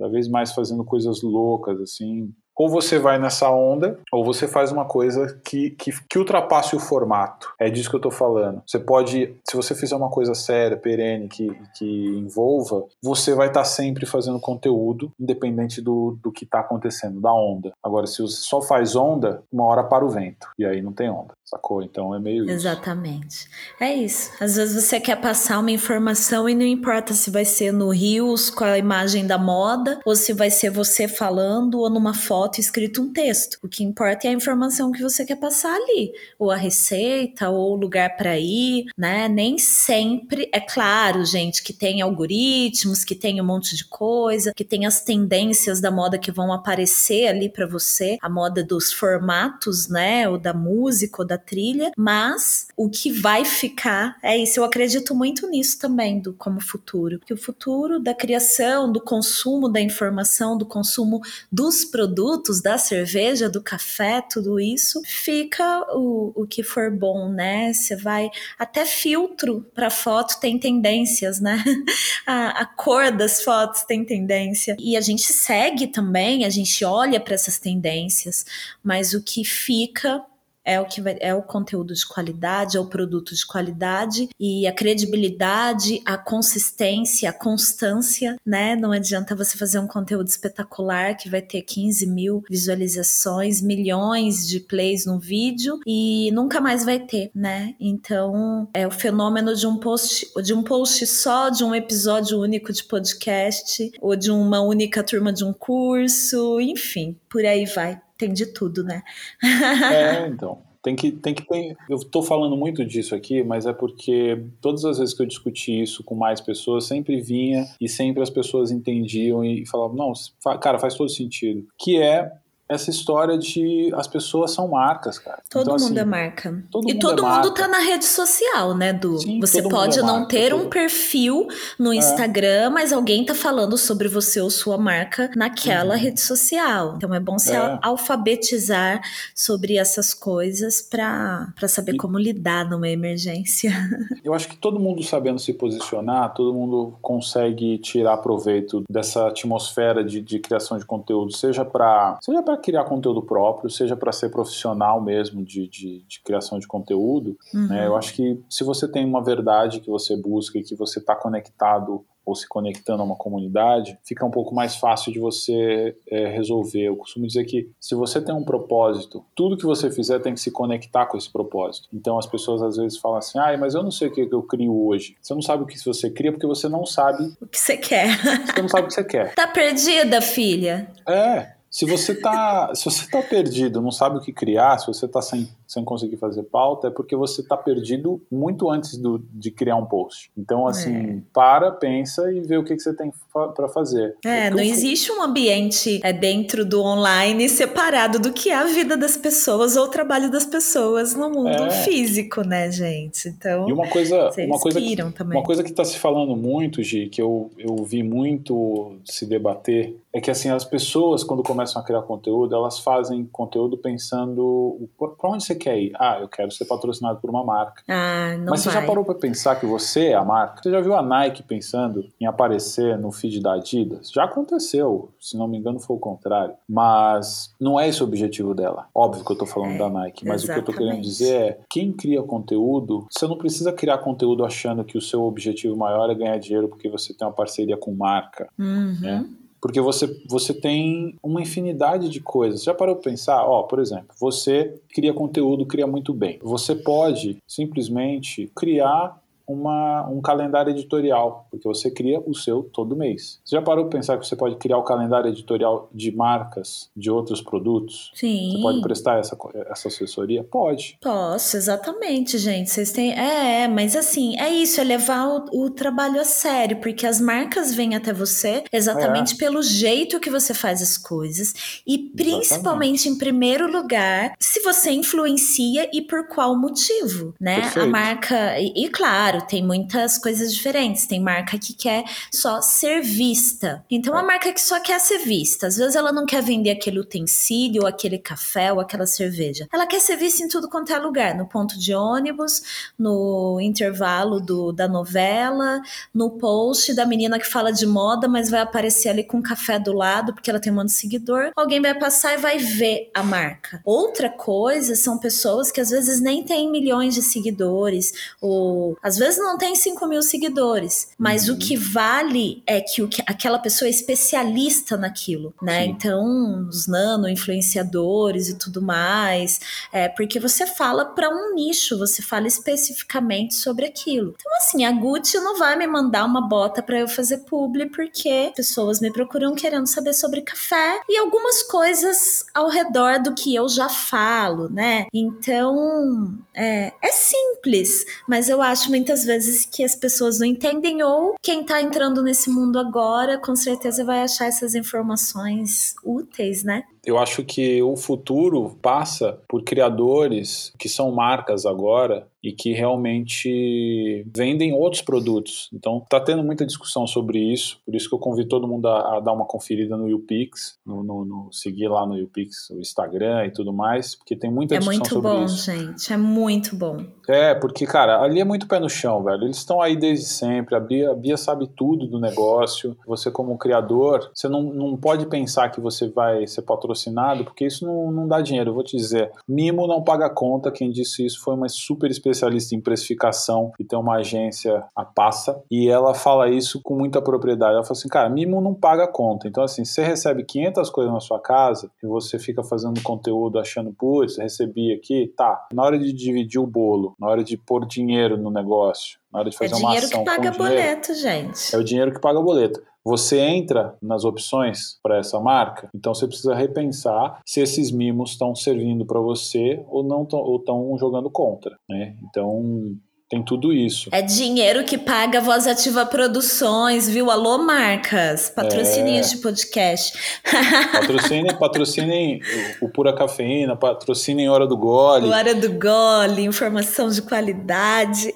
[0.00, 4.70] cada vez mais fazendo coisas loucas, assim, ou você vai nessa onda, ou você faz
[4.70, 7.50] uma coisa que, que, que ultrapasse o formato.
[7.58, 8.62] É disso que eu estou falando.
[8.66, 13.60] Você pode, se você fizer uma coisa séria, perene, que, que envolva, você vai estar
[13.60, 17.72] tá sempre fazendo conteúdo, independente do, do que está acontecendo, da onda.
[17.82, 21.08] Agora, se você só faz onda, uma hora para o vento, e aí não tem
[21.08, 21.82] onda, sacou?
[21.82, 22.52] Então é meio isso.
[22.52, 23.48] Exatamente.
[23.78, 24.30] É isso.
[24.40, 28.50] Às vezes você quer passar uma informação e não importa se vai ser no Rios
[28.50, 32.58] com a imagem da moda, ou se vai ser você falando, ou numa foto foto
[32.58, 33.58] escrito um texto.
[33.62, 37.72] O que importa é a informação que você quer passar ali, ou a receita, ou
[37.72, 39.28] o lugar para ir, né?
[39.28, 44.64] Nem sempre é claro, gente, que tem algoritmos, que tem um monte de coisa, que
[44.64, 49.88] tem as tendências da moda que vão aparecer ali para você, a moda dos formatos,
[49.88, 54.60] né, ou da música ou da trilha, mas o que vai ficar é isso.
[54.60, 59.68] Eu acredito muito nisso também do como futuro, que o futuro da criação, do consumo
[59.68, 66.46] da informação, do consumo dos produtos da cerveja, do café, tudo isso, fica o, o
[66.46, 67.72] que for bom, né?
[67.72, 68.30] Você vai.
[68.58, 71.62] Até filtro para foto tem tendências, né?
[72.26, 74.76] A, a cor das fotos tem tendência.
[74.78, 78.44] E a gente segue também, a gente olha para essas tendências,
[78.82, 80.22] mas o que fica
[80.64, 84.66] é o que vai, é o conteúdo de qualidade, é o produto de qualidade e
[84.66, 88.76] a credibilidade, a consistência, a constância, né?
[88.76, 94.60] Não adianta você fazer um conteúdo espetacular que vai ter 15 mil visualizações, milhões de
[94.60, 97.74] plays no vídeo e nunca mais vai ter, né?
[97.80, 102.72] Então é o fenômeno de um post, de um post só, de um episódio único
[102.72, 108.32] de podcast ou de uma única turma de um curso, enfim, por aí vai tem
[108.32, 109.02] de tudo, né?
[109.42, 110.58] é, então.
[110.82, 111.76] Tem que, tem que ter.
[111.90, 115.82] Eu estou falando muito disso aqui, mas é porque todas as vezes que eu discuti
[115.82, 120.12] isso com mais pessoas, sempre vinha e sempre as pessoas entendiam e falavam: não,
[120.58, 121.66] cara, faz todo sentido.
[121.78, 122.32] Que é
[122.70, 125.42] essa história de as pessoas são marcas, cara.
[125.50, 126.64] Todo então, mundo assim, é marca.
[126.70, 129.18] Todo e mundo todo é mundo tá na rede social, né, Du?
[129.18, 130.62] Sim, você pode é não marca, ter todo...
[130.64, 131.96] um perfil no é.
[131.96, 136.00] Instagram, mas alguém tá falando sobre você ou sua marca naquela uhum.
[136.00, 136.94] rede social.
[136.96, 137.78] Então é bom se é.
[137.82, 139.02] alfabetizar
[139.34, 141.96] sobre essas coisas para saber e...
[141.96, 143.72] como lidar numa emergência.
[144.22, 150.04] Eu acho que todo mundo sabendo se posicionar, todo mundo consegue tirar proveito dessa atmosfera
[150.04, 154.30] de, de criação de conteúdo, seja para seja para criar conteúdo próprio, seja para ser
[154.30, 157.36] profissional mesmo de, de, de criação de conteúdo.
[157.52, 157.66] Uhum.
[157.68, 157.86] Né?
[157.86, 161.14] Eu acho que se você tem uma verdade que você busca e que você está
[161.14, 166.28] conectado ou se conectando a uma comunidade, fica um pouco mais fácil de você é,
[166.28, 166.82] resolver.
[166.82, 170.40] Eu costumo dizer que se você tem um propósito, tudo que você fizer tem que
[170.40, 171.88] se conectar com esse propósito.
[171.92, 174.42] Então as pessoas às vezes falam assim: ah, mas eu não sei o que eu
[174.42, 175.16] crio hoje.
[175.20, 178.18] Você não sabe o que você cria porque você não sabe o que você quer.
[178.46, 179.34] Você não sabe o que você quer.
[179.34, 180.90] Tá perdida, filha?
[181.06, 181.59] É.
[181.70, 185.22] Se você está se você tá perdido, não sabe o que criar, se você está
[185.22, 189.76] sem, sem conseguir fazer pauta, é porque você está perdido muito antes do, de criar
[189.76, 190.30] um post.
[190.36, 191.18] Então, assim, é.
[191.32, 194.16] para, pensa e vê o que, que você tem para fazer.
[194.24, 198.64] É, é não existe um ambiente é, dentro do online separado do que é a
[198.64, 201.70] vida das pessoas ou o trabalho das pessoas no mundo é.
[201.70, 203.28] físico, né, gente?
[203.28, 205.38] Então, e uma coisa, uma coisa que, também.
[205.38, 209.96] Uma coisa que está se falando muito, Gi, que eu, eu vi muito se debater,
[210.12, 214.88] é que assim, as pessoas, quando começam começam a criar conteúdo, elas fazem conteúdo pensando
[214.98, 215.92] para onde você quer ir.
[215.98, 217.82] Ah, eu quero ser patrocinado por uma marca.
[217.88, 218.80] Ah, não Mas você vai.
[218.80, 220.62] já parou para pensar que você é a marca?
[220.62, 224.10] Você já viu a Nike pensando em aparecer no feed da Adidas?
[224.10, 226.54] Já aconteceu, se não me engano foi o contrário.
[226.68, 228.86] Mas não é esse o objetivo dela.
[228.94, 230.44] Óbvio que eu estou falando é, da Nike, mas exatamente.
[230.44, 234.44] o que eu estou querendo dizer é, quem cria conteúdo, você não precisa criar conteúdo
[234.44, 237.94] achando que o seu objetivo maior é ganhar dinheiro porque você tem uma parceria com
[237.94, 238.48] marca.
[238.58, 238.96] Uhum.
[239.00, 239.26] Né?
[239.60, 242.62] Porque você, você tem uma infinidade de coisas.
[242.62, 243.44] Já parou para pensar?
[243.44, 246.38] Ó, por exemplo, você cria conteúdo, cria muito bem.
[246.42, 249.20] Você pode simplesmente criar
[249.52, 253.40] uma, um calendário editorial, porque você cria o seu todo mês.
[253.44, 257.10] Você já parou para pensar que você pode criar o calendário editorial de marcas de
[257.10, 258.12] outros produtos?
[258.14, 258.52] Sim.
[258.52, 259.36] Você pode prestar essa,
[259.70, 260.44] essa assessoria?
[260.44, 260.98] Pode.
[261.00, 262.70] Posso, exatamente, gente.
[262.70, 263.12] Vocês têm.
[263.12, 267.20] É, é mas assim, é isso, é levar o, o trabalho a sério, porque as
[267.20, 269.36] marcas vêm até você exatamente é.
[269.36, 273.08] pelo jeito que você faz as coisas e principalmente, exatamente.
[273.08, 277.62] em primeiro lugar, se você influencia e por qual motivo, né?
[277.62, 277.80] Perfeito.
[277.80, 278.60] A marca.
[278.60, 281.06] E, e claro, tem muitas coisas diferentes.
[281.06, 283.84] Tem marca que quer só ser vista.
[283.90, 284.24] Então, a é.
[284.24, 285.66] marca que só quer ser vista.
[285.66, 289.66] Às vezes ela não quer vender aquele utensílio, ou aquele café, ou aquela cerveja.
[289.72, 291.34] Ela quer ser vista em tudo quanto é lugar.
[291.34, 295.80] No ponto de ônibus, no intervalo do, da novela,
[296.14, 299.78] no post da menina que fala de moda, mas vai aparecer ali com um café
[299.78, 301.52] do lado, porque ela tem um monte de seguidor.
[301.56, 303.80] Alguém vai passar e vai ver a marca.
[303.84, 309.29] Outra coisa são pessoas que às vezes nem têm milhões de seguidores, ou às vezes
[309.38, 311.54] não tem 5 mil seguidores, mas uhum.
[311.54, 315.84] o que vale é que, o que aquela pessoa é especialista naquilo, né?
[315.84, 315.90] Sim.
[315.90, 319.60] Então, os nano influenciadores e tudo mais,
[319.92, 324.34] é porque você fala para um nicho, você fala especificamente sobre aquilo.
[324.38, 328.52] Então, assim, a Gucci não vai me mandar uma bota para eu fazer publi porque
[328.54, 333.68] pessoas me procuram querendo saber sobre café e algumas coisas ao redor do que eu
[333.68, 335.06] já falo, né?
[335.12, 341.34] Então, é, é simples, mas eu acho muitas vezes que as pessoas não entendem ou
[341.42, 346.84] quem tá entrando nesse mundo agora com certeza vai achar essas informações úteis, né?
[347.04, 354.26] Eu acho que o futuro passa por criadores que são marcas agora e que realmente
[354.34, 355.68] vendem outros produtos.
[355.72, 359.16] Então, está tendo muita discussão sobre isso, por isso que eu convido todo mundo a,
[359.16, 363.46] a dar uma conferida no YouPix, no, no, no, seguir lá no YouPix o Instagram
[363.46, 365.70] e tudo mais, porque tem muita é discussão sobre bom, isso.
[365.70, 366.96] É muito bom, gente, é muito bom.
[367.28, 369.44] É, porque, cara, ali é muito pé no chão, velho.
[369.44, 372.96] Eles estão aí desde sempre, a Bia, a Bia sabe tudo do negócio.
[373.06, 377.86] Você, como criador, você não, não pode pensar que você vai ser patrocinado, porque isso
[377.86, 378.70] não, não dá dinheiro.
[378.70, 380.70] Eu vou te dizer, mimo não paga conta.
[380.72, 382.29] Quem disse isso foi uma super especialista
[382.72, 387.74] em precificação e tem uma agência, a Passa, e ela fala isso com muita propriedade.
[387.74, 389.48] Ela fala assim, cara, mimo não paga conta.
[389.48, 393.92] Então, assim, você recebe 500 coisas na sua casa e você fica fazendo conteúdo achando,
[393.92, 395.66] putz, recebi aqui, tá.
[395.72, 399.50] Na hora de dividir o bolo, na hora de pôr dinheiro no negócio, na hora
[399.50, 399.96] de fazer é uma ação.
[399.96, 401.74] É dinheiro que paga boleto, gente.
[401.74, 402.82] É o dinheiro que paga boleto.
[403.04, 408.54] Você entra nas opções para essa marca, então você precisa repensar se esses mimos estão
[408.54, 411.76] servindo para você ou não estão jogando contra.
[411.88, 412.16] Né?
[412.28, 412.96] Então
[413.30, 414.10] tem tudo isso.
[414.12, 417.30] É dinheiro que paga a Voz Ativa Produções, viu?
[417.30, 418.50] Alô, marcas.
[418.50, 419.20] Patrocinem é...
[419.20, 420.18] este podcast.
[420.90, 422.40] Patrocinem, patrocinem
[422.82, 425.28] o Pura Cafeína, patrocinem Hora do Gole.
[425.28, 428.34] Hora do Gole, informação de qualidade.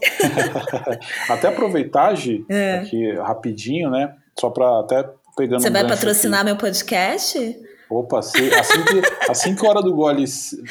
[1.28, 2.74] até aproveitar, Gi, é.
[2.74, 4.15] aqui rapidinho, né?
[4.39, 6.47] Só para até pegando Você um vai patrocinar aqui.
[6.47, 7.56] meu podcast?
[7.90, 10.24] Opa, se, assim, que, assim que a hora do gole,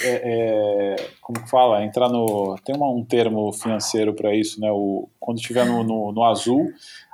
[0.03, 2.55] é, é, como que fala, entrar no.
[2.65, 4.71] Tem uma, um termo financeiro para isso, né?
[4.71, 6.71] O, quando estiver no, no, no, azul,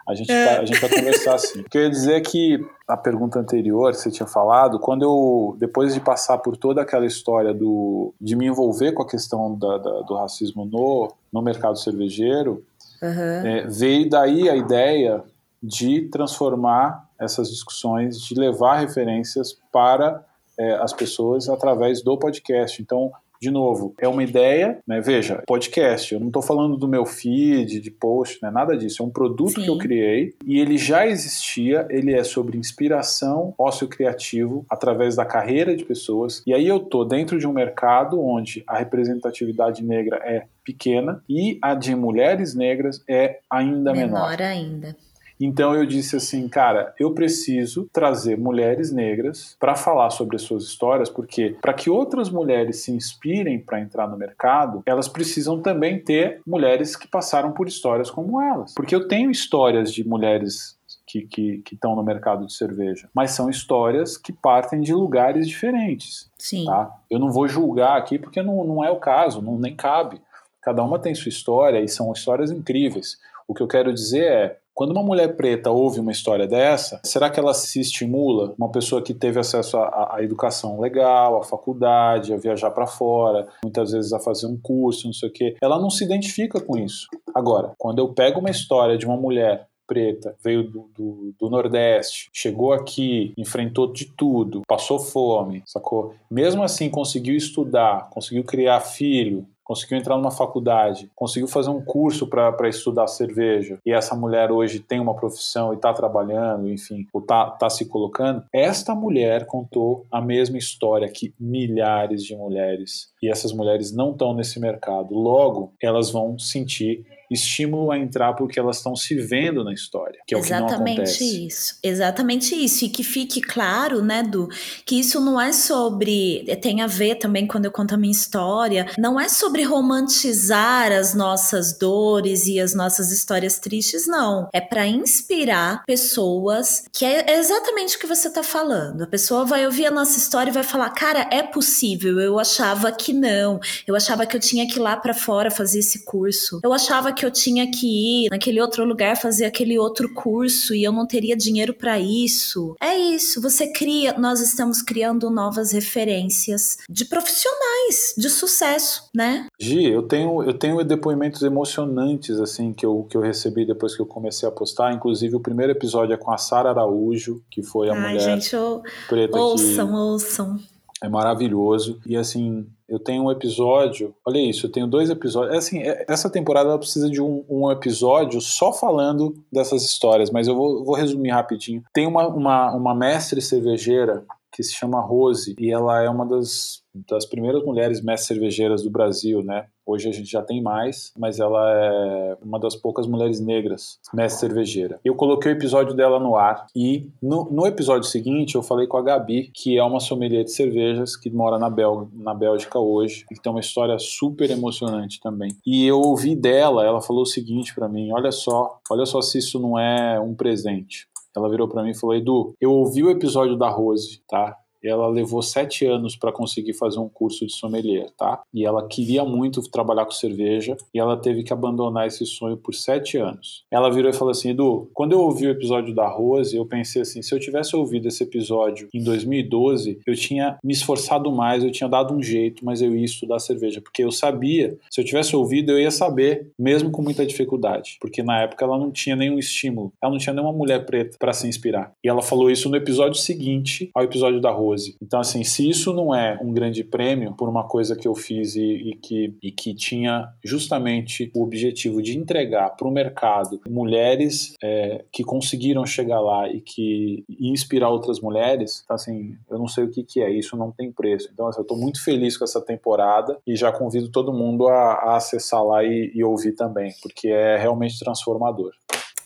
[0.08, 0.46] a gente, é.
[0.46, 1.64] vai, a gente vai conversar assim.
[1.74, 5.94] Eu ia dizer é que a pergunta anterior que você tinha falado, quando eu, depois
[5.94, 10.02] de passar por toda aquela história do, de me envolver com a questão da, da,
[10.02, 12.64] do racismo no, no mercado cervejeiro,
[13.04, 13.70] uhum.
[13.70, 15.24] veio daí a ideia
[15.62, 20.24] de transformar essas discussões, de levar referências para
[20.58, 22.82] é, as pessoas através do podcast.
[22.82, 23.12] Então,
[23.42, 25.00] de novo, é uma ideia, né?
[25.00, 28.52] Veja, podcast, eu não estou falando do meu feed, de post, né?
[28.52, 29.02] nada disso.
[29.02, 29.64] É um produto Sim.
[29.64, 35.26] que eu criei e ele já existia, ele é sobre inspiração, ócio criativo, através da
[35.26, 36.44] carreira de pessoas.
[36.46, 41.58] E aí eu tô dentro de um mercado onde a representatividade negra é pequena e
[41.62, 44.32] a de mulheres negras é ainda menor.
[44.32, 44.96] Menor ainda.
[45.40, 50.64] Então eu disse assim, cara, eu preciso trazer mulheres negras para falar sobre as suas
[50.64, 56.00] histórias, porque para que outras mulheres se inspirem para entrar no mercado, elas precisam também
[56.00, 58.74] ter mulheres que passaram por histórias como elas.
[58.74, 60.78] Porque eu tenho histórias de mulheres
[61.10, 63.10] que, que, que estão no mercado de cerveja.
[63.14, 66.30] Mas são histórias que partem de lugares diferentes.
[66.38, 66.66] Sim.
[66.66, 66.96] Tá?
[67.10, 70.22] Eu não vou julgar aqui porque não, não é o caso, não, nem cabe.
[70.62, 73.18] Cada uma tem sua história e são histórias incríveis.
[73.48, 77.30] O que eu quero dizer é, quando uma mulher preta ouve uma história dessa, será
[77.30, 78.56] que ela se estimula?
[78.58, 83.92] Uma pessoa que teve acesso à, educação legal, à faculdade, a viajar para fora, muitas
[83.92, 87.08] vezes a fazer um curso, não sei o quê, ela não se identifica com isso.
[87.36, 92.30] Agora, quando eu pego uma história de uma mulher preta, veio do, do, do, Nordeste,
[92.32, 96.14] chegou aqui, enfrentou de tudo, passou fome, sacou?
[96.32, 102.26] Mesmo assim, conseguiu estudar, conseguiu criar filho, conseguiu entrar numa faculdade, conseguiu fazer um curso
[102.26, 107.22] para estudar cerveja, e essa mulher hoje tem uma profissão e está trabalhando, enfim, ou
[107.22, 113.12] está tá se colocando, esta mulher contou a mesma história que milhares de mulheres.
[113.22, 115.14] E essas mulheres não estão nesse mercado.
[115.14, 120.36] Logo, elas vão sentir estímulo a entrar porque elas estão se vendo na história, que
[120.36, 121.46] é Exatamente o que não acontece.
[121.46, 121.76] isso.
[121.84, 122.86] Exatamente isso.
[122.86, 124.48] E que fique claro, né, Du,
[124.86, 126.46] que isso não é sobre.
[126.62, 131.14] Tem a ver também quando eu conto a minha história, não é sobre romantizar as
[131.14, 134.48] nossas dores e as nossas histórias tristes, não.
[134.54, 139.04] É para inspirar pessoas, que é exatamente o que você tá falando.
[139.04, 142.20] A pessoa vai ouvir a nossa história e vai falar: cara, é possível.
[142.20, 143.60] Eu achava que não.
[143.86, 146.60] Eu achava que eu tinha que ir lá para fora fazer esse curso.
[146.64, 150.74] Eu achava que que eu tinha que ir naquele outro lugar fazer aquele outro curso
[150.74, 152.76] e eu não teria dinheiro para isso.
[152.80, 159.48] É isso, você cria, nós estamos criando novas referências de profissionais de sucesso, né?
[159.60, 164.02] Gi, eu tenho eu tenho depoimentos emocionantes assim que eu, que eu recebi depois que
[164.02, 167.90] eu comecei a postar, inclusive o primeiro episódio é com a Sara Araújo, que foi
[167.90, 168.82] a Ai, mulher gente, eu...
[169.10, 169.94] preta ouçam, que...
[169.94, 170.60] ouçam.
[171.04, 172.00] É maravilhoso.
[172.06, 174.14] E assim, eu tenho um episódio.
[174.26, 175.56] Olha isso, eu tenho dois episódios.
[175.56, 180.56] Assim, é, essa temporada precisa de um, um, episódio só falando dessas histórias, mas eu
[180.56, 181.84] vou, vou resumir rapidinho.
[181.94, 186.82] Tem uma, uma, uma mestre cervejeira que se chama Rose e ela é uma das,
[187.08, 189.68] das primeiras mulheres mestres cervejeiras do Brasil, né?
[189.90, 194.42] Hoje a gente já tem mais, mas ela é uma das poucas mulheres negras mestre
[194.42, 195.00] cervejeira.
[195.04, 198.98] Eu coloquei o episódio dela no ar e no, no, episódio seguinte eu falei com
[198.98, 203.26] a Gabi, que é uma sommelier de cervejas que mora na, Bel, na Bélgica hoje
[203.32, 205.50] e que tem uma história super emocionante também.
[205.66, 209.40] E eu ouvi dela, ela falou o seguinte para mim: olha só, olha só se
[209.40, 211.08] isso não é um presente.
[211.36, 214.56] Ela virou para mim e falou: Edu, eu ouvi o episódio da Rose, tá?
[214.84, 218.42] Ela levou sete anos para conseguir fazer um curso de sommelier, tá?
[218.54, 222.74] E ela queria muito trabalhar com cerveja e ela teve que abandonar esse sonho por
[222.74, 223.64] sete anos.
[223.72, 227.02] Ela virou e falou assim: Edu, quando eu ouvi o episódio da Rose, eu pensei
[227.02, 231.72] assim: se eu tivesse ouvido esse episódio em 2012, eu tinha me esforçado mais, eu
[231.72, 235.36] tinha dado um jeito, mas eu ia estudar cerveja, porque eu sabia, se eu tivesse
[235.36, 239.40] ouvido, eu ia saber, mesmo com muita dificuldade, porque na época ela não tinha nenhum
[239.40, 241.94] estímulo, ela não tinha nenhuma mulher preta para se inspirar.
[242.04, 244.69] E ela falou isso no episódio seguinte ao episódio da Rose.
[245.02, 248.56] Então, assim, se isso não é um grande prêmio por uma coisa que eu fiz
[248.56, 254.56] e, e que, e que tinha justamente o objetivo de entregar para o mercado mulheres
[254.62, 259.68] é, que conseguiram chegar lá e que e inspirar outras mulheres, então, assim, eu não
[259.68, 261.30] sei o que, que é, isso não tem preço.
[261.34, 264.94] Então, assim, eu estou muito feliz com essa temporada e já convido todo mundo a,
[264.94, 268.72] a acessar lá e, e ouvir também, porque é realmente transformador.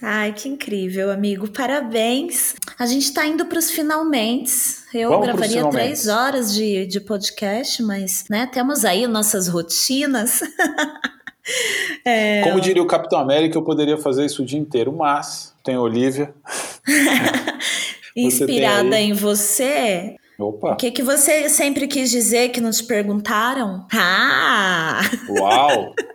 [0.05, 1.47] Ai, que incrível, amigo.
[1.47, 2.55] Parabéns.
[2.77, 4.51] A gente está indo para os finalmente.
[4.93, 10.41] Eu Vamos gravaria três horas de, de podcast, mas né, temos aí nossas rotinas.
[12.03, 12.41] é...
[12.43, 16.33] Como diria o Capitão América, eu poderia fazer isso o dia inteiro, mas tem Olivia.
[18.13, 20.73] Inspirada em você, Opa.
[20.73, 23.85] O que, que você sempre quis dizer que não te perguntaram?
[23.93, 25.01] Ah!
[25.29, 25.93] Uau!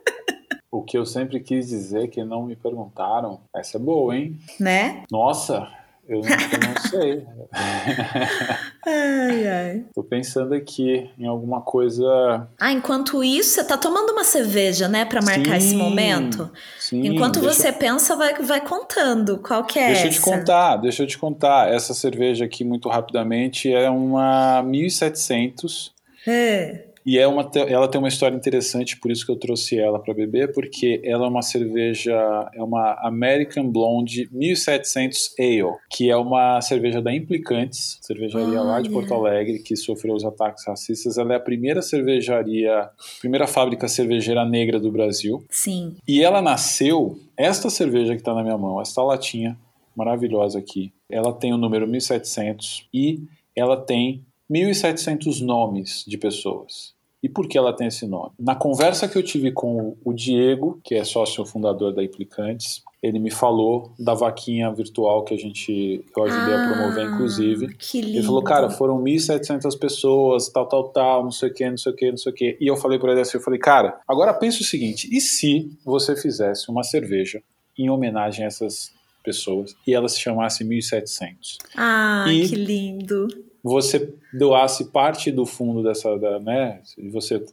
[0.70, 3.40] O que eu sempre quis dizer que não me perguntaram.
[3.54, 4.38] Essa é boa, hein?
[4.60, 5.02] Né?
[5.10, 5.66] Nossa,
[6.08, 7.26] eu não, eu não sei.
[8.86, 9.84] ai, ai.
[9.94, 12.48] Tô pensando aqui em alguma coisa.
[12.58, 16.50] Ah, enquanto isso, você tá tomando uma cerveja, né, para marcar sim, esse momento?
[16.80, 17.06] Sim.
[17.06, 19.38] Enquanto você pensa, vai, vai contando.
[19.38, 20.08] Qual que é Deixa essa?
[20.08, 21.70] eu te contar, deixa eu te contar.
[21.70, 25.92] Essa cerveja aqui, muito rapidamente, é uma 1700.
[26.26, 26.88] É.
[27.04, 30.14] E é uma, ela tem uma história interessante, por isso que eu trouxe ela para
[30.14, 32.14] beber, porque ela é uma cerveja,
[32.54, 38.90] é uma American Blonde 1700 Ale, que é uma cerveja da Implicantes, cervejaria lá de
[38.90, 41.18] Porto Alegre, que sofreu os ataques racistas.
[41.18, 42.88] Ela é a primeira cervejaria,
[43.20, 45.44] primeira fábrica cervejeira negra do Brasil.
[45.50, 45.96] Sim.
[46.06, 49.58] E ela nasceu, esta cerveja que está na minha mão, esta latinha
[49.96, 53.22] maravilhosa aqui, ela tem o número 1700 e
[53.56, 56.96] ela tem 1.700 nomes de pessoas.
[57.22, 58.30] E por que ela tem esse nome?
[58.38, 63.18] Na conversa que eu tive com o Diego, que é sócio fundador da Implicantes, ele
[63.18, 67.74] me falou da vaquinha virtual que a gente eu ajudei ah, a promover, inclusive.
[67.74, 68.18] Que lindo.
[68.18, 71.92] Ele falou, cara, foram 1.700 pessoas, tal, tal, tal, não sei o que, não sei
[71.92, 72.56] o que, não sei o que.
[72.60, 75.76] E eu falei para ele assim, eu falei, cara, agora pensa o seguinte, e se
[75.84, 77.42] você fizesse uma cerveja
[77.76, 78.92] em homenagem a essas
[79.24, 81.58] pessoas e ela se chamasse 1.700?
[81.76, 83.28] Ah, e que lindo
[83.68, 86.80] você doasse parte do fundo dessa, da, né,
[87.12, 87.44] você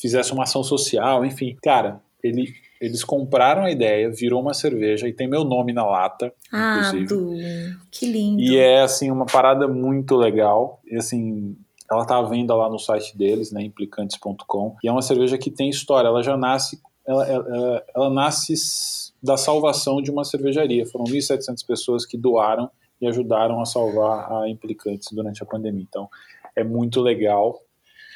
[0.00, 1.56] fizesse uma ação social, enfim.
[1.62, 6.32] Cara, ele, eles compraram a ideia, virou uma cerveja e tem meu nome na lata,
[6.52, 7.06] ah, inclusive.
[7.06, 7.34] Du,
[7.90, 8.42] que lindo.
[8.42, 10.80] E é, assim, uma parada muito legal.
[10.86, 11.56] E, assim,
[11.90, 15.50] Ela tá à venda lá no site deles, né, implicantes.com, e é uma cerveja que
[15.50, 18.54] tem história, ela já nasce ela, ela, ela nasce
[19.22, 20.86] da salvação de uma cervejaria.
[20.86, 22.70] Foram 1.700 pessoas que doaram
[23.02, 25.84] e ajudaram a salvar a Implicantes durante a pandemia.
[25.86, 26.08] Então,
[26.54, 27.60] é muito legal.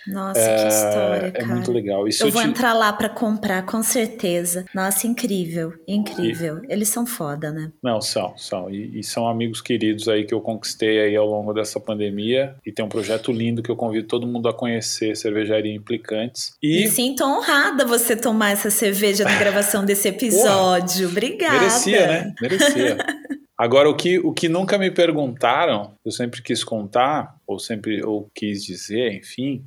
[0.06, 1.44] Nossa, é, que história, cara.
[1.44, 2.06] É muito legal.
[2.06, 2.48] Isso eu, vou te...
[2.48, 4.64] entrar lá para comprar, com certeza.
[4.72, 6.62] Nossa, incrível, incrível.
[6.62, 6.72] E...
[6.72, 7.72] Eles são foda, né?
[7.82, 8.70] Não, são, são.
[8.70, 12.54] E, e, são amigos queridos aí que eu conquistei aí ao longo dessa pandemia.
[12.64, 16.52] E tem um projeto lindo que eu convido todo mundo a conhecer, Cervejaria Implicantes.
[16.62, 21.08] E, e sinto honrada você tomar essa cerveja na gravação desse episódio.
[21.08, 21.58] Obrigada.
[21.58, 22.34] Merecia, né?
[22.40, 22.96] Merecia.
[23.58, 28.30] Agora, o que, o que nunca me perguntaram, eu sempre quis contar, ou sempre ou
[28.34, 29.64] quis dizer, enfim,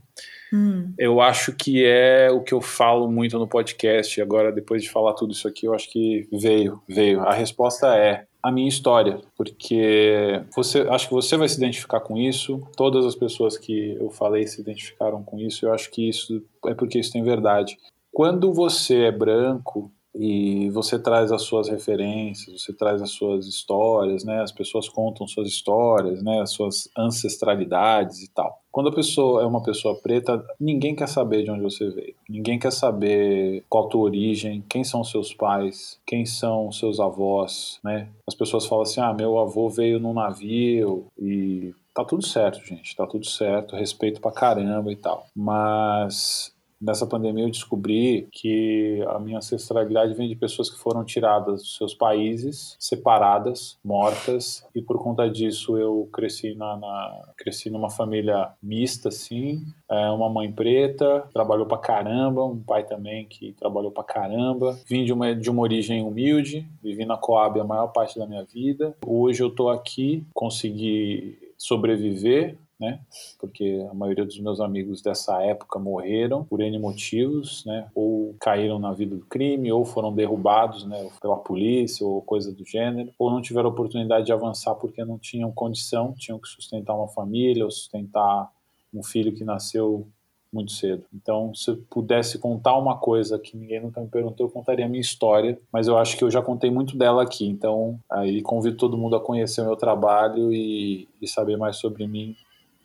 [0.53, 0.93] hum.
[0.95, 4.21] eu acho que é o que eu falo muito no podcast.
[4.21, 7.21] Agora, depois de falar tudo isso aqui, eu acho que veio, veio.
[7.21, 12.15] A resposta é a minha história, porque você, acho que você vai se identificar com
[12.15, 12.61] isso.
[12.77, 15.65] Todas as pessoas que eu falei se identificaram com isso.
[15.65, 17.75] Eu acho que isso é porque isso tem verdade.
[18.11, 24.23] Quando você é branco, e você traz as suas referências, você traz as suas histórias,
[24.23, 24.41] né?
[24.41, 26.41] As pessoas contam suas histórias, né?
[26.41, 28.61] As suas ancestralidades e tal.
[28.71, 32.15] Quando a pessoa é uma pessoa preta, ninguém quer saber de onde você veio.
[32.29, 37.79] Ninguém quer saber qual a tua origem, quem são seus pais, quem são seus avós,
[37.83, 38.09] né?
[38.27, 42.95] As pessoas falam assim: "Ah, meu avô veio num navio e tá tudo certo, gente,
[42.95, 45.25] tá tudo certo, respeito pra caramba e tal.
[45.35, 51.61] Mas Nessa pandemia eu descobri que a minha ancestralidade vem de pessoas que foram tiradas
[51.61, 57.89] dos seus países, separadas, mortas, e por conta disso eu cresci na, na cresci numa
[57.89, 63.91] família mista, assim, é, uma mãe preta, trabalhou pra caramba, um pai também que trabalhou
[63.91, 64.79] pra caramba.
[64.87, 68.43] Vim de uma, de uma origem humilde, vivi na Coab a maior parte da minha
[68.43, 68.95] vida.
[69.05, 72.99] Hoje eu tô aqui, consegui sobreviver né?
[73.37, 77.89] Porque a maioria dos meus amigos dessa época morreram por N motivos, né?
[77.93, 81.09] Ou caíram na vida do crime, ou foram derrubados, né?
[81.21, 85.51] Pela polícia, ou coisa do gênero, ou não tiveram oportunidade de avançar porque não tinham
[85.51, 88.49] condição, tinham que sustentar uma família, ou sustentar
[88.93, 90.07] um filho que nasceu
[90.51, 91.03] muito cedo.
[91.13, 94.89] Então, se eu pudesse contar uma coisa que ninguém nunca me perguntou, eu contaria a
[94.89, 97.47] minha história, mas eu acho que eu já contei muito dela aqui.
[97.47, 102.07] Então, aí convido todo mundo a conhecer o meu trabalho e, e saber mais sobre
[102.07, 102.35] mim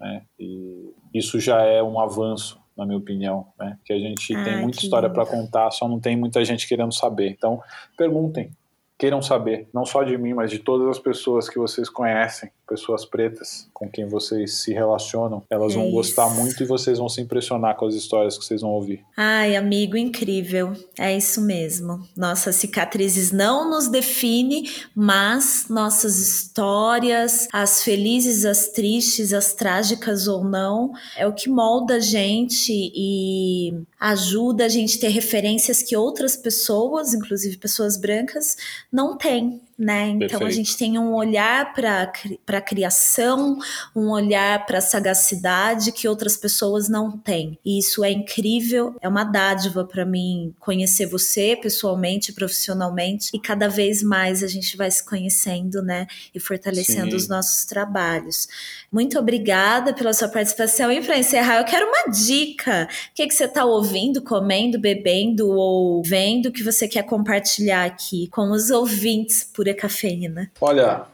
[0.05, 0.23] né?
[0.39, 3.79] E isso já é um avanço, na minha opinião, né?
[3.85, 6.93] Que a gente ah, tem muita história para contar, só não tem muita gente querendo
[6.93, 7.31] saber.
[7.31, 7.63] Então,
[7.97, 8.51] perguntem,
[8.99, 13.05] queiram saber, não só de mim, mas de todas as pessoas que vocês conhecem, pessoas
[13.05, 15.95] pretas com quem vocês se relacionam, elas é vão isso.
[15.95, 19.05] gostar muito e vocês vão se impressionar com as histórias que vocês vão ouvir.
[19.17, 20.73] Ai, amigo, incrível.
[20.99, 22.07] É isso mesmo.
[22.17, 24.65] Nossas cicatrizes não nos definem,
[24.95, 31.97] mas nossas histórias, as felizes, as tristes, as trágicas ou não, é o que molda
[31.97, 38.57] a gente e ajuda a gente a ter referências que outras pessoas, inclusive pessoas brancas,
[38.95, 40.09] não têm né?
[40.09, 40.47] Então Perfeito.
[40.47, 42.13] a gente tem um olhar para
[42.49, 43.59] a criação,
[43.95, 47.59] um olhar para a sagacidade que outras pessoas não têm.
[47.65, 53.69] E isso é incrível, é uma dádiva para mim conhecer você pessoalmente, profissionalmente, e cada
[53.69, 56.07] vez mais a gente vai se conhecendo, né?
[56.35, 57.17] E fortalecendo Sim.
[57.17, 58.49] os nossos trabalhos.
[58.93, 60.91] Muito obrigada pela sua participação.
[60.93, 62.89] E para encerrar, eu quero uma dica.
[63.11, 68.29] O que, que você está ouvindo, comendo, bebendo ou vendo que você quer compartilhar aqui
[68.29, 70.51] com os ouvintes por pura cafeína?
[70.61, 71.07] Olha,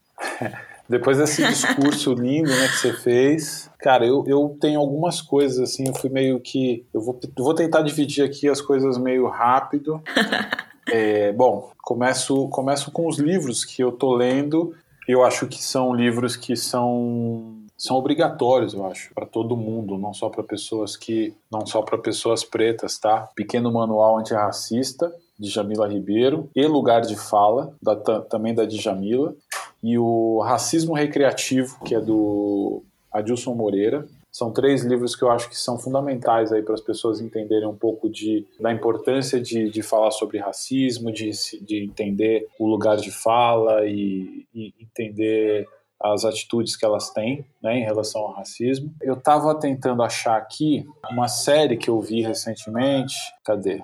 [0.88, 5.86] depois desse discurso lindo né, que você fez, cara, eu, eu tenho algumas coisas assim,
[5.86, 6.84] eu fui meio que.
[6.92, 10.02] Eu vou, eu vou tentar dividir aqui as coisas meio rápido.
[10.92, 14.74] É, bom, começo, começo com os livros que eu tô lendo.
[15.06, 20.12] Eu acho que são livros que são são obrigatórios, eu acho, para todo mundo, não
[20.12, 23.28] só para pessoas que, não só para pessoas pretas, tá?
[23.34, 29.34] Pequeno Manual Antirracista, de Jamila Ribeiro, e Lugar de Fala, da, também da Djamila,
[29.82, 34.06] e o Racismo Recreativo, que é do Adilson Moreira.
[34.30, 37.74] São três livros que eu acho que são fundamentais aí para as pessoas entenderem um
[37.74, 41.30] pouco de, da importância de, de falar sobre racismo, de,
[41.62, 45.66] de entender o lugar de fala e, e entender
[46.02, 48.94] as atitudes que elas têm né, em relação ao racismo.
[49.02, 53.14] Eu estava tentando achar aqui uma série que eu vi recentemente.
[53.44, 53.82] Cadê?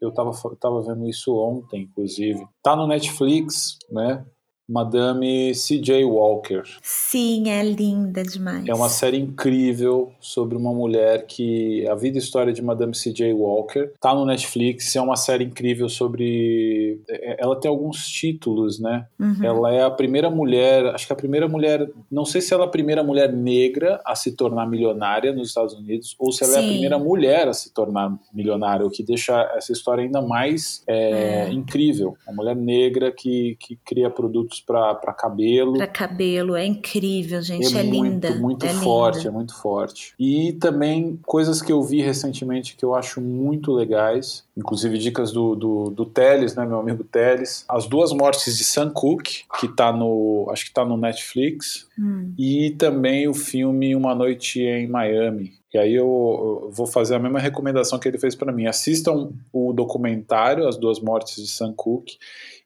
[0.00, 2.46] Eu estava tava vendo isso ontem, inclusive.
[2.62, 4.24] Tá no Netflix, né?
[4.70, 6.04] Madame C.J.
[6.04, 6.62] Walker.
[6.80, 8.68] Sim, é linda demais.
[8.68, 11.84] É uma série incrível sobre uma mulher que.
[11.88, 13.32] A vida e história de Madame C.J.
[13.32, 13.90] Walker.
[14.00, 17.00] Tá no Netflix, é uma série incrível sobre.
[17.08, 19.06] É, ela tem alguns títulos, né?
[19.18, 19.42] Uhum.
[19.42, 21.90] Ela é a primeira mulher, acho que a primeira mulher.
[22.08, 25.74] Não sei se ela é a primeira mulher negra a se tornar milionária nos Estados
[25.74, 26.58] Unidos, ou se ela Sim.
[26.58, 30.84] é a primeira mulher a se tornar milionária, o que deixa essa história ainda mais
[30.86, 31.52] é, é.
[31.52, 32.16] incrível.
[32.24, 35.74] Uma mulher negra que, que cria produtos para cabelo.
[35.74, 38.30] Para cabelo, é incrível, gente, é, é muito, linda.
[38.36, 39.28] Muito é forte, linda.
[39.28, 40.14] é muito forte.
[40.18, 45.54] E também coisas que eu vi recentemente que eu acho muito legais, inclusive dicas do,
[45.54, 47.64] do, do Teles, né, meu amigo Teles.
[47.68, 51.88] As Duas Mortes de Sam Cooke, que tá no, acho que tá no Netflix.
[51.98, 52.32] Hum.
[52.38, 57.38] E também o filme Uma Noite em Miami, e aí eu, vou fazer a mesma
[57.38, 58.66] recomendação que ele fez para mim.
[58.66, 62.18] Assistam o documentário As Duas Mortes de Sam Cooke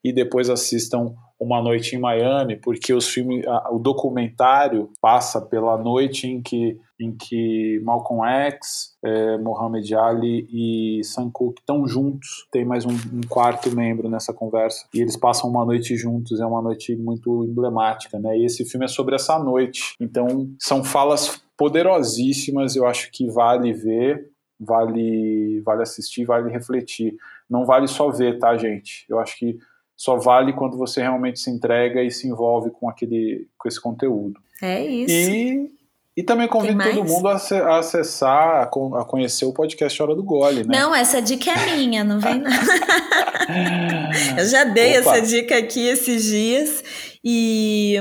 [0.02, 1.14] e depois assistam
[1.44, 7.14] Uma Noite em Miami, porque os filmes, o documentário passa pela noite em que, em
[7.14, 12.46] que Malcolm X, é, Mohamed Ali e Sam Cooke estão juntos.
[12.50, 16.40] Tem mais um, um, quarto membro nessa conversa e eles passam uma noite juntos.
[16.40, 18.38] É uma noite muito emblemática, né?
[18.38, 19.94] E esse filme é sobre essa noite.
[20.00, 22.74] Então são falas poderosíssimas.
[22.74, 27.14] Eu acho que vale ver, vale, vale assistir, vale refletir.
[27.48, 29.04] Não vale só ver, tá, gente?
[29.08, 29.58] Eu acho que
[29.96, 34.40] só vale quando você realmente se entrega e se envolve com aquele com esse conteúdo.
[34.60, 35.12] É isso.
[35.12, 35.70] E,
[36.16, 40.64] e também convido todo mundo a, a acessar, a, conhecer o podcast Hora do Gole,
[40.64, 40.78] né?
[40.78, 42.50] Não, essa dica é minha, não vem não.
[44.38, 45.16] eu já dei Opa.
[45.16, 46.84] essa dica aqui esses dias
[47.22, 47.96] e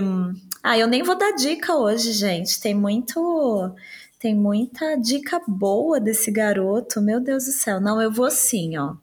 [0.61, 2.61] ah, eu nem vou dar dica hoje, gente.
[2.61, 3.73] Tem muito
[4.19, 7.01] tem muita dica boa desse garoto.
[7.01, 7.81] Meu Deus do céu.
[7.81, 8.93] Não, eu vou sim, ó.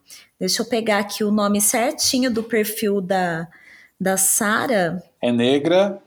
[0.41, 3.47] Deixa eu pegar aqui o nome certinho do perfil da,
[4.01, 5.03] da Sara.
[5.21, 6.03] É negra,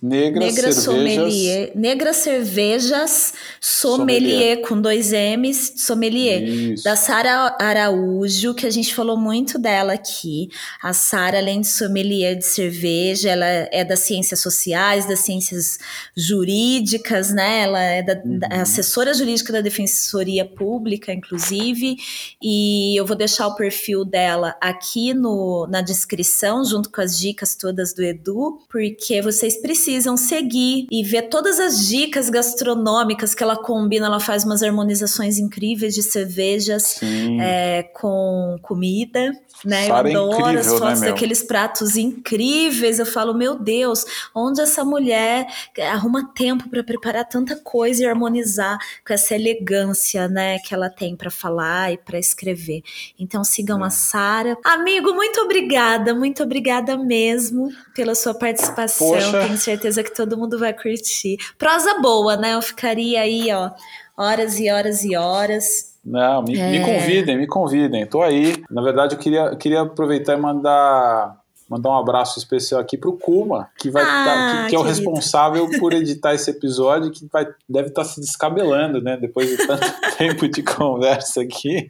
[0.00, 0.84] Negra, Negra cervejas.
[0.84, 1.72] Sommelier.
[1.74, 6.40] Negra Cervejas Sommelier, sommelier, com dois M's, Sommelier.
[6.44, 6.84] Isso.
[6.84, 10.50] Da Sara Araújo, que a gente falou muito dela aqui.
[10.80, 15.78] A Sara, além de sommelier de cerveja, ela é das ciências sociais, das ciências
[16.16, 17.62] jurídicas, né?
[17.62, 18.38] Ela é da, uhum.
[18.38, 21.96] da assessora jurídica da Defensoria Pública, inclusive.
[22.40, 27.56] E eu vou deixar o perfil dela aqui no, na descrição, junto com as dicas
[27.56, 33.42] todas do Edu, porque vocês vocês precisam seguir e ver todas as dicas gastronômicas que
[33.42, 34.06] ela combina.
[34.06, 37.00] Ela faz umas harmonizações incríveis de cervejas
[37.40, 39.32] é, com comida.
[39.64, 39.88] Né?
[39.88, 42.98] Eu é adoro incrível, as né, fotos né, daqueles pratos incríveis.
[42.98, 44.04] Eu falo, meu Deus,
[44.34, 45.46] onde essa mulher
[45.90, 51.16] arruma tempo para preparar tanta coisa e harmonizar com essa elegância, né, que ela tem
[51.16, 52.82] para falar e para escrever.
[53.18, 53.86] Então sigam é.
[53.86, 54.56] a Sara.
[54.64, 59.08] Amigo, muito obrigada, muito obrigada mesmo pela sua participação.
[59.08, 59.40] Poxa.
[59.40, 61.38] Tenho certeza que todo mundo vai curtir.
[61.58, 62.54] Prosa boa, né?
[62.54, 63.70] Eu ficaria aí, ó,
[64.16, 65.95] horas e horas e horas.
[66.06, 66.70] Não, me, é.
[66.70, 68.06] me convidem, me convidem.
[68.06, 68.62] Tô aí.
[68.70, 71.36] Na verdade, eu queria, queria aproveitar e mandar
[71.68, 74.82] mandar um abraço especial aqui pro Kuma, que vai ah, tá, que, que é o
[74.82, 79.16] responsável por editar esse episódio, que vai, deve estar tá se descabelando, né?
[79.16, 79.84] Depois de tanto
[80.16, 81.88] tempo de conversa aqui.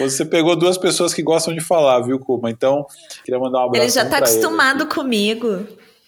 [0.00, 2.50] Você pegou duas pessoas que gostam de falar, viu, Kuma?
[2.50, 2.84] Então,
[3.24, 3.84] queria mandar um abraço.
[3.84, 5.64] Ele já tá acostumado comigo.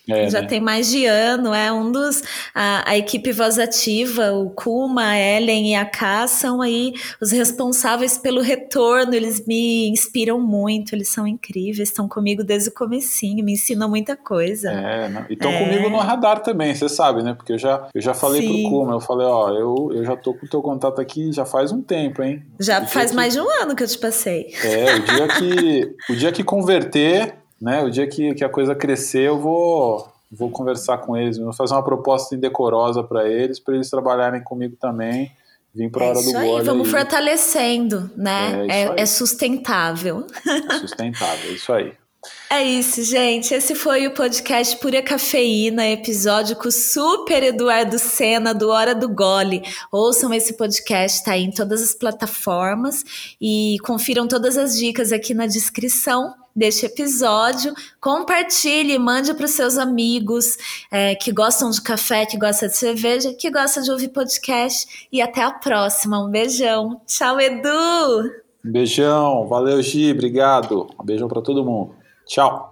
[0.09, 0.49] É, Já né?
[0.49, 2.23] tem mais de ano, é um dos.
[2.55, 7.31] A, a, equipe Voz Ativa, o Kuma, a Ellen e a Ká são aí os
[7.31, 9.15] responsáveis pelo retorno.
[9.15, 14.17] Eles me inspiram muito, eles são incríveis, estão comigo desde o comecinho, me ensinam muita
[14.17, 14.71] coisa.
[14.71, 15.59] É, não, e estão é.
[15.65, 17.35] comigo no radar também, você sabe, né?
[17.35, 18.63] Porque eu já, eu já falei Sim.
[18.63, 21.45] pro Kuma, eu falei, ó, eu, eu já tô com o teu contato aqui já
[21.45, 22.43] faz um tempo, hein?
[22.59, 24.53] Já faz que, mais de um ano que eu te passei.
[24.65, 27.81] É, o dia que, o dia que converter né?
[27.81, 31.75] O dia que, que a coisa crescer, eu vou, vou conversar com eles, vou fazer
[31.75, 35.31] uma proposta indecorosa para eles, para eles trabalharem comigo também.
[35.73, 36.65] Vim para a é hora do gole.
[36.65, 36.91] Vamos aí.
[36.93, 38.67] fortalecendo, né?
[38.69, 40.27] É, é, é sustentável.
[40.45, 41.93] É sustentável, é isso aí.
[42.49, 43.53] É isso, gente.
[43.53, 49.09] Esse foi o podcast Pura Cafeína, episódio com o super Eduardo Sena do Hora do
[49.09, 49.63] Gole.
[49.91, 55.35] Ouçam esse podcast, tá aí em todas as plataformas e confiram todas as dicas aqui
[55.35, 57.75] na descrição deste episódio.
[58.01, 60.57] Compartilhe, mande para os seus amigos
[60.91, 65.09] é, que gostam de café, que gostam de cerveja, que gostam de ouvir podcast.
[65.13, 66.25] E até a próxima.
[66.25, 67.01] Um beijão.
[67.07, 68.43] Tchau, Edu!
[68.65, 69.47] beijão.
[69.49, 70.13] Valeu, Gi.
[70.13, 70.89] Obrigado.
[71.01, 71.95] Um beijão para todo mundo.
[72.27, 72.72] Tchau.